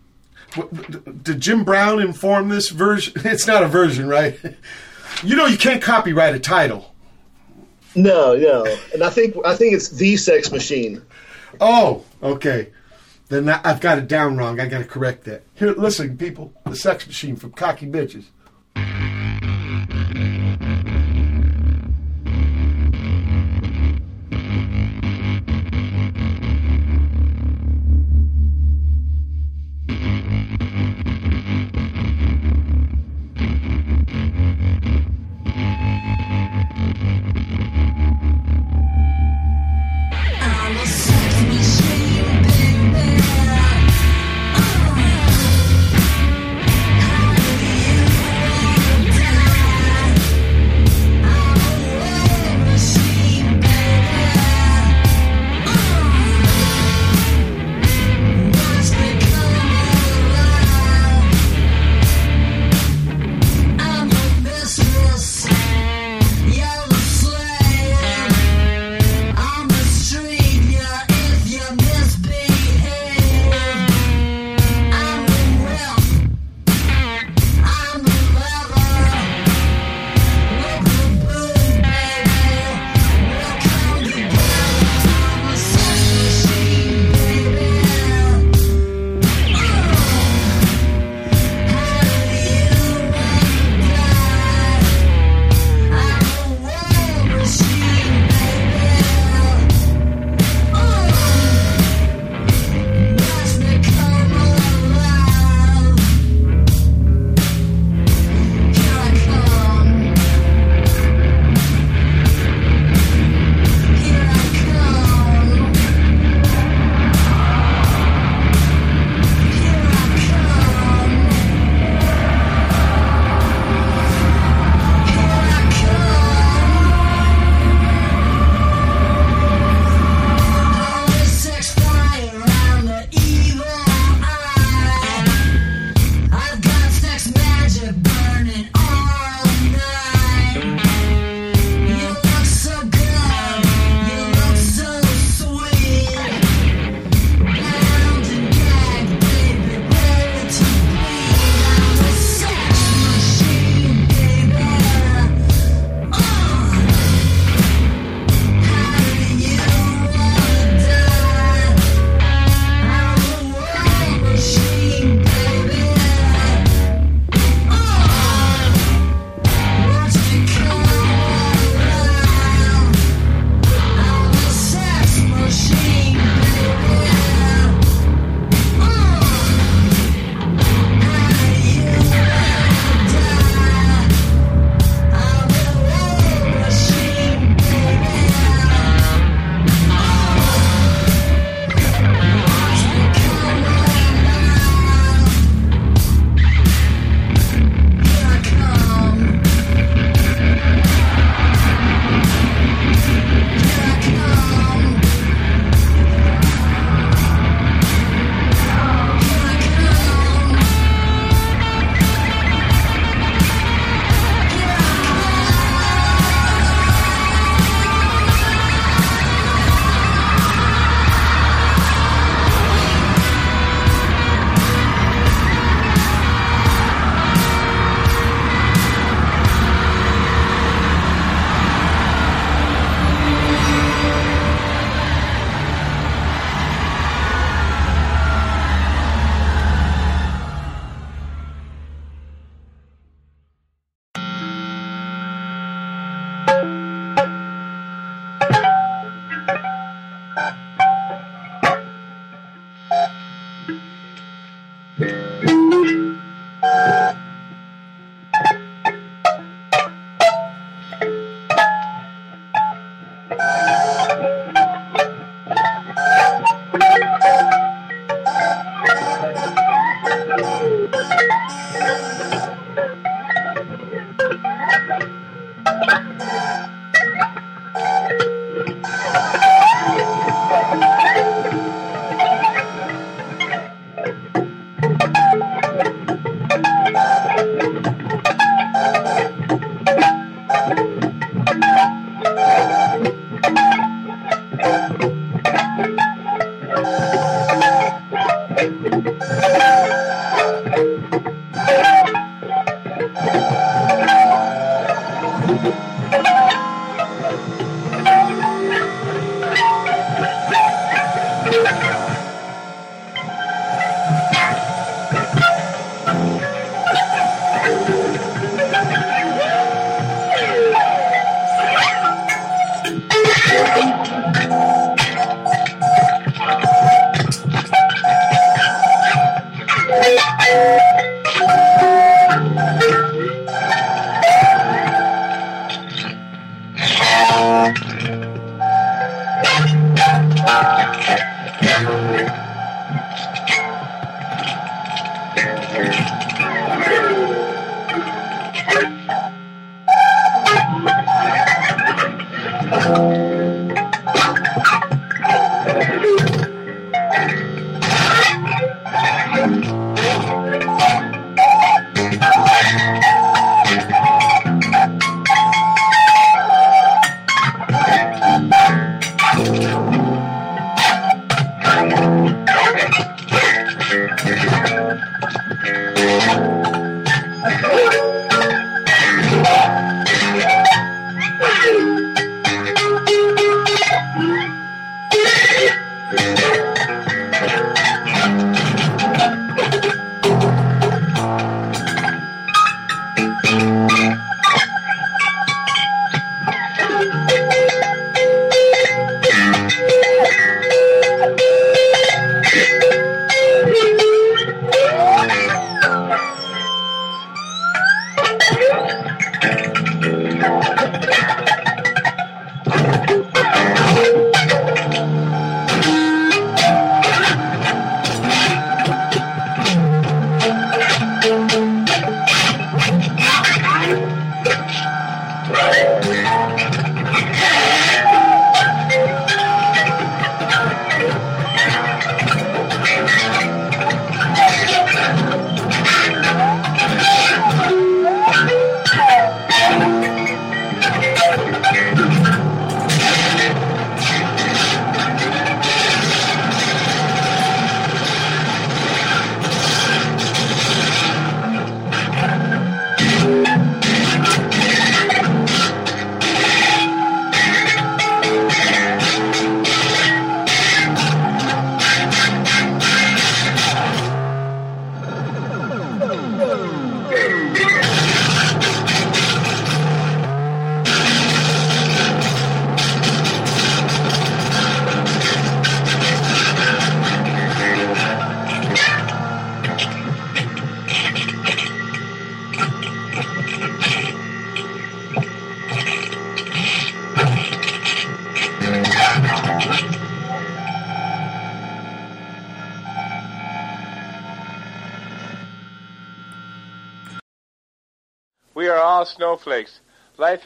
Did 1.22 1.40
Jim 1.40 1.64
Brown 1.64 2.00
inform 2.00 2.48
this 2.48 2.70
version? 2.70 3.14
It's 3.24 3.46
not 3.46 3.62
a 3.62 3.68
version, 3.68 4.08
right? 4.08 4.38
You 5.22 5.36
know, 5.36 5.46
you 5.46 5.58
can't 5.58 5.82
copyright 5.82 6.34
a 6.34 6.38
title. 6.38 6.94
No, 7.94 8.36
no, 8.36 8.64
and 8.92 9.02
I 9.02 9.10
think 9.10 9.36
I 9.44 9.56
think 9.56 9.74
it's 9.74 9.88
the 9.88 10.16
Sex 10.16 10.52
Machine. 10.52 11.02
Oh, 11.60 12.04
okay. 12.22 12.68
Then 13.28 13.48
I've 13.48 13.80
got 13.80 13.98
it 13.98 14.06
down 14.06 14.36
wrong. 14.36 14.60
I 14.60 14.66
got 14.66 14.78
to 14.78 14.84
correct 14.84 15.24
that. 15.24 15.42
Here, 15.54 15.72
listen, 15.72 16.16
people. 16.16 16.52
The 16.64 16.76
Sex 16.76 17.06
Machine 17.06 17.36
from 17.36 17.52
Cocky 17.52 17.86
Bitches. 17.86 18.26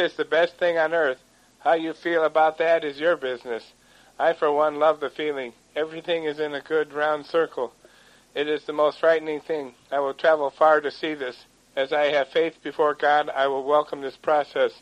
Is 0.01 0.15
the 0.15 0.25
best 0.25 0.57
thing 0.57 0.79
on 0.79 0.95
earth. 0.95 1.19
How 1.59 1.75
you 1.75 1.93
feel 1.93 2.25
about 2.25 2.57
that 2.57 2.85
is 2.85 2.99
your 2.99 3.19
business. 3.19 3.63
I, 4.19 4.33
for 4.33 4.51
one, 4.51 4.77
love 4.77 4.99
the 4.99 5.11
feeling. 5.11 5.53
Everything 5.77 6.25
is 6.25 6.41
in 6.41 6.55
a 6.55 6.63
good 6.63 6.95
round 6.95 7.27
circle. 7.27 7.75
It 8.35 8.49
is 8.49 8.65
the 8.65 8.73
most 8.73 8.99
frightening 8.99 9.43
thing. 9.43 9.75
I 9.93 10.01
will 10.01 10.15
travel 10.15 10.49
far 10.49 10.81
to 10.81 10.91
see 10.91 11.13
this. 11.13 11.45
As 11.77 11.93
I 11.93 12.05
have 12.13 12.29
faith 12.29 12.55
before 12.63 12.95
God, 12.95 13.29
I 13.29 13.47
will 13.49 13.63
welcome 13.63 14.01
this 14.01 14.17
process. 14.17 14.73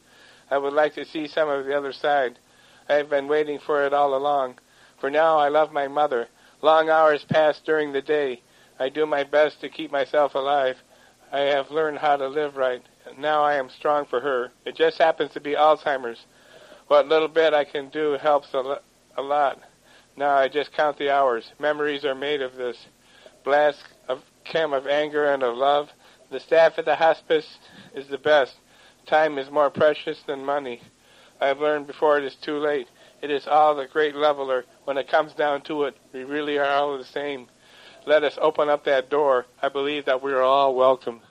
I 0.53 0.59
would 0.59 0.73
like 0.73 0.95
to 0.95 1.05
see 1.05 1.27
some 1.27 1.49
of 1.49 1.66
the 1.66 1.77
other 1.77 1.93
side. 1.93 2.39
I 2.89 2.95
have 2.95 3.11
been 3.11 3.27
waiting 3.27 3.59
for 3.59 3.85
it 3.85 3.93
all 3.93 4.15
along. 4.15 4.61
For 5.01 5.11
now 5.11 5.36
I 5.36 5.49
love 5.49 5.73
my 5.73 5.89
mother. 5.89 6.28
Long 6.62 6.90
hours 6.90 7.24
pass 7.24 7.59
during 7.59 7.93
the 7.93 8.03
day. 8.03 8.40
I 8.78 8.89
do 8.89 9.05
my 9.05 9.24
best 9.24 9.62
to 9.62 9.69
keep 9.69 9.90
myself 9.90 10.36
alive. 10.36 10.77
I 11.32 11.40
have 11.40 11.73
learned 11.73 11.99
how 11.99 12.16
to 12.16 12.28
live 12.28 12.57
right. 12.57 12.82
Now 13.19 13.43
I 13.43 13.55
am 13.55 13.69
strong 13.69 14.07
for 14.07 14.20
her. 14.20 14.53
It 14.69 14.77
just 14.77 14.99
happens 14.99 15.32
to 15.32 15.40
be 15.40 15.53
Alzheimer's. 15.55 16.27
What 16.89 17.09
little 17.09 17.28
bit 17.28 17.55
I 17.55 17.65
can 17.65 17.89
do 17.89 18.19
helps 18.20 18.53
a, 18.53 18.59
lo- 18.59 18.82
a 19.16 19.23
lot. 19.23 19.59
Now 20.15 20.35
I 20.36 20.49
just 20.49 20.74
count 20.74 20.99
the 20.99 21.09
hours. 21.09 21.53
Memories 21.59 22.05
are 22.05 22.15
made 22.15 22.43
of 22.43 22.55
this. 22.57 22.77
Blast 23.45 23.82
of 24.09 24.20
chem 24.45 24.74
of 24.74 24.86
anger 24.86 25.24
and 25.32 25.43
of 25.43 25.57
love. 25.57 25.89
The 26.31 26.39
staff 26.39 26.74
at 26.77 26.85
the 26.85 26.97
hospice 26.97 27.57
is 27.95 28.09
the 28.09 28.19
best. 28.19 28.57
Time 29.07 29.39
is 29.39 29.51
more 29.51 29.70
precious 29.70 30.20
than 30.27 30.45
money. 30.45 30.82
I 31.40 31.47
have 31.47 31.61
learned 31.61 31.86
before 31.86 32.19
it 32.19 32.24
is 32.24 32.35
too 32.35 32.59
late. 32.59 32.89
It 33.23 33.31
is 33.31 33.47
all 33.47 33.74
the 33.74 33.86
great 33.86 34.15
leveler. 34.15 34.66
When 34.85 34.99
it 34.99 35.09
comes 35.09 35.32
down 35.32 35.62
to 35.62 35.85
it, 35.85 35.97
we 36.12 36.24
really 36.24 36.59
are 36.59 36.69
all 36.69 36.99
the 36.99 37.05
same. 37.05 37.49
Let 38.05 38.23
us 38.23 38.36
open 38.39 38.69
up 38.69 38.85
that 38.85 39.09
door. 39.09 39.47
I 39.62 39.70
believe 39.70 40.05
that 40.05 40.23
we 40.23 40.31
are 40.35 40.43
all 40.43 40.74
welcome. 40.74 41.23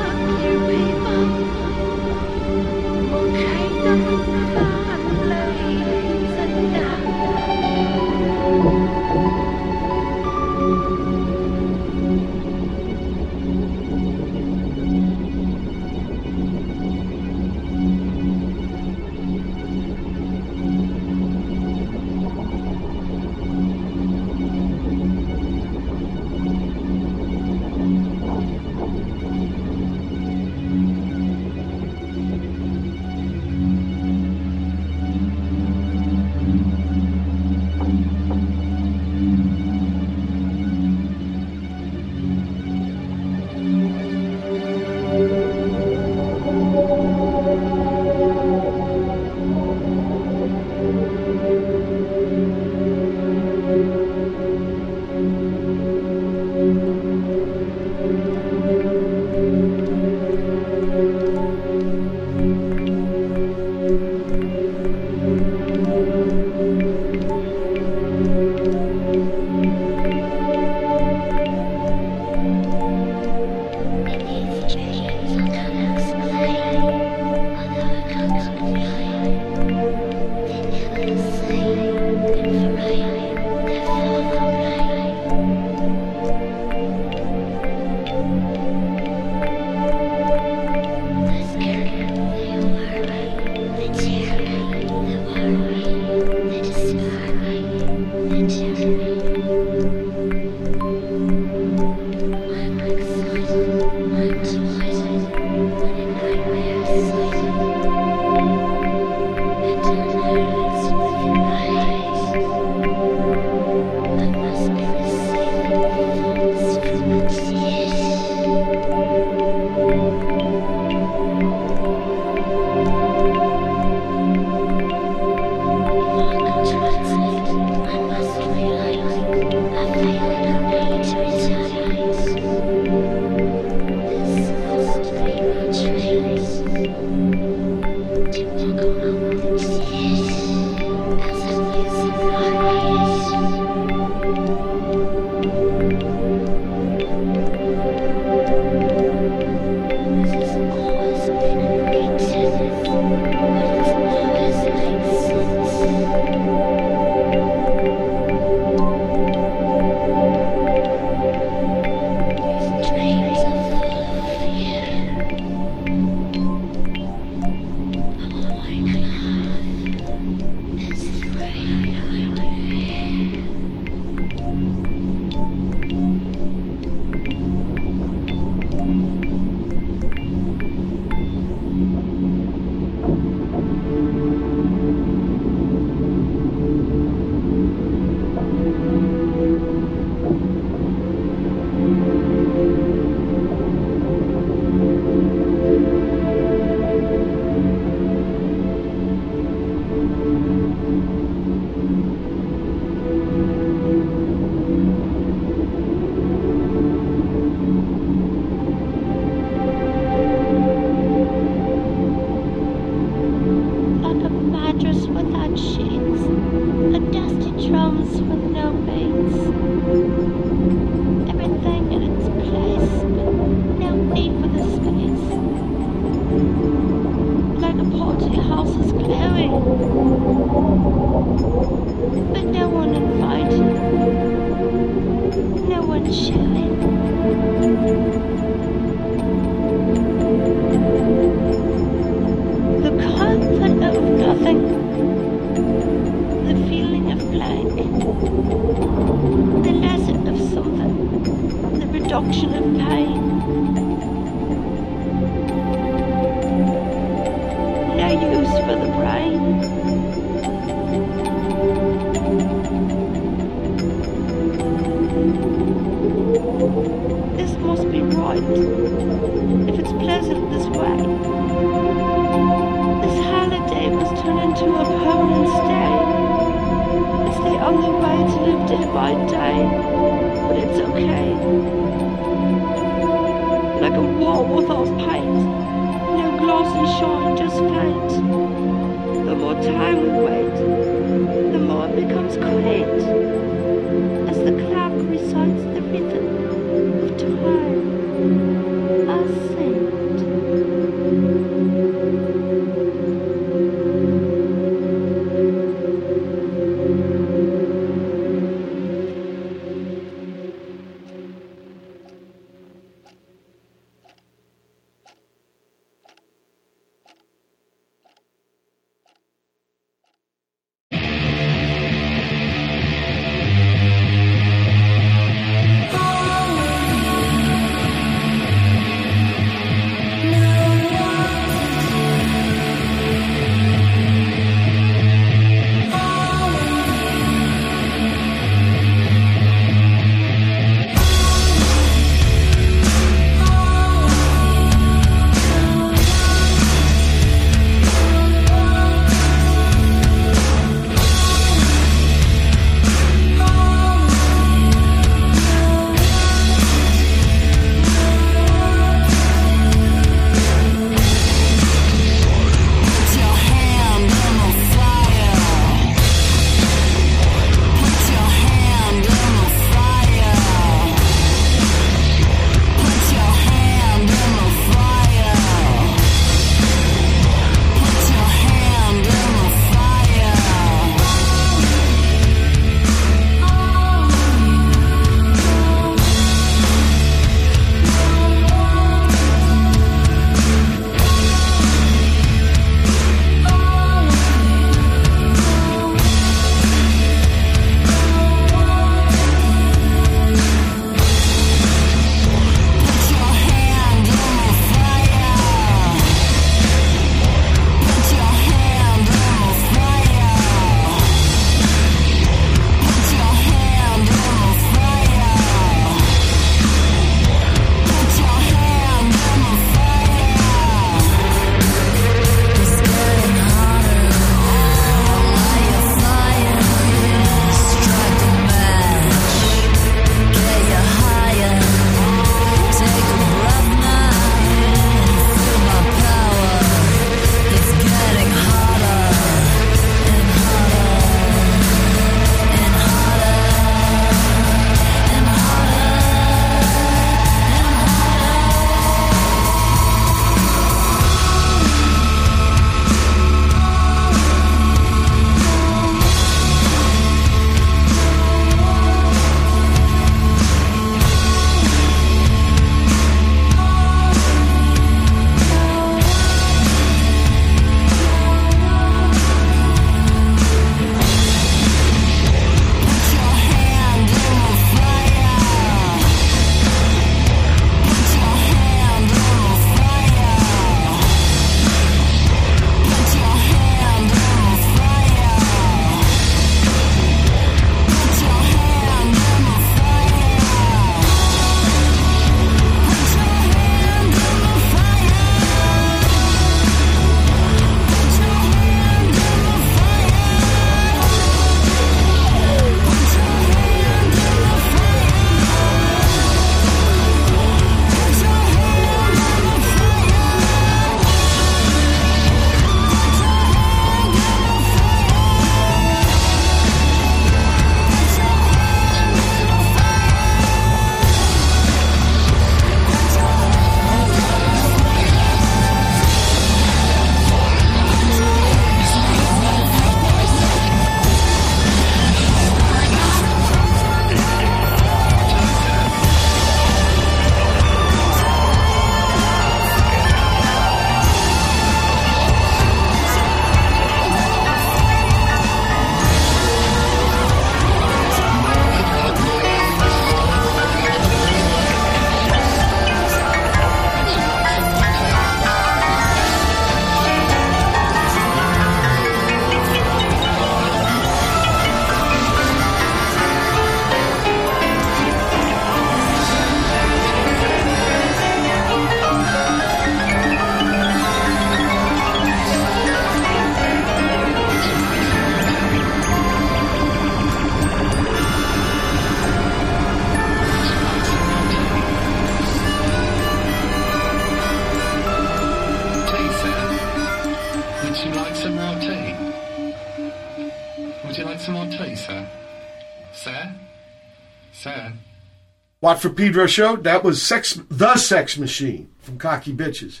Watt 596.04 596.10
from 596.10 596.16
Pedro 596.16 596.46
show. 596.46 596.76
That 596.76 597.02
was 597.02 597.22
Sex, 597.22 597.58
the 597.70 597.96
Sex 597.96 598.36
Machine 598.36 598.88
from 599.00 599.16
Cocky 599.16 599.54
Bitches. 599.54 600.00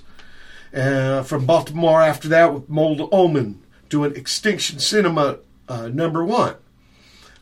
Uh, 0.74 1.22
from 1.22 1.46
Baltimore 1.46 2.02
after 2.02 2.28
that 2.28 2.52
with 2.52 2.68
Mold 2.68 3.08
Omen 3.12 3.62
doing 3.88 4.14
Extinction 4.14 4.80
Cinema 4.80 5.38
uh, 5.68 5.88
number 5.88 6.22
one. 6.24 6.56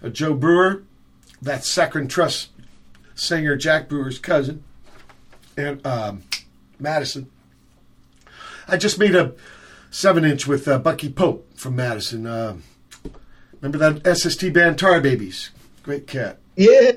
Uh, 0.03 0.11
Joe 0.11 0.35
Brewer, 0.35 0.83
that's 1.41 1.69
Saccharine 1.69 2.09
Trust 2.09 2.51
singer 3.15 3.57
Jack 3.57 3.89
Brewer's 3.89 4.19
cousin, 4.19 4.63
and 5.57 5.85
um, 5.87 6.23
Madison. 6.79 7.31
I 8.69 8.77
just 8.77 8.99
made 8.99 9.15
a 9.17 9.33
seven 9.91 10.25
inch 10.25 10.47
with 10.47 10.69
uh, 10.69 10.79
Bucky 10.79 11.11
Pope 11.11 11.49
from 11.57 11.77
Madison. 11.77 12.27
Uh, 12.27 12.57
remember 13.61 13.79
that 13.79 14.17
SST 14.17 14.53
band 14.53 14.79
Tar 14.79 15.01
Babies? 15.01 15.51
Great 15.83 16.07
cat. 16.07 16.39
Yeah. 16.57 16.93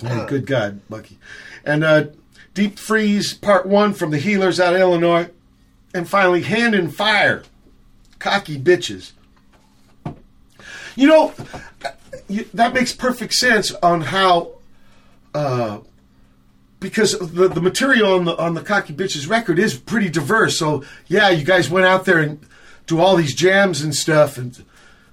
Hey, 0.00 0.26
good 0.26 0.46
God, 0.46 0.80
Bucky. 0.88 1.18
And 1.64 1.82
uh, 1.82 2.06
Deep 2.54 2.78
Freeze 2.78 3.34
Part 3.34 3.66
1 3.66 3.94
from 3.94 4.10
the 4.10 4.18
Heelerz 4.18 4.60
out 4.60 4.74
of 4.74 4.80
Illinois. 4.80 5.30
And 5.94 6.08
finally, 6.08 6.42
Hand 6.42 6.74
in 6.74 6.90
Fire, 6.90 7.42
Cocky 8.18 8.58
Bitches. 8.58 9.12
You 10.94 11.06
know, 11.06 11.34
that 12.54 12.74
makes 12.74 12.92
perfect 12.92 13.34
sense 13.34 13.72
on 13.82 14.02
how, 14.02 14.52
uh, 15.34 15.78
because 16.80 17.18
the, 17.18 17.48
the 17.48 17.60
material 17.60 18.14
on 18.14 18.24
the 18.24 18.36
on 18.36 18.54
the 18.54 18.62
Cocky 18.62 18.92
Bitches 18.92 19.28
record 19.28 19.58
is 19.58 19.76
pretty 19.76 20.08
diverse. 20.08 20.58
So 20.58 20.84
yeah, 21.06 21.30
you 21.30 21.44
guys 21.44 21.70
went 21.70 21.86
out 21.86 22.04
there 22.04 22.18
and 22.18 22.40
do 22.86 23.00
all 23.00 23.16
these 23.16 23.34
jams 23.34 23.80
and 23.80 23.94
stuff, 23.94 24.36
and 24.36 24.64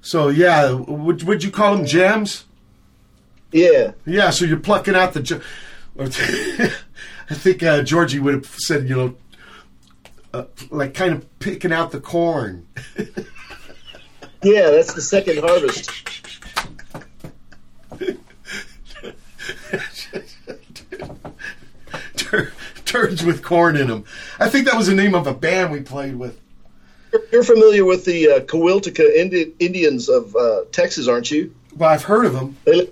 so 0.01 0.29
yeah, 0.29 0.71
would 0.71 1.23
would 1.23 1.43
you 1.43 1.51
call 1.51 1.75
them 1.75 1.85
jams? 1.85 2.45
Yeah. 3.55 3.91
Yeah, 4.05 4.31
so 4.31 4.43
you're 4.45 4.59
plucking 4.59 4.95
out 4.95 5.13
the. 5.13 5.21
jo- 5.21 5.41
I 5.97 7.33
think 7.33 7.63
uh, 7.63 7.83
Georgie 7.83 8.19
would 8.19 8.33
have 8.33 8.45
said, 8.45 8.89
you 8.89 8.95
know, 8.97 9.15
uh, 10.33 10.43
like 10.69 10.93
kind 10.93 11.13
of 11.13 11.39
picking 11.39 11.71
out 11.71 11.91
the 11.91 11.99
corn. 12.01 12.67
Yeah, 14.43 14.69
that's 14.69 14.93
the 14.93 15.01
second 15.01 15.39
harvest. 15.39 15.89
Tur- 22.15 22.51
Turds 22.85 23.23
with 23.23 23.43
corn 23.43 23.75
in 23.75 23.87
them. 23.87 24.05
I 24.39 24.49
think 24.49 24.65
that 24.67 24.75
was 24.77 24.87
the 24.87 24.93
name 24.93 25.15
of 25.15 25.27
a 25.27 25.33
band 25.33 25.71
we 25.71 25.81
played 25.81 26.15
with. 26.15 26.39
You're 27.31 27.43
familiar 27.43 27.85
with 27.85 28.05
the 28.05 28.29
uh, 28.29 29.19
Indi- 29.19 29.53
Indians 29.59 30.09
of 30.09 30.35
uh, 30.35 30.61
Texas, 30.71 31.07
aren't 31.07 31.31
you? 31.31 31.55
Well, 31.75 31.89
I've 31.89 32.03
heard 32.03 32.25
of 32.25 32.33
them. 32.33 32.57
They, 32.65 32.89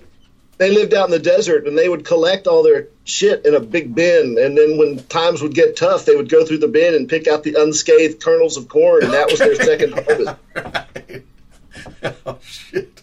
they 0.58 0.70
lived 0.70 0.94
out 0.94 1.06
in 1.06 1.10
the 1.10 1.18
desert, 1.18 1.66
and 1.66 1.76
they 1.76 1.88
would 1.88 2.04
collect 2.04 2.46
all 2.46 2.62
their 2.62 2.88
shit 3.04 3.44
in 3.44 3.54
a 3.54 3.60
big 3.60 3.94
bin. 3.94 4.36
And 4.38 4.56
then 4.56 4.78
when 4.78 4.98
times 5.04 5.42
would 5.42 5.54
get 5.54 5.76
tough, 5.76 6.04
they 6.04 6.16
would 6.16 6.28
go 6.28 6.44
through 6.44 6.58
the 6.58 6.68
bin 6.68 6.94
and 6.94 7.08
pick 7.08 7.26
out 7.26 7.42
the 7.42 7.56
unscathed 7.58 8.22
kernels 8.22 8.56
of 8.56 8.68
corn, 8.68 9.04
and 9.04 9.12
that 9.12 9.30
was 9.30 9.38
their 9.38 9.54
second 9.56 9.92
harvest. 9.94 11.26
oh 12.26 12.38
shit! 12.42 13.02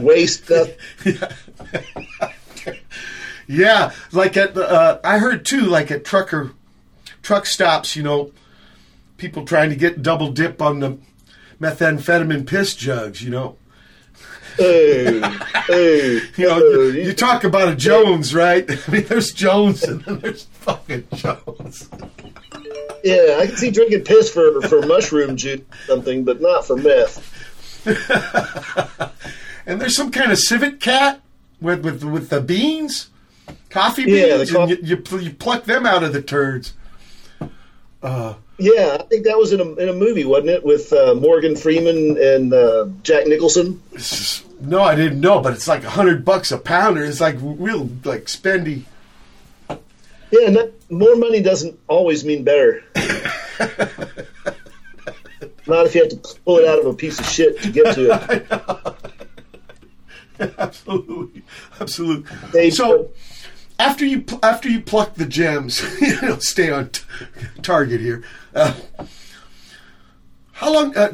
Waste 0.00 0.44
stuff. 0.44 0.70
Yeah, 3.46 3.92
like 4.12 4.36
at 4.36 4.54
the, 4.54 4.68
uh, 4.68 5.00
I 5.04 5.18
heard 5.18 5.44
too, 5.44 5.62
like 5.62 5.90
at 5.90 6.04
trucker 6.04 6.52
truck 7.22 7.46
stops, 7.46 7.96
you 7.96 8.02
know, 8.02 8.32
people 9.16 9.44
trying 9.44 9.70
to 9.70 9.76
get 9.76 10.02
double 10.02 10.30
dip 10.30 10.62
on 10.62 10.80
the 10.80 10.98
methamphetamine 11.60 12.46
piss 12.46 12.74
jugs, 12.74 13.22
you 13.22 13.30
know. 13.30 13.56
Hey, 14.56 15.20
hey, 15.66 16.20
You 16.36 16.48
know, 16.48 16.58
you, 16.58 16.90
you 16.92 17.12
talk 17.12 17.44
about 17.44 17.68
a 17.68 17.76
Jones, 17.76 18.34
right? 18.34 18.64
I 18.88 18.90
mean, 18.90 19.04
there's 19.04 19.32
Jones 19.32 19.82
and 19.82 20.02
then 20.02 20.18
there's 20.20 20.44
fucking 20.44 21.06
Jones. 21.14 21.88
Yeah, 23.02 23.38
I 23.40 23.46
can 23.46 23.56
see 23.56 23.70
drinking 23.70 24.04
piss 24.04 24.32
for, 24.32 24.60
for 24.62 24.82
mushroom 24.86 25.36
juice 25.36 25.60
or 25.60 25.86
something, 25.86 26.24
but 26.24 26.40
not 26.40 26.66
for 26.66 26.76
meth. 26.76 27.30
And 29.66 29.80
there's 29.80 29.96
some 29.96 30.10
kind 30.10 30.30
of 30.30 30.38
civet 30.38 30.80
cat 30.80 31.20
with 31.60 31.84
with 31.84 32.04
with 32.04 32.28
the 32.28 32.40
beans, 32.40 33.08
coffee 33.70 34.04
beans, 34.04 34.18
Yeah, 34.18 34.36
the 34.36 34.60
and 34.60 34.70
you, 34.70 34.78
you 34.82 35.18
you 35.20 35.30
pluck 35.32 35.64
them 35.64 35.86
out 35.86 36.02
of 36.02 36.12
the 36.12 36.20
turds. 36.20 36.74
Uh, 38.02 38.34
Yeah, 38.58 38.96
I 39.00 39.02
think 39.04 39.24
that 39.24 39.36
was 39.36 39.52
in 39.52 39.60
a, 39.60 39.74
in 39.74 39.88
a 39.88 39.92
movie, 39.92 40.24
wasn't 40.24 40.50
it, 40.50 40.64
with 40.64 40.92
uh, 40.92 41.14
Morgan 41.14 41.56
Freeman 41.56 42.16
and 42.20 42.52
uh, 42.54 42.86
Jack 43.02 43.26
Nicholson? 43.26 43.82
no, 44.60 44.80
I 44.82 44.94
didn't 44.94 45.20
know, 45.20 45.40
but 45.40 45.54
it's 45.54 45.66
like 45.66 45.82
a 45.82 45.90
hundred 45.90 46.24
bucks 46.24 46.52
a 46.52 46.58
pounder. 46.58 47.04
It's 47.04 47.20
like 47.20 47.36
real 47.40 47.90
like 48.04 48.26
spendy. 48.26 48.84
Yeah, 50.30 50.50
not, 50.50 50.68
more 50.90 51.16
money 51.16 51.42
doesn't 51.42 51.78
always 51.88 52.24
mean 52.24 52.44
better. 52.44 52.82
not 55.66 55.86
if 55.86 55.94
you 55.94 56.02
have 56.02 56.10
to 56.10 56.38
pull 56.44 56.58
it 56.58 56.68
out 56.68 56.78
of 56.78 56.86
a 56.86 56.94
piece 56.94 57.18
of 57.18 57.26
shit 57.26 57.60
to 57.62 57.70
get 57.72 57.94
to 57.94 58.12
it. 58.12 58.46
absolutely, 60.58 61.42
absolutely. 61.80 62.36
They- 62.52 62.70
so 62.70 63.10
after 63.84 64.04
you 64.04 64.24
after 64.42 64.68
you 64.68 64.80
pluck 64.80 65.14
the 65.14 65.26
gems, 65.26 65.82
you 66.00 66.20
know, 66.22 66.38
stay 66.38 66.70
on 66.70 66.90
t- 66.90 67.02
target 67.62 68.00
here. 68.00 68.22
Uh, 68.54 68.74
how 70.52 70.72
long 70.72 70.96
uh, 70.96 71.12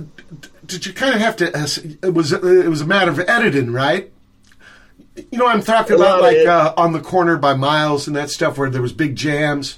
did 0.66 0.86
you 0.86 0.92
kind 0.92 1.14
of 1.14 1.20
have 1.20 1.36
to? 1.36 1.56
Uh, 1.56 1.66
it 2.06 2.14
was 2.14 2.32
it 2.32 2.68
was 2.68 2.80
a 2.80 2.86
matter 2.86 3.10
of 3.10 3.18
editing, 3.20 3.72
right? 3.72 4.12
You 5.16 5.38
know, 5.38 5.46
I'm 5.46 5.62
talking 5.62 5.96
about 5.96 6.22
like 6.22 6.46
uh, 6.46 6.72
on 6.76 6.92
the 6.92 7.00
corner 7.00 7.36
by 7.36 7.54
Miles 7.54 8.06
and 8.06 8.14
that 8.16 8.30
stuff 8.30 8.56
where 8.58 8.70
there 8.70 8.82
was 8.82 8.92
big 8.92 9.16
jams. 9.16 9.76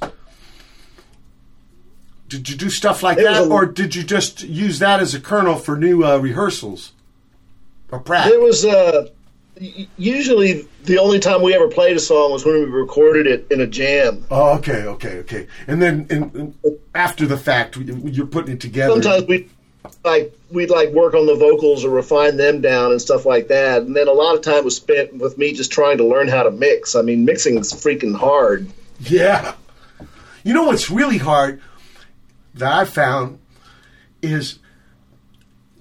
Did 2.28 2.48
you 2.48 2.56
do 2.56 2.70
stuff 2.70 3.02
like 3.02 3.16
was 3.18 3.26
that, 3.26 3.42
a- 3.46 3.50
or 3.50 3.66
did 3.66 3.94
you 3.94 4.02
just 4.02 4.42
use 4.42 4.78
that 4.78 5.00
as 5.00 5.14
a 5.14 5.20
kernel 5.20 5.56
for 5.56 5.76
new 5.76 6.04
uh, 6.04 6.18
rehearsals 6.18 6.92
or 7.90 7.98
practice? 8.00 8.32
There 8.32 8.40
was 8.40 8.64
uh, 8.64 9.06
y- 9.06 9.10
usually 9.58 10.66
the 10.84 10.98
only 10.98 11.18
time 11.18 11.42
we 11.42 11.54
ever 11.54 11.68
played 11.68 11.96
a 11.96 12.00
song 12.00 12.32
was 12.32 12.44
when 12.44 12.54
we 12.54 12.64
recorded 12.64 13.26
it 13.26 13.46
in 13.50 13.60
a 13.60 13.66
jam. 13.66 14.24
Oh, 14.30 14.56
okay, 14.58 14.84
okay, 14.84 15.18
okay. 15.18 15.46
And 15.66 15.80
then 15.80 16.06
in, 16.10 16.54
in, 16.64 16.78
after 16.94 17.26
the 17.26 17.36
fact, 17.36 17.76
you're 17.76 18.26
putting 18.26 18.54
it 18.54 18.60
together. 18.60 19.00
Sometimes 19.00 19.28
we 19.28 19.48
like 20.04 20.36
we'd 20.50 20.70
like 20.70 20.90
work 20.90 21.14
on 21.14 21.26
the 21.26 21.34
vocals 21.34 21.84
or 21.84 21.90
refine 21.90 22.36
them 22.36 22.60
down 22.60 22.92
and 22.92 23.00
stuff 23.00 23.26
like 23.26 23.48
that. 23.48 23.82
And 23.82 23.94
then 23.94 24.08
a 24.08 24.12
lot 24.12 24.34
of 24.34 24.42
time 24.42 24.64
was 24.64 24.76
spent 24.76 25.14
with 25.18 25.38
me 25.38 25.52
just 25.52 25.72
trying 25.72 25.98
to 25.98 26.04
learn 26.04 26.28
how 26.28 26.42
to 26.42 26.50
mix. 26.50 26.94
I 26.94 27.02
mean, 27.02 27.24
mixing 27.24 27.58
is 27.58 27.72
freaking 27.72 28.16
hard. 28.16 28.68
Yeah. 29.00 29.54
You 30.44 30.54
know 30.54 30.64
what's 30.64 30.90
really 30.90 31.18
hard 31.18 31.60
that 32.54 32.72
I've 32.72 32.88
found 32.88 33.38
is 34.20 34.58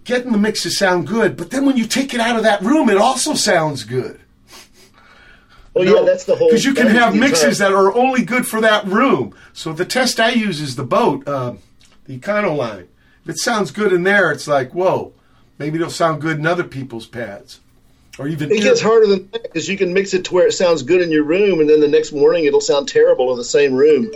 getting 0.03 0.31
the 0.31 0.37
mix 0.37 0.63
to 0.63 0.71
sound 0.71 1.07
good, 1.07 1.37
but 1.37 1.51
then 1.51 1.65
when 1.65 1.77
you 1.77 1.85
take 1.85 2.13
it 2.13 2.19
out 2.19 2.35
of 2.35 2.43
that 2.43 2.61
room, 2.61 2.89
it 2.89 2.97
also 2.97 3.33
sounds 3.33 3.83
good. 3.83 4.19
Well, 5.73 5.85
yeah, 5.85 6.03
that's 6.05 6.25
the 6.25 6.35
whole. 6.35 6.49
Because 6.49 6.65
you 6.65 6.73
can 6.73 6.87
have 6.87 7.15
mixes 7.15 7.59
that 7.59 7.71
are 7.71 7.95
only 7.95 8.23
good 8.23 8.45
for 8.45 8.59
that 8.61 8.85
room. 8.85 9.33
So 9.53 9.71
the 9.71 9.85
test 9.85 10.19
I 10.19 10.31
use 10.31 10.59
is 10.59 10.75
the 10.75 10.83
boat, 10.83 11.25
uh, 11.27 11.53
the 12.05 12.19
Econoline. 12.19 12.87
If 13.23 13.29
it 13.29 13.37
sounds 13.37 13.71
good 13.71 13.93
in 13.93 14.03
there, 14.03 14.31
it's 14.31 14.47
like, 14.47 14.73
whoa, 14.73 15.13
maybe 15.57 15.77
it'll 15.77 15.89
sound 15.89 16.21
good 16.21 16.39
in 16.39 16.45
other 16.45 16.65
people's 16.65 17.07
pads. 17.07 17.61
Or 18.19 18.27
even 18.27 18.51
It 18.51 18.61
gets 18.61 18.81
harder 18.81 19.07
than 19.07 19.29
that 19.31 19.43
because 19.43 19.69
you 19.69 19.77
can 19.77 19.93
mix 19.93 20.13
it 20.13 20.25
to 20.25 20.33
where 20.33 20.47
it 20.47 20.51
sounds 20.51 20.83
good 20.83 21.01
in 21.01 21.09
your 21.09 21.23
room, 21.23 21.61
and 21.61 21.69
then 21.69 21.79
the 21.79 21.87
next 21.87 22.11
morning 22.11 22.43
it'll 22.43 22.59
sound 22.59 22.89
terrible 22.89 23.31
in 23.31 23.37
the 23.37 23.43
same 23.43 23.73
room. 23.73 24.11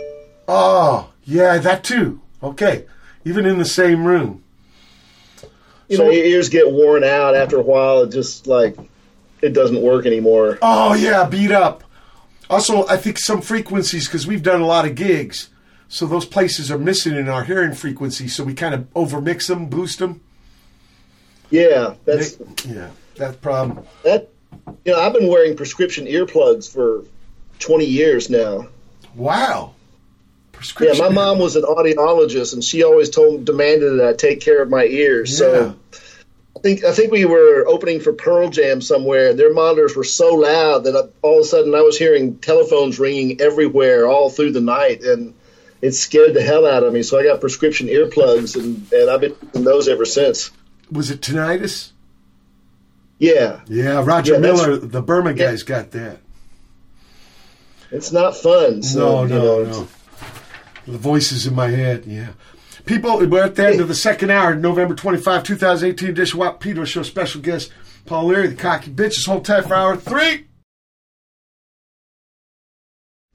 Oh, 0.46 1.10
yeah, 1.24 1.56
that 1.56 1.82
too. 1.82 2.20
Okay. 2.42 2.84
Even 3.24 3.46
in 3.46 3.56
the 3.58 3.64
same 3.64 4.04
room. 4.04 4.44
You 5.88 5.96
So- 5.96 6.04
know, 6.04 6.10
your 6.10 6.24
ears 6.24 6.48
get 6.48 6.70
worn 6.70 7.04
out 7.04 7.34
after 7.36 7.58
a 7.58 7.62
while. 7.62 8.02
It 8.02 8.10
just 8.10 8.46
like 8.46 8.76
it 9.42 9.52
doesn't 9.52 9.80
work 9.82 10.06
anymore. 10.06 10.58
Oh, 10.62 10.94
yeah, 10.94 11.24
beat 11.28 11.52
up. 11.52 11.84
Also, 12.48 12.86
I 12.88 12.96
think 12.96 13.18
some 13.18 13.40
frequencies, 13.40 14.06
because 14.06 14.26
we've 14.26 14.42
done 14.42 14.60
a 14.60 14.66
lot 14.66 14.86
of 14.86 14.94
gigs, 14.94 15.48
so 15.88 16.06
those 16.06 16.24
places 16.24 16.70
are 16.70 16.78
missing 16.78 17.14
in 17.16 17.28
our 17.28 17.44
hearing 17.44 17.72
frequency, 17.74 18.28
so 18.28 18.44
we 18.44 18.54
kind 18.54 18.74
of 18.74 18.92
overmix 18.94 19.46
them, 19.48 19.66
boost 19.66 19.98
them. 19.98 20.20
Yeah, 21.50 21.94
that's 22.04 22.36
Yeah, 22.66 22.88
that 23.16 23.40
problem. 23.40 23.80
that. 24.04 24.28
You 24.84 24.92
know, 24.92 25.00
I've 25.00 25.12
been 25.12 25.28
wearing 25.28 25.54
prescription 25.56 26.06
earplugs 26.06 26.68
for 26.72 27.04
twenty 27.60 27.84
years 27.84 28.28
now. 28.30 28.66
Wow. 29.14 29.72
Yeah, 30.80 30.94
my 30.98 31.08
mom 31.08 31.38
was 31.38 31.56
an 31.56 31.62
audiologist, 31.62 32.52
and 32.54 32.62
she 32.62 32.82
always 32.82 33.10
told 33.10 33.44
demanded 33.44 33.98
that 33.98 34.08
I 34.08 34.12
take 34.14 34.40
care 34.40 34.62
of 34.62 34.68
my 34.70 34.84
ears. 34.84 35.30
Yeah. 35.32 35.36
So 35.36 35.76
I 36.56 36.60
think 36.60 36.84
I 36.84 36.92
think 36.92 37.12
we 37.12 37.24
were 37.24 37.64
opening 37.66 38.00
for 38.00 38.12
Pearl 38.12 38.48
Jam 38.48 38.80
somewhere. 38.80 39.30
and 39.30 39.38
Their 39.38 39.52
monitors 39.52 39.94
were 39.94 40.04
so 40.04 40.34
loud 40.34 40.84
that 40.84 40.96
I, 40.96 41.08
all 41.26 41.38
of 41.38 41.44
a 41.44 41.48
sudden 41.48 41.74
I 41.74 41.82
was 41.82 41.98
hearing 41.98 42.38
telephones 42.38 42.98
ringing 42.98 43.40
everywhere 43.40 44.06
all 44.06 44.30
through 44.30 44.52
the 44.52 44.60
night, 44.60 45.02
and 45.02 45.34
it 45.82 45.92
scared 45.92 46.34
the 46.34 46.42
hell 46.42 46.66
out 46.66 46.82
of 46.82 46.92
me. 46.92 47.02
So 47.02 47.18
I 47.18 47.24
got 47.24 47.40
prescription 47.40 47.88
earplugs, 47.88 48.56
and, 48.56 48.90
and 48.92 49.10
I've 49.10 49.20
been 49.20 49.36
using 49.48 49.64
those 49.64 49.88
ever 49.88 50.04
since. 50.04 50.50
Was 50.90 51.10
it 51.10 51.20
tinnitus? 51.20 51.92
Yeah, 53.18 53.60
Yeah, 53.66 54.02
Roger 54.04 54.34
Yeah, 54.34 54.40
Miller, 54.40 54.76
the 54.76 55.00
Burma 55.00 55.32
guy's 55.32 55.62
got 55.62 55.92
that. 55.92 56.18
It's 57.90 58.12
not 58.12 58.36
fun. 58.36 58.82
So, 58.82 58.98
no, 58.98 59.22
you 59.22 59.28
no, 59.28 59.38
know, 59.38 59.70
no. 59.70 59.88
The 60.86 60.98
voices 60.98 61.46
in 61.46 61.54
my 61.54 61.68
head, 61.68 62.04
yeah. 62.06 62.30
People, 62.84 63.18
we're 63.26 63.42
at 63.42 63.56
the 63.56 63.66
end 63.66 63.80
of 63.80 63.88
the 63.88 63.94
second 63.94 64.30
hour, 64.30 64.54
November 64.54 64.94
25, 64.94 65.42
2018 65.42 66.08
edition 66.08 66.38
Wap 66.38 66.60
Pedro 66.60 66.84
Show. 66.84 67.02
Special 67.02 67.40
guest, 67.40 67.72
Paul 68.04 68.26
Leary, 68.26 68.46
the 68.46 68.54
cocky 68.54 68.92
bitches. 68.92 69.26
Hold 69.26 69.44
tight 69.44 69.64
for 69.66 69.74
hour 69.74 69.96
three. 69.96 70.46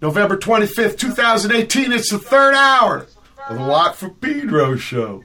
November 0.01 0.37
25th, 0.37 0.97
2018. 0.97 1.91
It's 1.91 2.09
the 2.09 2.17
third 2.17 2.55
hour 2.55 3.07
of 3.49 3.57
the 3.57 3.63
Watt 3.63 3.97
from 3.97 4.15
Pedro 4.15 4.77
Show. 4.77 5.23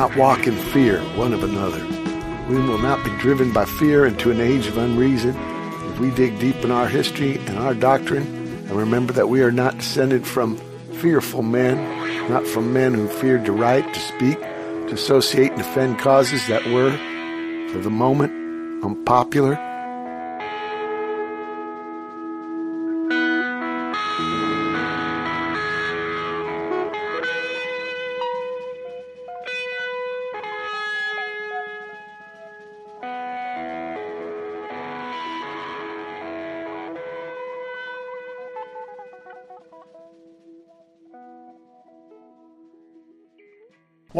not 0.00 0.16
walk 0.16 0.46
in 0.46 0.56
fear 0.56 0.98
one 1.14 1.34
of 1.34 1.44
another. 1.44 1.84
We 2.48 2.56
will 2.56 2.78
not 2.78 3.04
be 3.04 3.14
driven 3.18 3.52
by 3.52 3.66
fear 3.66 4.06
into 4.06 4.30
an 4.30 4.40
age 4.40 4.66
of 4.66 4.78
unreason. 4.78 5.36
If 5.90 5.98
we 5.98 6.10
dig 6.10 6.38
deep 6.38 6.56
in 6.64 6.70
our 6.70 6.88
history 6.88 7.36
and 7.36 7.58
our 7.58 7.74
doctrine 7.74 8.22
and 8.22 8.70
remember 8.70 9.12
that 9.12 9.28
we 9.28 9.42
are 9.42 9.52
not 9.52 9.76
descended 9.76 10.26
from 10.26 10.56
fearful 11.02 11.42
men, 11.42 11.76
not 12.30 12.46
from 12.46 12.72
men 12.72 12.94
who 12.94 13.08
feared 13.08 13.44
to 13.44 13.52
write, 13.52 13.92
to 13.92 14.00
speak, 14.00 14.40
to 14.40 14.94
associate 14.94 15.52
and 15.52 15.58
defend 15.58 15.98
causes 15.98 16.46
that 16.46 16.64
were, 16.68 16.92
for 17.70 17.80
the 17.80 17.90
moment, 17.90 18.32
unpopular, 18.82 19.56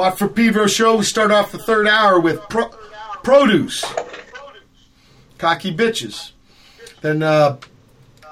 What 0.00 0.16
for 0.16 0.28
Beaver 0.28 0.66
show. 0.66 0.96
We 0.96 1.04
start 1.04 1.30
off 1.30 1.52
the 1.52 1.58
third 1.58 1.86
hour 1.86 2.18
with 2.18 2.40
pro- 2.48 2.70
produce. 3.22 3.84
Cocky 5.36 5.76
bitches. 5.76 6.32
Then 7.02 7.22
uh, 7.22 7.58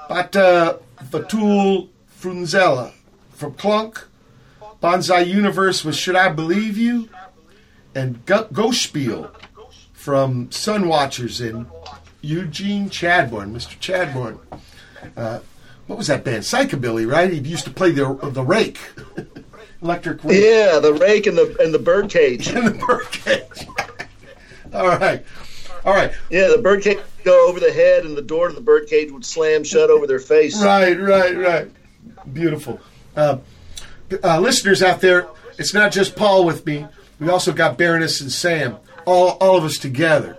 Bate 0.09 0.79
Vantul 1.03 1.89
Frunzele 2.19 2.91
from 3.33 3.53
Klonk. 3.53 4.05
Bonsai 4.81 5.27
Universe 5.27 5.85
with 5.85 5.95
Should 5.95 6.15
I 6.15 6.29
Believe 6.29 6.75
You? 6.75 7.07
And 7.93 8.25
Go- 8.25 8.47
Ghost 8.51 8.81
Spiel 8.81 9.31
from 9.93 10.47
Sunwatchers 10.47 11.39
in 11.39 11.67
Eugene 12.21 12.89
Chadbourne, 12.89 13.51
Mr. 13.53 13.77
Chadbourne. 13.79 14.39
Uh, 15.15 15.41
what 15.85 15.99
was 15.99 16.07
that 16.07 16.23
band? 16.23 16.41
Shockabilly, 16.41 17.07
right? 17.07 17.31
He 17.31 17.37
used 17.37 17.65
to 17.65 17.71
play 17.71 17.91
the, 17.91 18.15
the 18.23 18.43
rake. 18.43 18.79
electric 19.81 20.23
rake. 20.23 20.43
Yeah, 20.43 20.79
the 20.79 20.93
rake 20.93 21.27
and 21.27 21.37
the 21.37 21.55
and 21.59 21.73
the 21.73 21.79
birdcage. 21.79 22.47
and 22.55 22.67
the 22.67 22.85
birdcage. 22.85 23.67
All 24.73 24.87
right, 24.87 25.25
all 25.83 25.95
right, 25.95 26.11
Yeah, 26.29 26.47
the 26.55 26.61
birdcage 26.61 26.97
would 26.97 27.23
go 27.25 27.49
over 27.49 27.59
the 27.59 27.71
head, 27.71 28.05
and 28.05 28.15
the 28.15 28.21
door 28.21 28.49
to 28.49 28.53
the 28.53 28.61
bird 28.61 28.87
cage 28.87 29.11
would 29.11 29.25
slam 29.25 29.63
shut 29.63 29.89
over 29.89 30.05
their 30.05 30.19
face. 30.19 30.61
right, 30.61 30.99
right, 30.99 31.35
right. 31.35 31.71
Beautiful. 32.31 32.79
Uh, 33.15 33.39
uh, 34.23 34.39
listeners 34.39 34.83
out 34.83 35.01
there, 35.01 35.27
it's 35.57 35.73
not 35.73 35.91
just 35.91 36.15
Paul 36.15 36.45
with 36.45 36.67
me. 36.67 36.85
We 37.19 37.29
also 37.29 37.51
got 37.51 37.79
Baroness 37.79 38.21
and 38.21 38.31
Sam, 38.31 38.77
all 39.05 39.29
all 39.41 39.57
of 39.57 39.63
us 39.63 39.77
together. 39.79 40.37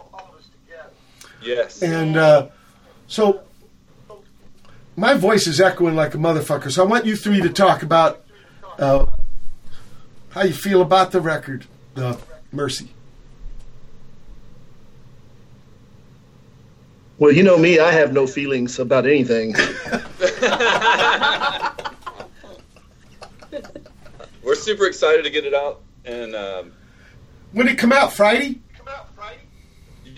Yes. 1.42 1.82
And 1.82 2.16
uh, 2.16 2.48
so 3.08 3.42
my 4.96 5.14
voice 5.14 5.46
is 5.48 5.60
echoing 5.60 5.96
like 5.96 6.14
a 6.14 6.18
motherfucker. 6.18 6.70
So 6.70 6.84
I 6.84 6.86
want 6.86 7.04
you 7.04 7.16
three 7.16 7.40
to 7.40 7.48
talk 7.48 7.82
about 7.82 8.22
uh, 8.78 9.06
how 10.30 10.42
you 10.42 10.52
feel 10.52 10.82
about 10.82 11.12
the 11.12 11.20
record, 11.20 11.66
uh, 11.96 12.16
Mercy. 12.52 12.88
Well, 17.18 17.32
you 17.32 17.42
know 17.42 17.58
me, 17.58 17.78
I 17.78 17.90
have 17.92 18.12
no 18.14 18.26
feelings 18.26 18.78
about 18.78 19.04
anything. 19.06 19.54
We're 24.42 24.54
super 24.54 24.86
excited 24.86 25.22
to 25.24 25.30
get 25.30 25.44
it 25.44 25.52
out, 25.52 25.82
and 26.04 26.34
um, 26.34 26.72
When 27.52 27.66
did 27.66 27.74
it 27.74 27.78
come 27.78 27.92
out? 27.92 28.12
Friday. 28.14 28.58
come 28.76 28.88
out 28.88 29.08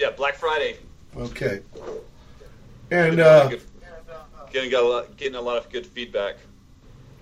yeah, 0.02 0.10
Black 0.10 0.34
Friday. 0.34 0.78
Okay. 1.16 1.60
And 2.90 3.20
uh, 3.20 3.50
Getting 4.52 4.70
got 4.70 4.82
a 4.82 4.86
lot, 4.88 5.16
getting 5.16 5.34
a 5.34 5.40
lot 5.40 5.56
of 5.58 5.70
good 5.70 5.86
feedback. 5.86 6.36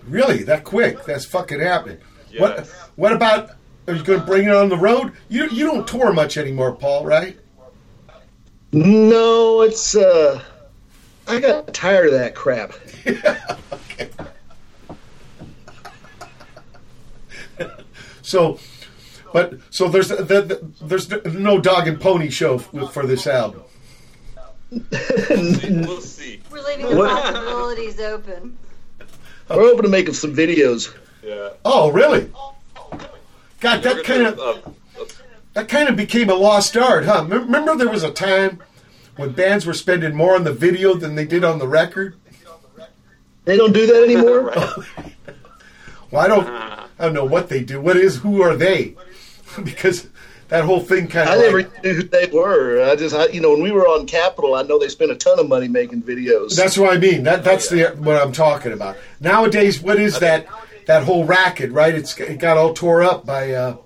really, 0.06 0.42
that 0.44 0.64
quick? 0.64 1.04
That's 1.04 1.24
fucking 1.26 1.60
happening. 1.60 1.98
What? 2.38 2.58
Yes. 2.58 2.70
What 2.96 3.12
about? 3.12 3.50
Are 3.88 3.94
you 3.94 4.02
going 4.02 4.20
to 4.20 4.26
bring 4.26 4.44
it 4.46 4.54
on 4.54 4.68
the 4.68 4.76
road? 4.76 5.12
You 5.28 5.48
you 5.48 5.66
don't 5.66 5.86
tour 5.86 6.12
much 6.12 6.36
anymore, 6.36 6.72
Paul, 6.72 7.04
right? 7.04 7.38
No, 8.72 9.62
it's 9.62 9.96
uh 9.96 10.42
I 11.26 11.40
got 11.40 11.72
tired 11.74 12.06
of 12.06 12.12
that 12.12 12.34
crap. 12.34 12.72
So, 18.22 18.60
but 19.32 19.58
so 19.70 19.88
there's 19.88 20.06
the, 20.08 20.16
the, 20.22 20.70
there's 20.80 21.10
no 21.34 21.60
dog 21.60 21.88
and 21.88 22.00
pony 22.00 22.30
show 22.30 22.56
f- 22.56 22.92
for 22.92 23.04
this 23.04 23.26
album. 23.26 23.62
we'll 24.70 26.00
see. 26.00 26.40
We're 26.48 26.62
leaving 26.62 26.86
the 26.90 26.96
possibilities 26.96 27.98
open. 27.98 28.56
We're 29.48 29.62
open 29.72 29.82
to 29.82 29.88
making 29.90 30.14
some 30.14 30.32
videos. 30.32 30.94
Yeah. 31.22 31.50
Oh, 31.64 31.90
really? 31.90 32.30
God, 33.60 33.82
that 33.82 34.04
kind 34.04 34.26
of 34.26 34.38
uh, 34.38 35.04
that 35.52 35.68
kind 35.68 35.88
of 35.88 35.96
became 35.96 36.30
a 36.30 36.34
lost 36.34 36.76
art, 36.76 37.04
huh? 37.04 37.26
Remember, 37.28 37.76
there 37.76 37.90
was 37.90 38.02
a 38.02 38.10
time 38.10 38.62
when 39.16 39.32
bands 39.32 39.66
were 39.66 39.74
spending 39.74 40.14
more 40.14 40.34
on 40.34 40.44
the 40.44 40.52
video 40.52 40.94
than 40.94 41.14
they 41.14 41.26
did 41.26 41.44
on 41.44 41.58
the 41.58 41.68
record. 41.68 42.16
They 43.44 43.56
don't 43.56 43.72
do 43.72 43.86
that 43.86 44.02
anymore. 44.04 44.54
Well, 46.10 46.22
I 46.24 46.26
don't, 46.26 46.48
I 46.48 46.88
don't 47.04 47.14
know 47.14 47.24
what 47.24 47.48
they 47.48 47.62
do. 47.62 47.80
What 47.80 47.96
is? 47.96 48.16
Who 48.16 48.42
are 48.42 48.56
they? 48.56 48.96
because 49.64 50.08
that 50.48 50.64
whole 50.64 50.80
thing 50.80 51.06
kind 51.06 51.28
of. 51.28 51.34
I 51.34 51.36
of. 51.36 51.42
never 51.42 51.62
knew 51.62 51.94
who 51.94 52.02
they 52.02 52.26
were. 52.26 52.82
I 52.82 52.96
just, 52.96 53.14
I, 53.14 53.26
you 53.28 53.40
know, 53.40 53.52
when 53.52 53.62
we 53.62 53.70
were 53.70 53.86
on 53.86 54.06
Capitol, 54.06 54.54
I 54.54 54.62
know 54.62 54.78
they 54.78 54.88
spent 54.88 55.12
a 55.12 55.14
ton 55.14 55.38
of 55.38 55.48
money 55.48 55.68
making 55.68 56.02
videos. 56.02 56.56
That's 56.56 56.76
what 56.76 56.92
I 56.92 56.98
mean. 56.98 57.22
That 57.22 57.44
that's 57.44 57.68
the 57.68 57.90
what 57.98 58.20
I'm 58.20 58.32
talking 58.32 58.72
about. 58.72 58.96
Nowadays, 59.20 59.80
what 59.80 60.00
is 60.00 60.18
that? 60.18 60.46
That 60.90 61.04
whole 61.04 61.24
racket, 61.24 61.70
right? 61.70 61.94
It's 61.94 62.18
it 62.18 62.40
got 62.40 62.56
all 62.56 62.74
tore 62.74 63.04
up 63.04 63.24
by, 63.24 63.52
uh, 63.52 63.76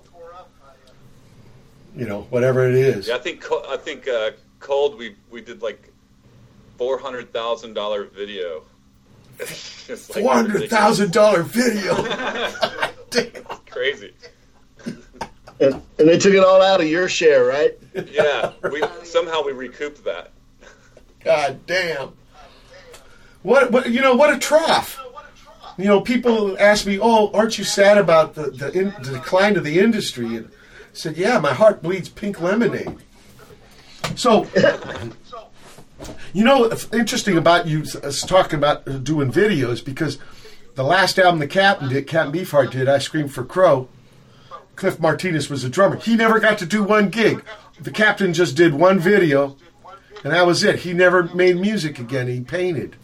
you 1.95 2.07
know, 2.07 2.23
whatever 2.31 2.67
it 2.67 2.73
is. 2.73 3.07
Yeah, 3.07 3.17
I 3.17 3.19
think 3.19 3.45
I 3.51 3.77
think 3.77 4.07
uh, 4.07 4.31
cold. 4.59 4.97
We 4.97 5.15
we 5.29 5.41
did 5.41 5.61
like 5.61 5.93
four 6.79 6.97
hundred 6.97 7.31
thousand 7.31 7.75
dollar 7.75 8.05
video. 8.05 8.63
Like 9.87 9.99
Four 9.99 10.33
hundred 10.33 10.67
thousand 10.67 11.13
dollar 11.13 11.43
video. 11.43 11.95
ridiculous. 13.13 13.59
Crazy. 13.69 14.13
and, 15.59 15.75
and 15.99 16.09
they 16.09 16.17
took 16.17 16.33
it 16.33 16.43
all 16.43 16.59
out 16.59 16.81
of 16.81 16.87
your 16.87 17.07
share, 17.07 17.45
right? 17.45 17.77
Yeah, 17.93 18.53
we 18.63 18.81
somehow 19.03 19.43
we 19.43 19.51
recouped 19.51 20.03
that. 20.05 20.31
God 21.23 21.59
damn. 21.67 22.13
What, 23.43 23.69
what 23.69 23.91
you 23.91 24.01
know? 24.01 24.15
What 24.15 24.33
a 24.33 24.39
trough. 24.39 25.04
You 25.77 25.85
know, 25.85 26.01
people 26.01 26.57
ask 26.57 26.85
me, 26.85 26.99
"Oh, 27.01 27.31
aren't 27.33 27.57
you 27.57 27.63
sad 27.63 27.97
about 27.97 28.35
the 28.35 28.49
the, 28.51 28.71
in, 28.71 28.93
the 29.01 29.11
decline 29.11 29.57
of 29.57 29.63
the 29.63 29.79
industry?" 29.79 30.37
And 30.37 30.47
I 30.47 30.49
said, 30.93 31.17
"Yeah, 31.17 31.39
my 31.39 31.53
heart 31.53 31.81
bleeds 31.83 32.09
pink 32.09 32.39
lemonade." 32.39 32.97
So, 34.15 34.47
you 36.33 36.43
know, 36.43 36.71
interesting 36.93 37.37
about 37.37 37.67
you 37.67 37.83
talking 37.83 38.57
about 38.57 38.87
uh, 38.87 38.97
doing 38.99 39.31
videos 39.31 39.83
because 39.83 40.17
the 40.75 40.83
last 40.83 41.19
album 41.19 41.39
the 41.39 41.47
Captain 41.47 41.89
did, 41.89 42.07
Captain 42.07 42.33
Beefheart 42.33 42.71
did, 42.71 42.87
Ice 42.87 43.07
Cream 43.07 43.27
for 43.27 43.43
Crow. 43.43 43.89
Cliff 44.75 44.99
Martinez 44.99 45.49
was 45.49 45.63
a 45.63 45.69
drummer. 45.69 45.95
He 45.97 46.15
never 46.15 46.39
got 46.39 46.57
to 46.59 46.65
do 46.65 46.83
one 46.83 47.09
gig. 47.09 47.43
The 47.79 47.91
Captain 47.91 48.33
just 48.33 48.55
did 48.55 48.73
one 48.73 48.99
video, 48.99 49.55
and 50.23 50.33
that 50.33 50.45
was 50.45 50.63
it. 50.63 50.79
He 50.79 50.93
never 50.93 51.23
made 51.23 51.57
music 51.57 51.97
again. 51.99 52.27
He 52.27 52.41
painted. 52.41 52.95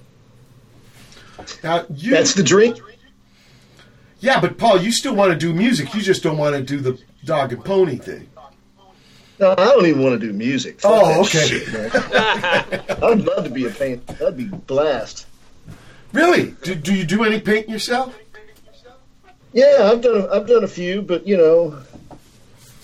Now 1.64 1.86
you, 1.94 2.12
That's 2.12 2.34
the 2.34 2.44
dream. 2.44 2.76
yeah, 4.20 4.40
but 4.42 4.58
Paul, 4.58 4.82
you 4.82 4.92
still 4.92 5.16
want 5.16 5.32
to 5.32 5.38
do 5.38 5.54
music. 5.54 5.94
You 5.94 6.02
just 6.02 6.24
don't 6.24 6.38
want 6.38 6.56
to 6.56 6.62
do 6.62 6.80
the 6.80 7.00
dog 7.26 7.54
and 7.54 7.64
pony 7.64 7.98
thing. 7.98 8.28
No, 9.40 9.52
I 9.52 9.66
don't 9.66 9.86
even 9.88 10.04
want 10.04 10.20
to 10.22 10.28
do 10.28 10.34
music. 10.34 10.80
Fuck 10.82 10.92
Oh, 10.94 11.22
okay. 11.22 11.48
shit, 11.48 11.74
man. 11.74 11.90
I'd 13.04 13.22
love 13.22 13.44
to 13.46 13.50
be 13.50 13.66
a 13.66 13.72
paint. 13.72 14.06
That'd 14.06 14.38
be 14.38 14.46
blast. 14.46 15.26
Really? 16.14 16.52
Do, 16.64 16.76
do 16.76 16.94
you 16.94 17.06
do 17.06 17.24
any 17.24 17.40
painting 17.40 17.72
yourself? 17.72 18.16
Yeah, 19.54 19.90
I've 19.92 20.02
done. 20.02 20.30
I've 20.32 20.48
done 20.48 20.64
a 20.64 20.68
few, 20.68 21.02
but 21.02 21.26
you 21.28 21.38
know, 21.38 21.78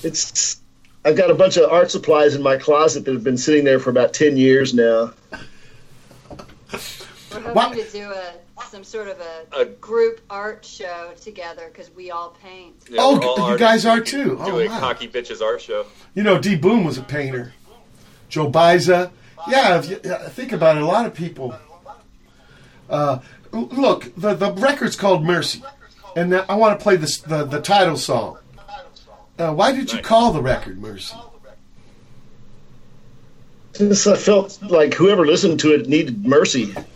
it's. 0.03 0.59
I've 1.05 1.15
got 1.15 1.29
a 1.31 1.35
bunch 1.35 1.55
of 1.57 1.71
art 1.71 1.91
supplies 1.91 2.35
in 2.35 2.41
my 2.41 2.57
closet 2.57 3.05
that 3.05 3.13
have 3.13 3.23
been 3.23 3.37
sitting 3.37 3.63
there 3.63 3.79
for 3.79 3.89
about 3.91 4.13
ten 4.13 4.35
years 4.35 4.73
now. 4.73 5.13
We're 6.71 6.79
hoping 7.31 7.53
What? 7.53 7.73
to 7.77 7.83
do 7.91 8.11
a 8.11 8.33
some 8.65 8.83
sort 8.83 9.07
of 9.07 9.19
a, 9.19 9.61
A- 9.61 9.65
group 9.65 10.21
art 10.29 10.65
show 10.65 11.11
together 11.21 11.69
because 11.71 11.89
we 11.91 12.11
all 12.11 12.35
paint. 12.41 12.75
Yeah, 12.89 13.01
Oh, 13.03 13.19
all 13.37 13.51
you 13.51 13.57
guys 13.57 13.85
are 13.85 13.99
too. 14.01 14.37
Oh, 14.39 14.51
Do 14.51 14.59
a 14.59 14.67
wow. 14.67 14.79
cocky 14.79 15.07
bitches 15.07 15.41
art 15.41 15.61
show. 15.61 15.85
You 16.15 16.23
know, 16.23 16.39
D 16.39 16.55
Boon 16.55 16.83
was 16.83 16.97
a 16.97 17.03
painter. 17.03 17.53
Joe 18.29 18.49
Baiza. 18.51 19.11
Yeah, 19.47 19.77
if 19.79 19.89
you 19.89 19.99
yeah, 20.03 20.27
think 20.29 20.51
about 20.51 20.75
it, 20.77 20.83
a 20.83 20.85
lot 20.85 21.05
of 21.05 21.13
people. 21.13 21.55
Uh, 22.89 23.19
look, 23.51 24.13
the 24.15 24.33
the 24.33 24.51
record's 24.53 24.95
called 24.95 25.23
Mercy, 25.23 25.63
and 26.15 26.33
I 26.35 26.55
want 26.55 26.77
to 26.77 26.83
play 26.83 26.95
this, 26.97 27.19
the 27.19 27.45
the 27.45 27.61
title 27.61 27.95
song. 27.97 28.39
Uh, 29.37 29.53
why 29.53 29.71
did 29.71 29.93
you 29.93 30.01
call 30.01 30.33
the 30.33 30.41
record 30.41 30.81
Mercy? 30.81 31.15
Just 33.73 34.07
I 34.07 34.15
felt 34.15 34.59
like 34.63 34.95
whoever 34.95 35.25
listened 35.27 35.59
to 35.59 35.73
it 35.75 35.87
needed 35.87 36.25
mercy. 36.25 36.73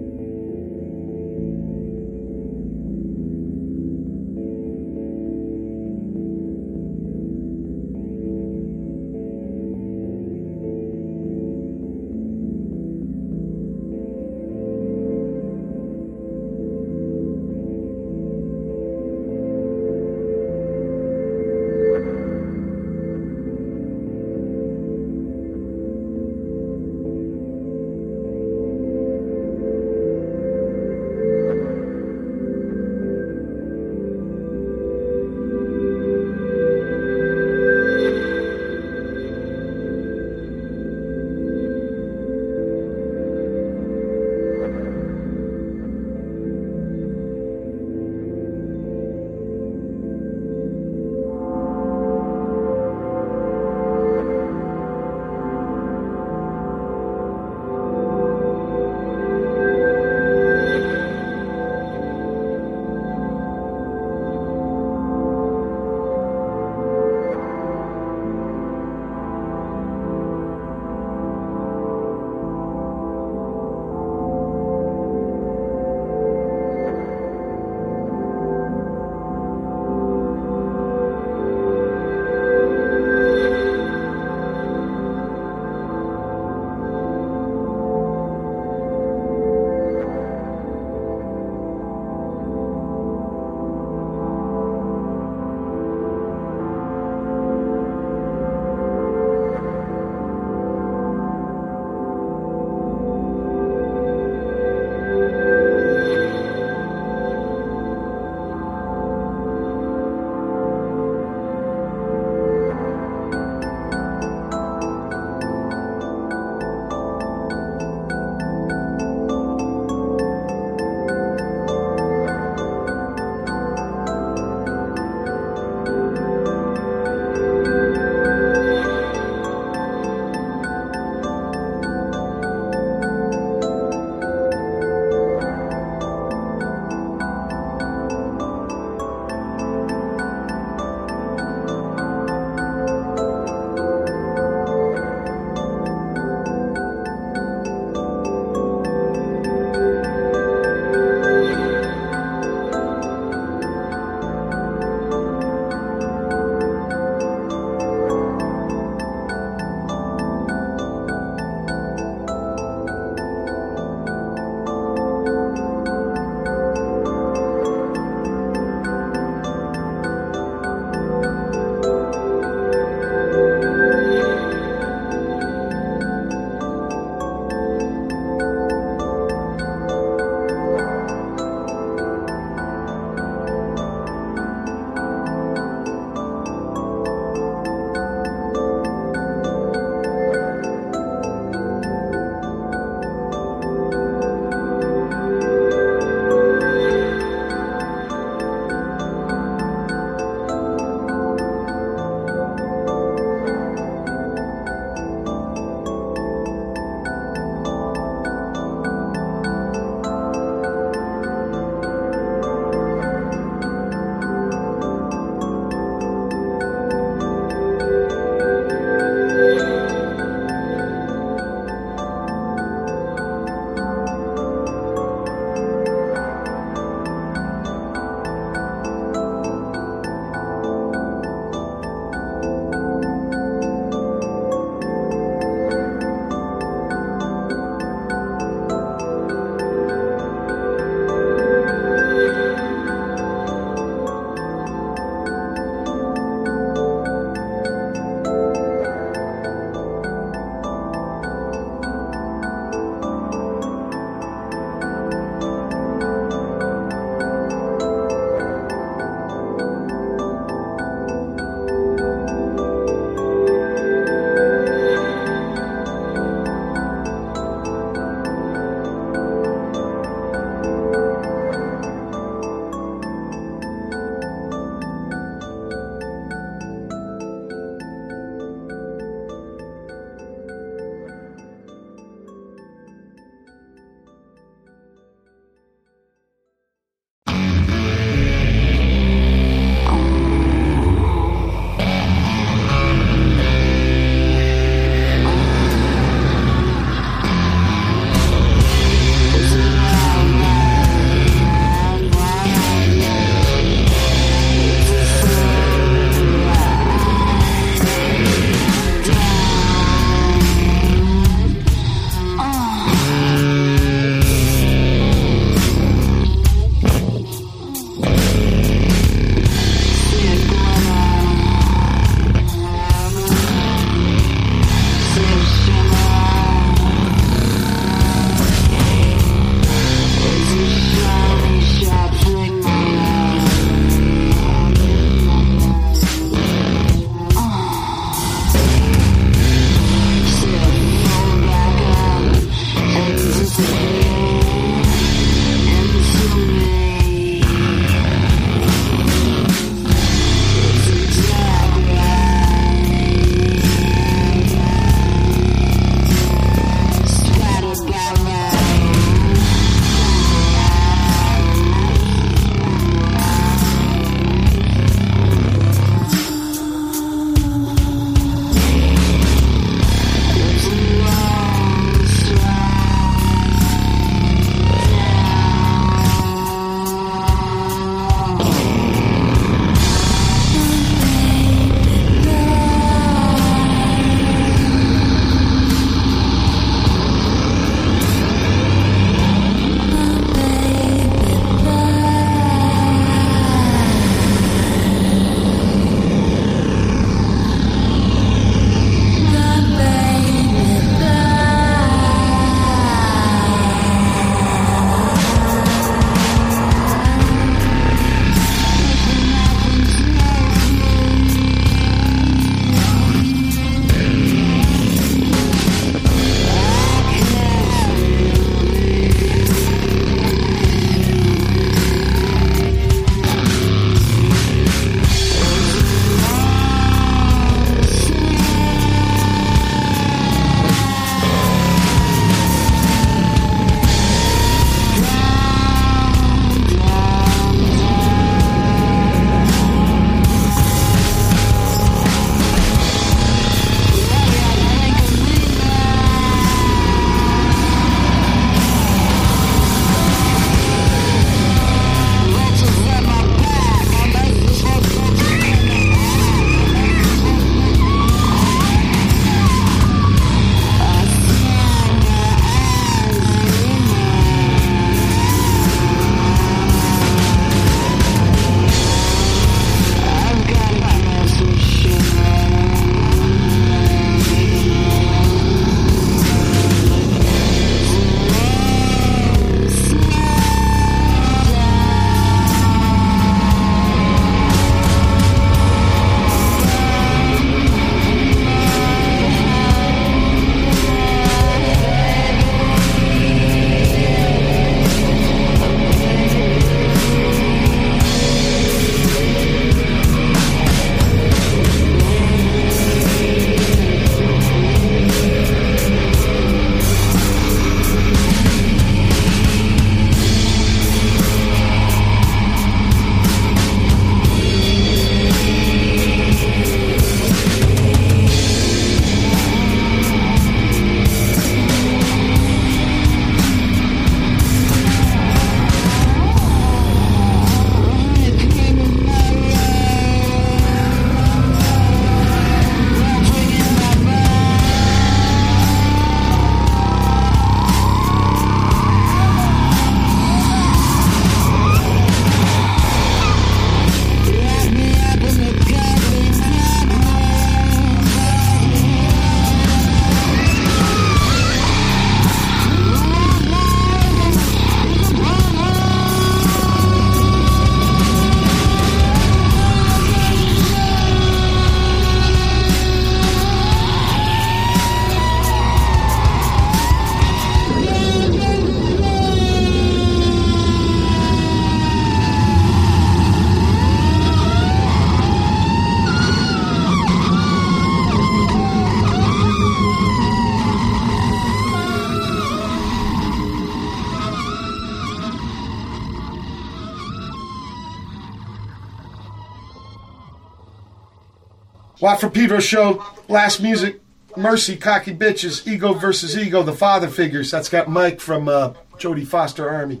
Watt 592.08 592.22
from 592.22 592.30
Pedro 592.30 592.58
show, 592.58 593.04
last 593.28 593.60
music, 593.60 594.00
Mercy, 594.34 594.78
Cocky 594.78 595.14
Bitches, 595.14 595.68
Ego 595.68 595.92
versus 595.92 596.38
Ego, 596.38 596.62
the 596.62 596.72
father 596.72 597.08
figures. 597.08 597.50
That's 597.50 597.68
got 597.68 597.90
Mike 597.90 598.18
from 598.18 598.48
uh, 598.48 598.72
Jodie 598.96 599.26
Foster 599.26 599.68
Army. 599.68 600.00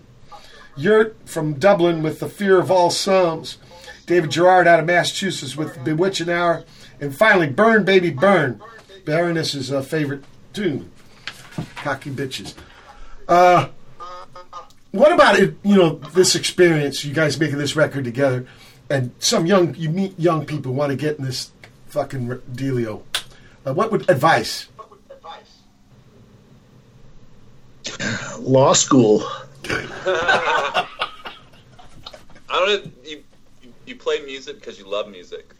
Yurt 0.74 1.18
from 1.26 1.58
Dublin 1.58 2.02
with 2.02 2.20
The 2.20 2.30
Fear 2.30 2.60
of 2.60 2.70
All 2.70 2.88
Sums. 2.88 3.58
David 4.06 4.30
Gerard 4.30 4.66
out 4.66 4.80
of 4.80 4.86
Massachusetts 4.86 5.54
with 5.54 5.84
Bewitching 5.84 6.30
Hour. 6.30 6.64
And 6.98 7.14
finally, 7.14 7.46
Burn 7.46 7.84
Baby 7.84 8.08
Burn, 8.08 8.62
Baroness's 9.04 9.68
favorite 9.86 10.24
tune, 10.54 10.90
Cocky 11.76 12.08
Bitches. 12.08 12.54
Uh, 13.28 13.68
what 14.92 15.12
about 15.12 15.38
it? 15.38 15.58
You 15.62 15.76
know, 15.76 15.90
this 16.14 16.34
experience, 16.34 17.04
you 17.04 17.12
guys 17.12 17.38
making 17.38 17.58
this 17.58 17.76
record 17.76 18.04
together, 18.04 18.46
and 18.88 19.12
some 19.18 19.44
young 19.44 19.74
you 19.74 19.90
meet 19.90 20.18
young 20.18 20.46
people 20.46 20.72
want 20.72 20.88
to 20.88 20.96
get 20.96 21.18
in 21.18 21.26
this 21.26 21.50
fucking 21.88 22.30
r- 22.30 22.36
dealio. 22.52 23.02
Uh, 23.66 23.74
what 23.74 23.90
would 23.90 24.08
advice? 24.10 24.68
Law 28.38 28.72
school. 28.72 29.22
I 29.66 30.86
don't 32.50 32.84
know. 32.84 32.90
You 33.04 33.22
you- 33.62 33.72
you 33.86 33.96
play 33.96 34.20
music 34.24 34.56
because 34.60 34.78
you 34.78 34.86
love 34.86 35.08
music, 35.08 35.54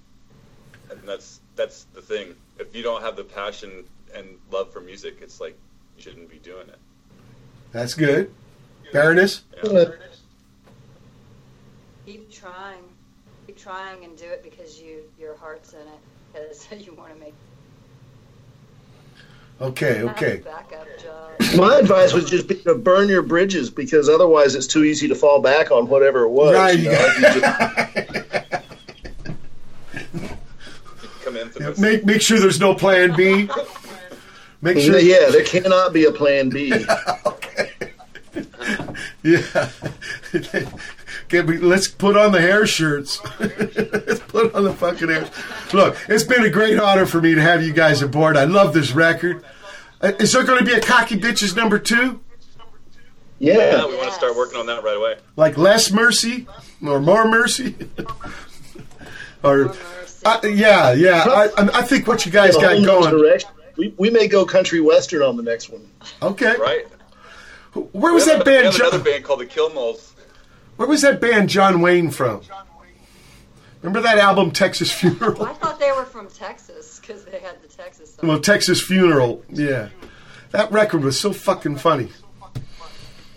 and 0.91 1.01
that's 1.07 1.41
that's 1.57 1.85
the 1.95 2.03
thing. 2.03 2.35
If 2.59 2.75
you 2.77 2.83
don't 2.83 3.01
have 3.03 3.17
the 3.17 3.25
passion 3.25 3.85
and 4.15 4.27
love 4.51 4.73
for 4.73 4.81
music, 4.81 5.19
it's 5.23 5.41
like 5.41 5.57
you 5.97 6.03
shouldn't 6.03 6.29
be 6.31 6.39
doing 6.39 6.69
it. 6.69 6.79
That's 7.73 7.95
good. 7.95 8.33
Baroness? 8.93 9.43
Keep 12.07 12.31
trying. 12.31 12.83
Keep 13.47 13.59
trying 13.59 14.05
and 14.05 14.17
do 14.17 14.25
it 14.27 14.43
because 14.45 14.81
you 14.81 15.03
your 15.19 15.37
heart's 15.37 15.73
in 15.73 15.81
it. 15.81 16.01
Because 16.39 16.87
you 16.87 16.95
want 16.95 17.15
to 17.15 17.21
make 17.21 17.35
Okay, 19.61 20.03
okay. 20.03 20.41
My 21.57 21.79
advice 21.79 22.15
would 22.15 22.29
just 22.29 22.47
be 22.47 22.55
to 22.63 22.77
burn 22.77 23.09
your 23.09 23.23
bridges 23.23 23.71
because 23.71 24.09
otherwise 24.09 24.55
it's 24.55 24.69
too 24.69 24.85
easy 24.85 25.09
to 25.09 25.17
fall 25.17 25.41
back 25.41 25.73
on 25.73 25.89
whatever 25.89 26.23
it 26.23 26.29
was. 26.29 26.55
Right, 26.55 26.79
you 26.79 26.85
you 26.85 26.91
know? 26.93 27.41
got- 27.41 28.63
just- 31.57 31.79
Make 31.79 32.07
make 32.07 32.23
sure 32.23 32.39
there's 32.39 32.61
no 32.61 32.75
plan 32.75 33.15
B. 33.15 33.49
Make 34.63 34.79
sure. 34.79 34.99
yeah, 34.99 35.29
there 35.31 35.45
cannot 35.45 35.93
be 35.93 36.05
a 36.05 36.13
plan 36.13 36.49
B. 36.49 36.73
Yeah. 39.23 39.71
Okay, 41.25 41.41
we- 41.43 41.59
let's 41.59 41.89
put 41.89 42.17
on 42.17 42.33
the 42.33 42.41
hair 42.41 42.67
shirts. 42.67 43.21
let's 43.41 44.21
put 44.21 44.55
on 44.55 44.65
the 44.65 44.73
fucking 44.73 45.09
hair. 45.09 45.29
Look, 45.73 45.97
it's 46.09 46.25
been 46.25 46.45
a 46.45 46.51
great 46.51 46.79
honor 46.79 47.07
for 47.07 47.21
me 47.21 47.35
to 47.35 47.41
have 47.43 47.63
you 47.63 47.73
guys 47.73 48.03
aboard. 48.03 48.37
I 48.37 48.45
love 48.45 48.73
this 48.75 48.93
record. 48.93 49.45
Uh, 50.01 50.13
Is 50.21 50.33
there 50.33 50.45
going 50.45 50.59
to 50.61 50.65
be 50.65 50.73
a 50.73 50.81
Cocky 50.81 51.17
Bitches 51.19 51.57
number 51.57 51.79
two? 51.79 52.21
Yeah, 53.41 53.87
we 53.87 53.95
want 53.97 54.09
to 54.09 54.15
start 54.15 54.37
working 54.37 54.59
on 54.59 54.67
that 54.67 54.83
right 54.83 54.97
away. 54.97 55.17
Like 55.37 55.57
less 55.57 55.93
mercy 55.93 56.47
or 56.85 56.99
more 57.01 57.29
mercy? 57.29 57.77
or 59.43 59.75
uh, 60.25 60.41
yeah, 60.45 60.93
yeah. 60.93 61.25
I, 61.27 61.45
I- 61.57 61.79
I 61.79 61.83
think 61.83 62.07
what 62.07 62.27
you 62.27 62.33
guys 62.33 62.57
got 62.57 62.85
going. 62.85 63.11
direction. 63.11 63.51
We, 63.77 63.95
we 63.97 64.11
may 64.11 64.27
go 64.27 64.45
country 64.45 64.81
western 64.81 65.23
on 65.23 65.37
the 65.37 65.43
next 65.45 65.71
one. 65.71 65.89
Okay. 66.21 66.57
Right. 66.57 66.87
Where 67.93 68.13
was 68.13 68.27
that 68.27 68.37
a- 68.37 68.39
we 68.39 68.45
band? 68.45 68.65
have 68.67 68.75
another 68.75 68.99
band 68.99 69.23
called 69.23 69.39
the 69.41 69.47
Kill 69.47 69.73
Moles. 69.73 70.08
Where 70.79 70.87
was 70.87 71.03
that 71.03 71.21
band 71.21 71.49
Jon 71.49 71.81
Wayne 71.81 72.09
from? 72.09 72.41
Remember 73.83 74.01
that 74.01 74.17
album 74.19 74.53
Texas 74.53 74.93
Funeral? 74.93 75.45
I 75.45 75.53
thought 75.55 75.81
they 75.81 75.91
were 75.91 76.05
from 76.05 76.29
Texas 76.29 77.01
because 77.01 77.25
they 77.25 77.41
had 77.41 77.61
the 77.61 77.67
Texas 77.67 78.15
song. 78.15 78.29
Well, 78.29 78.39
Texas 78.39 78.81
Funeral. 78.81 79.45
Yeah. 79.49 79.89
That 80.53 80.71
record 80.71 81.03
was 81.03 81.19
so 81.19 81.33
fucking 81.33 81.79
funny. 81.79 82.11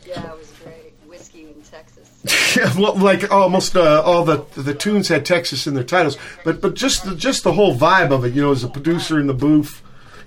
Yeah, 0.06 0.32
it 0.32 0.38
was 0.38 0.54
great. 0.64 0.94
Whiskey 1.08 1.48
in 1.48 1.62
Texas. 1.64 2.10
Yeah, 2.56 2.72
well, 2.78 2.96
like 2.96 3.32
almost 3.32 3.76
uh, 3.76 4.04
all 4.06 4.24
the 4.24 4.46
the 4.56 4.76
tunes 4.76 5.08
had 5.08 5.26
Texas 5.26 5.66
in 5.66 5.74
their 5.74 5.86
titles, 5.86 6.18
but 6.44 6.62
but 6.62 6.76
just 6.76 7.06
the, 7.06 7.16
just 7.16 7.44
the 7.44 7.54
whole 7.54 7.76
vibe 7.76 8.12
of 8.12 8.26
it, 8.26 8.34
you 8.34 8.42
know, 8.42 8.52
as 8.52 8.64
a 8.64 8.68
producer 8.68 9.20
in 9.20 9.28
the 9.28 9.34
booth 9.34 9.82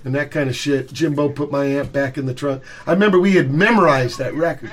and 0.05 0.15
that 0.15 0.31
kind 0.31 0.49
of 0.49 0.57
shit. 0.57 0.93
Jimbo 0.93 1.28
put 1.28 1.51
my 1.51 1.67
amp 1.67 1.93
back 1.93 2.17
in 2.17 2.26
the 2.26 2.34
trunk. 2.34 2.62
I 2.86 2.93
remember 2.93 3.20
we 3.20 3.36
had 3.36 3.52
memorized 3.52 4.18
that 4.18 4.34
record. 4.34 4.73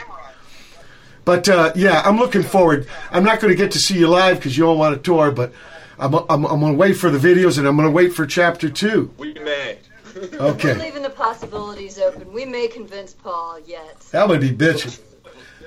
But 1.25 1.47
uh, 1.49 1.71
yeah, 1.75 2.01
I'm 2.03 2.17
looking 2.17 2.43
forward. 2.43 2.87
I'm 3.11 3.23
not 3.23 3.39
going 3.39 3.51
to 3.51 3.57
get 3.57 3.71
to 3.73 3.79
see 3.79 3.97
you 3.99 4.07
live 4.07 4.37
because 4.37 4.57
you 4.57 4.67
all 4.67 4.77
want 4.77 4.95
to 4.95 5.01
tour, 5.01 5.31
but 5.31 5.53
I'm 5.99 6.13
I'm, 6.15 6.45
I'm 6.45 6.59
going 6.59 6.73
to 6.73 6.77
wait 6.77 6.93
for 6.93 7.09
the 7.11 7.19
videos 7.19 7.57
and 7.57 7.67
I'm 7.67 7.75
going 7.75 7.87
to 7.87 7.91
wait 7.93 8.13
for 8.13 8.25
chapter 8.25 8.69
two. 8.69 9.13
We 9.17 9.33
may. 9.35 9.77
Okay. 10.33 10.73
We're 10.73 10.79
leaving 10.79 11.03
the 11.03 11.09
possibilities 11.09 11.97
open. 11.97 12.33
We 12.33 12.43
may 12.43 12.67
convince 12.67 13.13
Paul 13.13 13.59
yet. 13.65 13.97
That 14.11 14.27
would 14.27 14.41
be 14.41 14.49
bitching. 14.49 14.99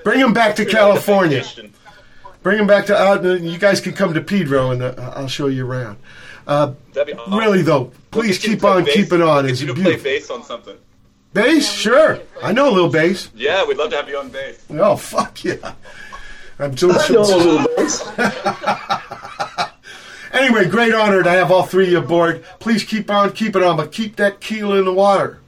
Bring 0.03 0.19
him 0.19 0.33
back 0.33 0.55
to 0.57 0.65
California. 0.65 1.43
Bring 2.43 2.59
him 2.59 2.67
back 2.67 2.85
to 2.87 2.95
out. 2.95 3.25
and 3.25 3.43
You 3.49 3.57
guys 3.57 3.81
can 3.81 3.93
come 3.93 4.13
to 4.13 4.21
Pedro, 4.21 4.69
and 4.69 4.83
uh, 4.83 5.13
I'll 5.15 5.27
show 5.27 5.47
you 5.47 5.65
around. 5.65 5.97
Uh, 6.45 6.73
That'd 6.93 7.15
be 7.15 7.19
awesome. 7.19 7.39
really 7.39 7.63
though, 7.63 7.85
please 8.11 8.13
We'll 8.13 8.23
get 8.23 8.43
you 8.43 8.49
keep 8.57 8.63
on 8.65 8.83
bass. 8.83 8.93
keeping 8.93 9.21
on. 9.23 9.45
We'll 9.45 9.51
It's 9.51 9.61
get 9.61 9.67
you 9.69 9.73
to 9.73 9.81
play 9.81 9.83
beautiful. 9.95 10.03
bass 10.03 10.29
on 10.29 10.43
something. 10.43 10.77
Bass, 11.35 11.69
sure. 11.69 12.19
I 12.41 12.53
know 12.53 12.69
a 12.69 12.71
little 12.71 12.89
bass. 12.89 13.29
Yeah, 13.35 13.65
we'd 13.65 13.75
love 13.75 13.89
to 13.89 13.97
have 13.97 14.07
you 14.07 14.17
on 14.17 14.29
bass. 14.29 14.63
Oh 14.69 14.95
fuck 14.95 15.43
yeah! 15.43 15.73
I'm 16.57 16.77
so. 16.77 16.91
I 16.91 17.09
know 17.09 17.21
a 17.21 17.37
little 17.37 17.75
bass. 17.75 18.07
Anyway, 20.35 20.67
great 20.67 20.93
honor 20.93 21.23
to 21.23 21.29
have 21.29 21.49
all 21.49 21.63
three 21.63 21.85
of 21.85 21.91
you 21.91 21.97
aboard. 21.99 22.43
Please 22.59 22.83
keep 22.83 23.09
on 23.09 23.31
keep 23.31 23.55
it 23.55 23.63
on, 23.63 23.77
but 23.77 23.93
keep 23.93 24.17
that 24.17 24.41
keel 24.41 24.73
in 24.73 24.83
the 24.83 24.91
water. 24.91 25.39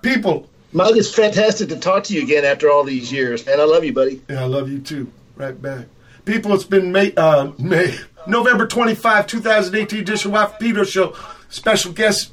People, 0.00 0.48
Mike, 0.72 0.94
it's 0.94 1.12
fantastic 1.12 1.68
to 1.70 1.76
talk 1.76 2.04
to 2.04 2.14
you 2.14 2.22
again 2.22 2.44
after 2.44 2.70
all 2.70 2.84
these 2.84 3.10
years, 3.10 3.44
man. 3.44 3.58
I 3.58 3.64
love 3.64 3.82
you, 3.84 3.92
buddy. 3.92 4.22
Yeah, 4.30 4.42
I 4.42 4.46
love 4.46 4.70
you 4.70 4.78
too. 4.78 5.10
Right 5.34 5.60
back. 5.60 5.86
People, 6.24 6.54
it's 6.54 6.62
been 6.62 6.92
May, 6.92 7.12
uh, 7.16 7.50
May 7.58 7.98
November 8.28 8.68
25, 8.68 9.26
2018 9.26 9.98
edition 9.98 10.30
Watt 10.30 10.60
Pedro 10.60 10.84
Show. 10.84 11.16
Special 11.48 11.92
guest, 11.92 12.32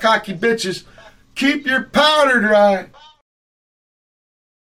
Cocky 0.00 0.34
Bitches. 0.34 0.82
Keep 1.38 1.66
your 1.66 1.84
powder 1.84 2.40
dry. 2.40 2.86